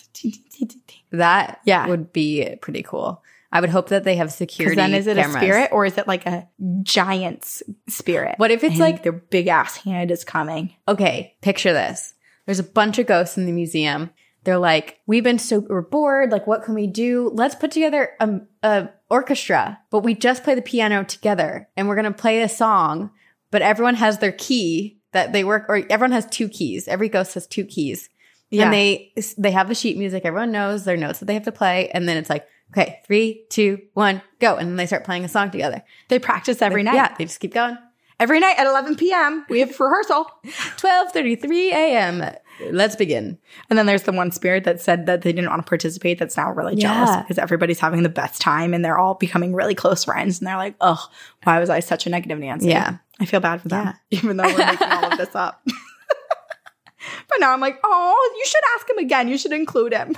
[1.13, 1.87] that Yeah.
[1.89, 3.23] would be pretty cool.
[3.51, 4.77] I would hope that they have security.
[4.77, 5.35] then is it cameras.
[5.35, 6.49] a spirit or is it like a
[6.83, 8.35] giant's spirit?
[8.39, 10.75] What if it's And like- their big ass hand is coming?
[10.87, 12.15] Okay, picture this.
[12.47, 14.11] There's a bunch of ghosts in the museum.
[14.45, 16.31] They're like, we've been super bored.
[16.31, 17.31] Like, what can we do?
[17.35, 21.97] Let's put together a, a orchestra, but we just play the piano together and we're
[21.97, 23.11] going to play a song,
[23.51, 26.87] but everyone has their key that they work, or everyone has two keys.
[26.87, 28.09] Every ghost has two keys.
[28.51, 28.65] Yeah.
[28.65, 30.25] And they, they have the sheet music.
[30.25, 31.89] Everyone knows their notes that they have to play.
[31.91, 34.57] And then it's like, okay, three, two, one, go.
[34.57, 35.83] And then they start playing a song together.
[36.09, 36.95] They practice every night.
[36.95, 37.77] Yeah, they just keep going.
[38.21, 39.47] Every night at 11 p.m.
[39.49, 40.27] We have rehearsal.
[40.45, 42.35] 12:33 a.m.
[42.73, 43.39] Let's begin.
[43.71, 46.37] And then there's the one spirit that said that they didn't want to participate that's
[46.37, 50.05] now really jealous because everybody's having the best time and they're all becoming really close
[50.05, 50.41] friends.
[50.41, 51.01] And they're like, oh,
[51.45, 52.71] why was I such a negative Nancy?
[52.71, 52.97] Yeah.
[53.21, 53.93] I feel bad for them, Yeah.
[54.19, 55.63] even though we're making all of this up.
[55.67, 59.29] but now I'm like, oh, you should ask him again.
[59.29, 60.17] You should include him.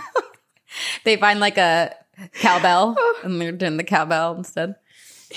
[1.05, 1.95] They find like a
[2.35, 3.21] cowbell oh.
[3.25, 4.77] and they're doing the cowbell instead.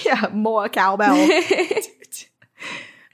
[0.05, 1.15] yeah, more cowbell.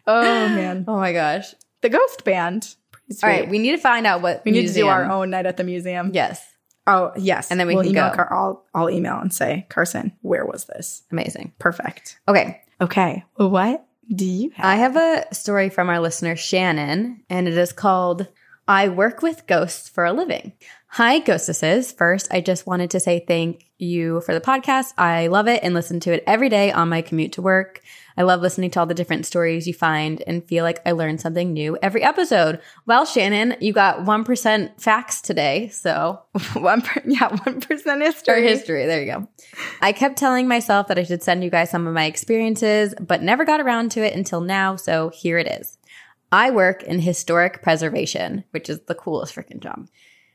[0.08, 0.86] oh, man.
[0.88, 1.54] Oh my gosh.
[1.82, 2.76] The ghost band.
[3.24, 5.48] All right, we need to find out what we need to do our own night
[5.48, 6.12] at the museum.
[6.14, 6.46] Yes.
[6.86, 7.52] Oh, yes.
[7.52, 8.16] And then we we'll can email go.
[8.16, 11.04] Car- I'll, I'll email and say, Carson, where was this?
[11.12, 11.54] Amazing.
[11.60, 12.20] Perfect.
[12.28, 12.62] Okay.
[12.82, 13.24] Okay.
[13.36, 14.66] What do you have?
[14.66, 18.28] I have a story from our listener Shannon and it is called
[18.70, 20.54] I work with ghosts for a living.
[20.90, 21.92] Hi ghostesses.
[21.92, 24.94] First, I just wanted to say thank you for the podcast.
[24.96, 27.82] I love it and listen to it every day on my commute to work.
[28.16, 31.18] I love listening to all the different stories you find and feel like I learn
[31.18, 32.62] something new every episode.
[32.86, 36.22] Well, Shannon, you got 1% facts today, so
[36.54, 37.78] one per- yeah, one history.
[37.78, 38.86] percent or history.
[38.86, 39.28] There you go.
[39.82, 43.24] I kept telling myself that I should send you guys some of my experiences, but
[43.24, 44.76] never got around to it until now.
[44.76, 45.79] So here it is.
[46.32, 49.88] I work in historic preservation, which is the coolest freaking job.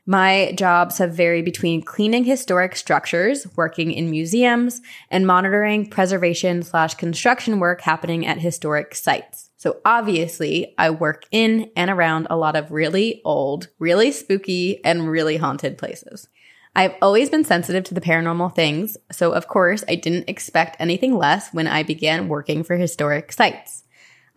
[0.07, 6.93] My jobs have varied between cleaning historic structures, working in museums, and monitoring preservation slash
[6.93, 9.49] construction work happening at historic sites.
[9.57, 15.09] So obviously, I work in and around a lot of really old, really spooky, and
[15.09, 16.27] really haunted places.
[16.75, 21.17] I've always been sensitive to the paranormal things, so of course, I didn't expect anything
[21.17, 23.84] less when I began working for historic sites.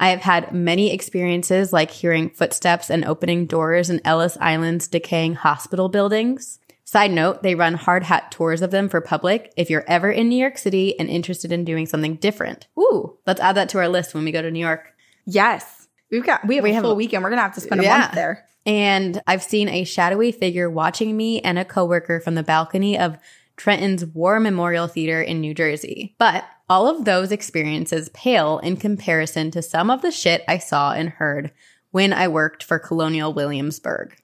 [0.01, 5.35] I have had many experiences like hearing footsteps and opening doors in Ellis Island's decaying
[5.35, 6.61] hospital buildings.
[6.85, 10.29] Side note, they run hard hat tours of them for public if you're ever in
[10.29, 12.67] New York City and interested in doing something different.
[12.79, 14.93] Ooh, let's add that to our list when we go to New York.
[15.27, 17.23] Yes, we've got we have We a have full a- weekend.
[17.23, 17.99] We're gonna have to spend a Yeah.
[17.99, 18.45] month there.
[18.65, 23.19] And I've seen a shadowy figure watching me and a coworker from the balcony of
[23.59, 26.15] Trenton's War Memorial Theater in New Jersey.
[26.19, 30.93] But all of those experiences pale in comparison to some of the shit I saw
[30.93, 31.53] and heard
[31.91, 34.17] when I worked for Colonial Williamsburg.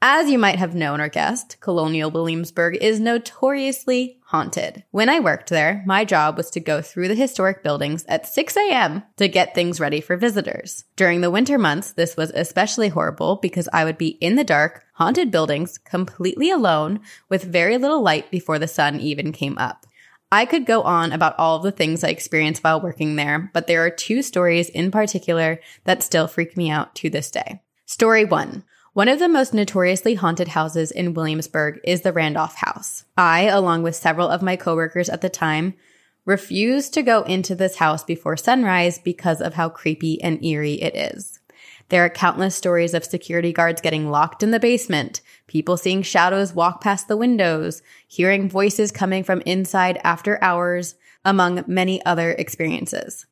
[0.00, 4.84] As you might have known or guessed, Colonial Williamsburg is notoriously haunted.
[4.92, 8.56] When I worked there, my job was to go through the historic buildings at 6
[8.56, 9.02] a.m.
[9.16, 10.84] to get things ready for visitors.
[10.94, 14.84] During the winter months, this was especially horrible because I would be in the dark,
[14.92, 19.84] haunted buildings, completely alone, with very little light before the sun even came up.
[20.30, 23.66] I could go on about all of the things I experienced while working there, but
[23.66, 27.62] there are two stories in particular that still freak me out to this day.
[27.84, 28.62] Story one.
[28.98, 33.04] One of the most notoriously haunted houses in Williamsburg is the Randolph House.
[33.16, 35.74] I, along with several of my coworkers at the time,
[36.24, 40.96] refused to go into this house before sunrise because of how creepy and eerie it
[40.96, 41.38] is.
[41.90, 46.52] There are countless stories of security guards getting locked in the basement, people seeing shadows
[46.52, 53.26] walk past the windows, hearing voices coming from inside after hours, among many other experiences.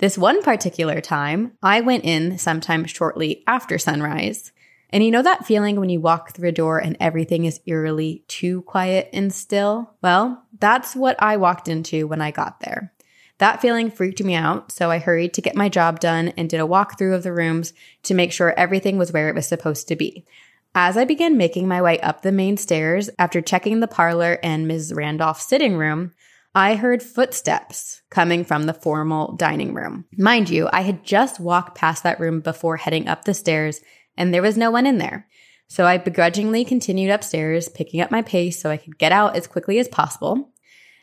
[0.00, 4.52] This one particular time, I went in sometime shortly after sunrise
[4.90, 8.24] and you know that feeling when you walk through a door and everything is eerily
[8.28, 9.94] too quiet and still?
[10.02, 12.92] Well, that's what I walked into when I got there.
[13.38, 16.60] That feeling freaked me out, so I hurried to get my job done and did
[16.60, 17.72] a walkthrough of the rooms
[18.04, 20.26] to make sure everything was where it was supposed to be.
[20.74, 24.66] As I began making my way up the main stairs after checking the parlor and
[24.66, 24.92] Ms.
[24.94, 26.12] Randolph's sitting room,
[26.54, 30.06] I heard footsteps coming from the formal dining room.
[30.16, 33.80] Mind you, I had just walked past that room before heading up the stairs
[34.18, 35.26] and there was no one in there.
[35.68, 39.46] So I begrudgingly continued upstairs, picking up my pace so I could get out as
[39.46, 40.50] quickly as possible.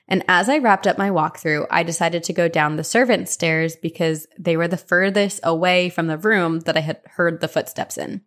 [0.08, 3.76] And as I wrapped up my walkthrough, I decided to go down the servants' stairs
[3.76, 7.98] because they were the furthest away from the room that I had heard the footsteps
[7.98, 8.22] in.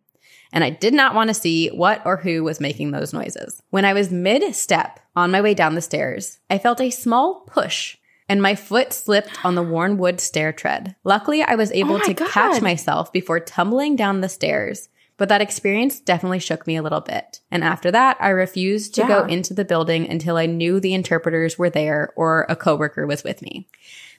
[0.50, 3.62] And I did not want to see what or who was making those noises.
[3.70, 7.42] When I was mid step on my way down the stairs, I felt a small
[7.46, 7.97] push
[8.28, 10.94] and my foot slipped on the worn wood stair tread.
[11.04, 12.30] Luckily, I was able Oh to God.
[12.30, 14.88] catch myself before tumbling down the stairs.
[15.16, 17.40] But that experience definitely shook me a little bit.
[17.50, 21.58] And after that, I refused to go into the building until I knew the interpreters
[21.58, 23.68] were there or a coworker was with me.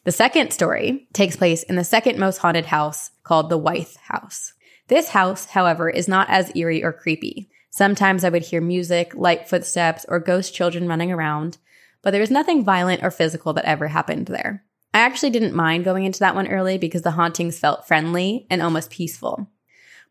[0.03, 4.51] The second story takes place in the second most haunted house called the Wythe House.
[4.89, 7.49] This house, however, is not as eerie or creepy.
[7.69, 11.59] Sometimes I would hear music, light footsteps, or ghost children running around,
[12.01, 14.63] but there was nothing violent or physical that ever happened there.
[14.93, 18.61] I actually didn't mind going into that one early because the hauntings felt friendly and
[18.61, 19.49] almost peaceful.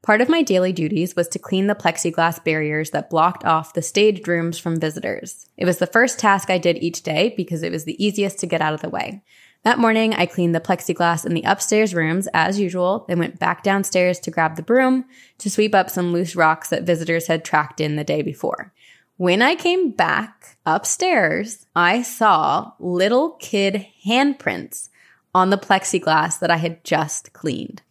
[0.02, 3.82] Part of my daily duties was to clean the plexiglass barriers that blocked off the
[3.82, 5.47] staged rooms from visitors.
[5.56, 8.47] It was the first task I did each day because it was the easiest to
[8.47, 9.23] get out of the way.
[9.65, 13.65] That morning, I cleaned the plexiglass in the upstairs rooms as usual, then went back
[13.65, 15.05] downstairs to grab the broom
[15.39, 18.73] to sweep up some loose rocks that visitors had tracked in the day before.
[19.19, 24.90] When I came back upstairs, I saw little kid handprints
[25.35, 27.82] on the plexiglass that I had just cleaned.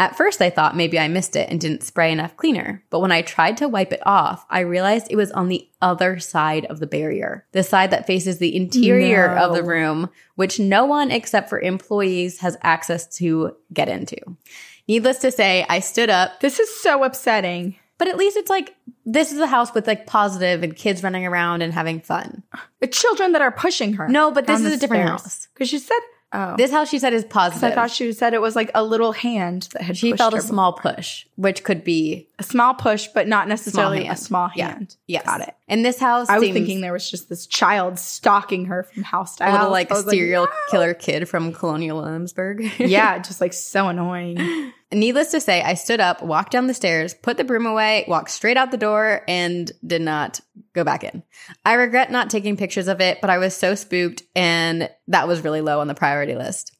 [0.00, 2.82] At first, I thought maybe I missed it and didn't spray enough cleaner.
[2.90, 6.18] But when I tried to wipe it off, I realized it was on the other
[6.18, 10.84] side of the barrier, the side that faces the interior of the room, which no
[10.84, 14.16] one except for employees has access to get into.
[14.88, 17.76] Needless to say, I stood up, This is so upsetting.
[18.02, 18.74] But at least it's like
[19.06, 22.42] this is a house with like positive and kids running around and having fun.
[22.80, 24.08] The children that are pushing her.
[24.08, 25.46] No, but this is a different house.
[25.54, 26.00] Because she said,
[26.32, 26.56] oh.
[26.56, 27.62] This house she said is positive.
[27.62, 30.40] I thought she said it was like a little hand that had she felt a
[30.40, 34.18] small push, which could be a small push, but not necessarily hand.
[34.18, 34.96] a small hand.
[35.06, 35.24] Yes.
[35.24, 35.54] Got it.
[35.72, 39.04] And this house, I was seems thinking there was just this child stalking her from
[39.04, 39.54] house to a house.
[39.54, 42.70] little like was serial "No." killer kid from Colonial Williamsburg.
[42.78, 44.74] yeah, just like so annoying.
[44.92, 48.28] Needless to say, I stood up, walked down the stairs, put the broom away, walked
[48.28, 50.42] straight out the door, and did not
[50.74, 51.22] go back in.
[51.64, 55.42] I regret not taking pictures of it, but I was so spooked, and that was
[55.42, 56.76] really low on the priority list.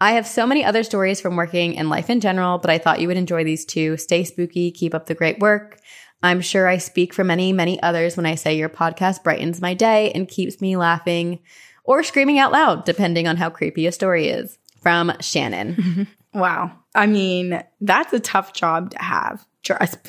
[0.00, 3.00] I have so many other stories from working and life in general, but I thought
[3.00, 3.96] you would enjoy these two.
[3.96, 5.80] Stay spooky, keep up the great work.
[6.22, 9.74] I'm sure I speak for many, many others when I say your podcast brightens my
[9.74, 11.38] day and keeps me laughing
[11.84, 14.58] or screaming out loud, depending on how creepy a story is.
[14.82, 16.06] From Shannon.
[16.34, 16.72] Wow.
[16.94, 19.46] I mean, that's a tough job to have.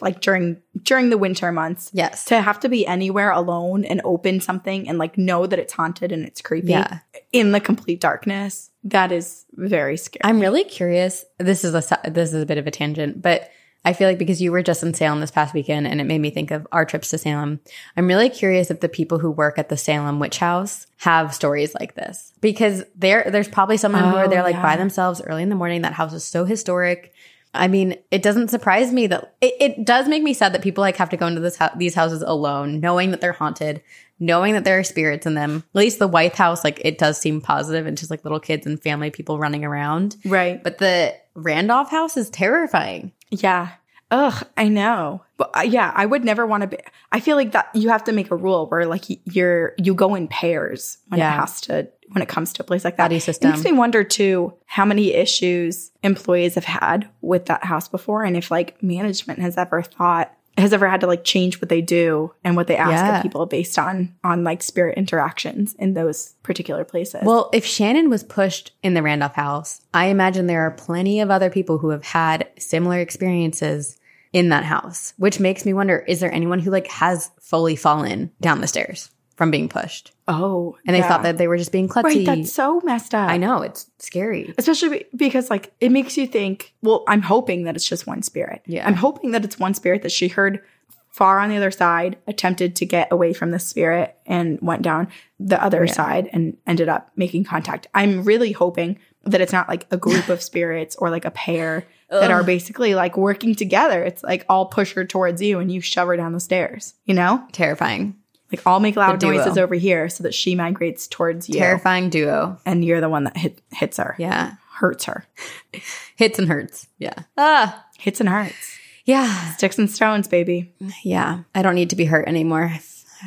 [0.02, 1.90] Like during during the winter months.
[1.94, 2.26] Yes.
[2.26, 6.11] To have to be anywhere alone and open something and like know that it's haunted
[6.11, 6.99] and it's creepy Yeah.
[7.31, 8.69] in the complete darkness.
[8.84, 10.22] That is very scary.
[10.26, 11.23] I'm really curious.
[11.40, 13.49] This is a this is a bit of a tangent, but
[13.85, 16.19] I feel like because you were just in Salem this past weekend, and it made
[16.19, 17.60] me think of our trips to Salem.
[17.95, 21.73] I'm really curious if the people who work at the Salem Witch House have stories
[21.80, 25.43] like this because there there's probably someone who are Oh, there like by themselves early
[25.43, 25.81] in the morning.
[25.84, 27.14] That house is so historic.
[27.53, 30.81] I mean, it doesn't surprise me that it, it does make me sad that people
[30.81, 33.81] like have to go into this hou- these houses alone, knowing that they're haunted,
[34.20, 35.64] knowing that there are spirits in them.
[35.74, 38.66] At least the Wythe House, like it does seem positive and just like little kids
[38.66, 40.16] and family people running around.
[40.26, 40.62] right.
[40.64, 43.12] But the Randolph house is terrifying.
[43.30, 43.70] Yeah.
[44.12, 45.22] Ugh, I know.
[45.38, 46.78] But uh, yeah, I would never want to be.
[47.12, 50.16] I feel like that you have to make a rule where like you're you go
[50.16, 51.32] in pairs when Yeah.
[51.32, 53.04] it has to when it comes to a place like that.
[53.06, 53.52] Buddy It system.
[53.52, 58.36] makes me wonder too how many issues employees have had with that house before, and
[58.36, 62.31] if like management has ever thought has ever had to like change what they do
[62.44, 63.18] and what they ask Yeah.
[63.18, 67.22] of people based on on like spirit interactions in those particular places.
[67.23, 71.31] Well, if Shannon was pushed in the Randolph house, I imagine there are plenty of
[71.31, 73.98] other people who have had similar experiences
[74.31, 78.31] in that house, which makes me wonder is there anyone who like has fully fallen
[78.41, 79.10] down the stairs
[79.40, 80.11] from being pushed?
[80.28, 81.07] oh, And they yeah.
[81.07, 82.03] thought that they were just being klutzy.
[82.03, 82.26] right.
[82.26, 83.30] That's so messed up.
[83.32, 84.53] I know, it's scary.
[84.57, 88.61] especially because like it makes you think well i'm hoping that it's just one spirit
[88.68, 88.86] Yeah.
[88.86, 90.61] i'm hoping that it's one spirit that she heard
[91.10, 95.07] far on the other side attempted to get away from the spirit and went down
[95.40, 95.91] the other Yeah.
[95.94, 100.28] side and ended up making contact i'm really hoping that it's not like a group
[100.30, 104.66] of spirits or like a pair that are basically like working together it's like all
[104.68, 108.16] push her towards you and you shove her down the stairs you know Terrifying.
[108.51, 112.59] Like I'll make loud noises over here so that she migrates towards you Terrifying duo.
[112.65, 114.53] and you're the one that hit, hits her Yeah.
[114.80, 115.26] hurts her
[116.15, 116.88] Hits and hurts.
[116.97, 117.13] Yeah.
[117.38, 117.85] Ah.
[117.97, 119.53] hits and hurts Yeah.
[119.55, 120.73] Sticks and stones, baby.
[121.03, 121.39] Yeah.
[121.55, 122.73] I don't need to be hurt anymore.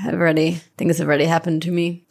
[0.04, 2.04] I've already, things have already happened to me.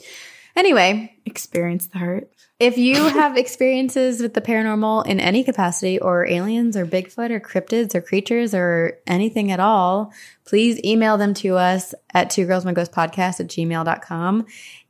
[0.56, 2.30] Anyway, Experience the hurt.
[2.60, 7.40] If you have experiences with the paranormal in any capacity, or aliens, or Bigfoot, or
[7.40, 10.12] cryptids, or creatures, or anything at all,
[10.44, 14.46] please email them to us at two girls one ghost podcast at gmail.com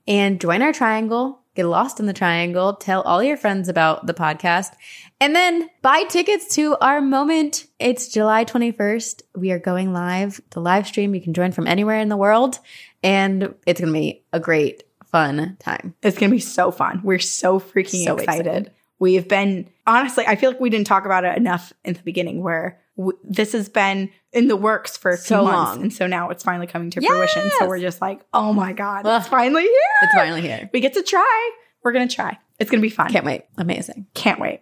[0.07, 1.41] and join our triangle.
[1.53, 2.73] Get lost in the triangle.
[2.73, 4.73] Tell all your friends about the podcast.
[5.19, 7.67] And then buy tickets to our moment.
[7.77, 9.21] It's July 21st.
[9.35, 10.41] We are going live.
[10.51, 12.57] The live stream you can join from anywhere in the world.
[13.03, 15.93] And it's going to be a great, fun time.
[16.01, 17.01] It's going to be so fun.
[17.03, 18.47] We're so freaking So excited.
[18.47, 18.71] excited.
[18.99, 22.43] We've been, honestly, I feel like we didn't talk about it enough in the beginning
[22.43, 25.53] where w- this has been in the works for a few So months.
[25.75, 25.81] long.
[25.81, 27.49] And so now it's finally coming to fruition.
[27.57, 29.19] So we're just like, oh my God, Ugh.
[29.19, 29.71] it's finally here.
[30.03, 30.69] It's finally here.
[30.71, 31.51] We get to try.
[31.83, 32.37] We're going to try.
[32.59, 33.09] It's going to be fun.
[33.11, 33.45] Can't wait.
[33.57, 34.05] Amazing.
[34.13, 34.61] Can't wait.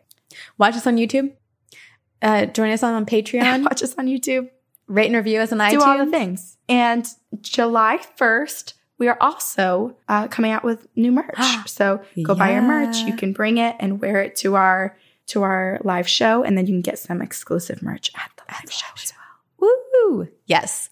[0.57, 1.33] Watch us on YouTube.
[2.21, 3.63] Uh, join us on, on Patreon.
[3.65, 4.49] Watch us on YouTube.
[4.87, 5.71] Rate and review us on iTunes.
[5.71, 6.57] do all the things.
[6.69, 7.05] And
[7.41, 11.37] July 1st, we are also uh, coming out with new merch.
[11.65, 12.97] so go buy our merch.
[12.97, 14.97] You can bring it and wear it to our
[15.27, 18.71] to our live show, and then you can get some exclusive merch at the live
[18.71, 19.13] show as
[19.59, 19.69] well.
[20.11, 20.27] Woo!
[20.45, 20.89] Yes.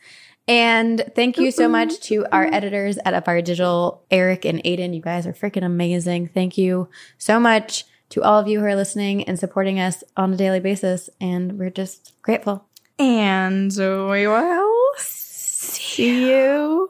[0.48, 4.96] And thank you so much to our editors at Upfire Digital, Eric and Aiden.
[4.96, 6.28] You guys are freaking amazing.
[6.30, 10.34] Thank you so much to all of you who are listening and supporting us on
[10.34, 11.10] a daily basis.
[11.20, 12.66] And we're just grateful.
[12.98, 16.90] And we will see you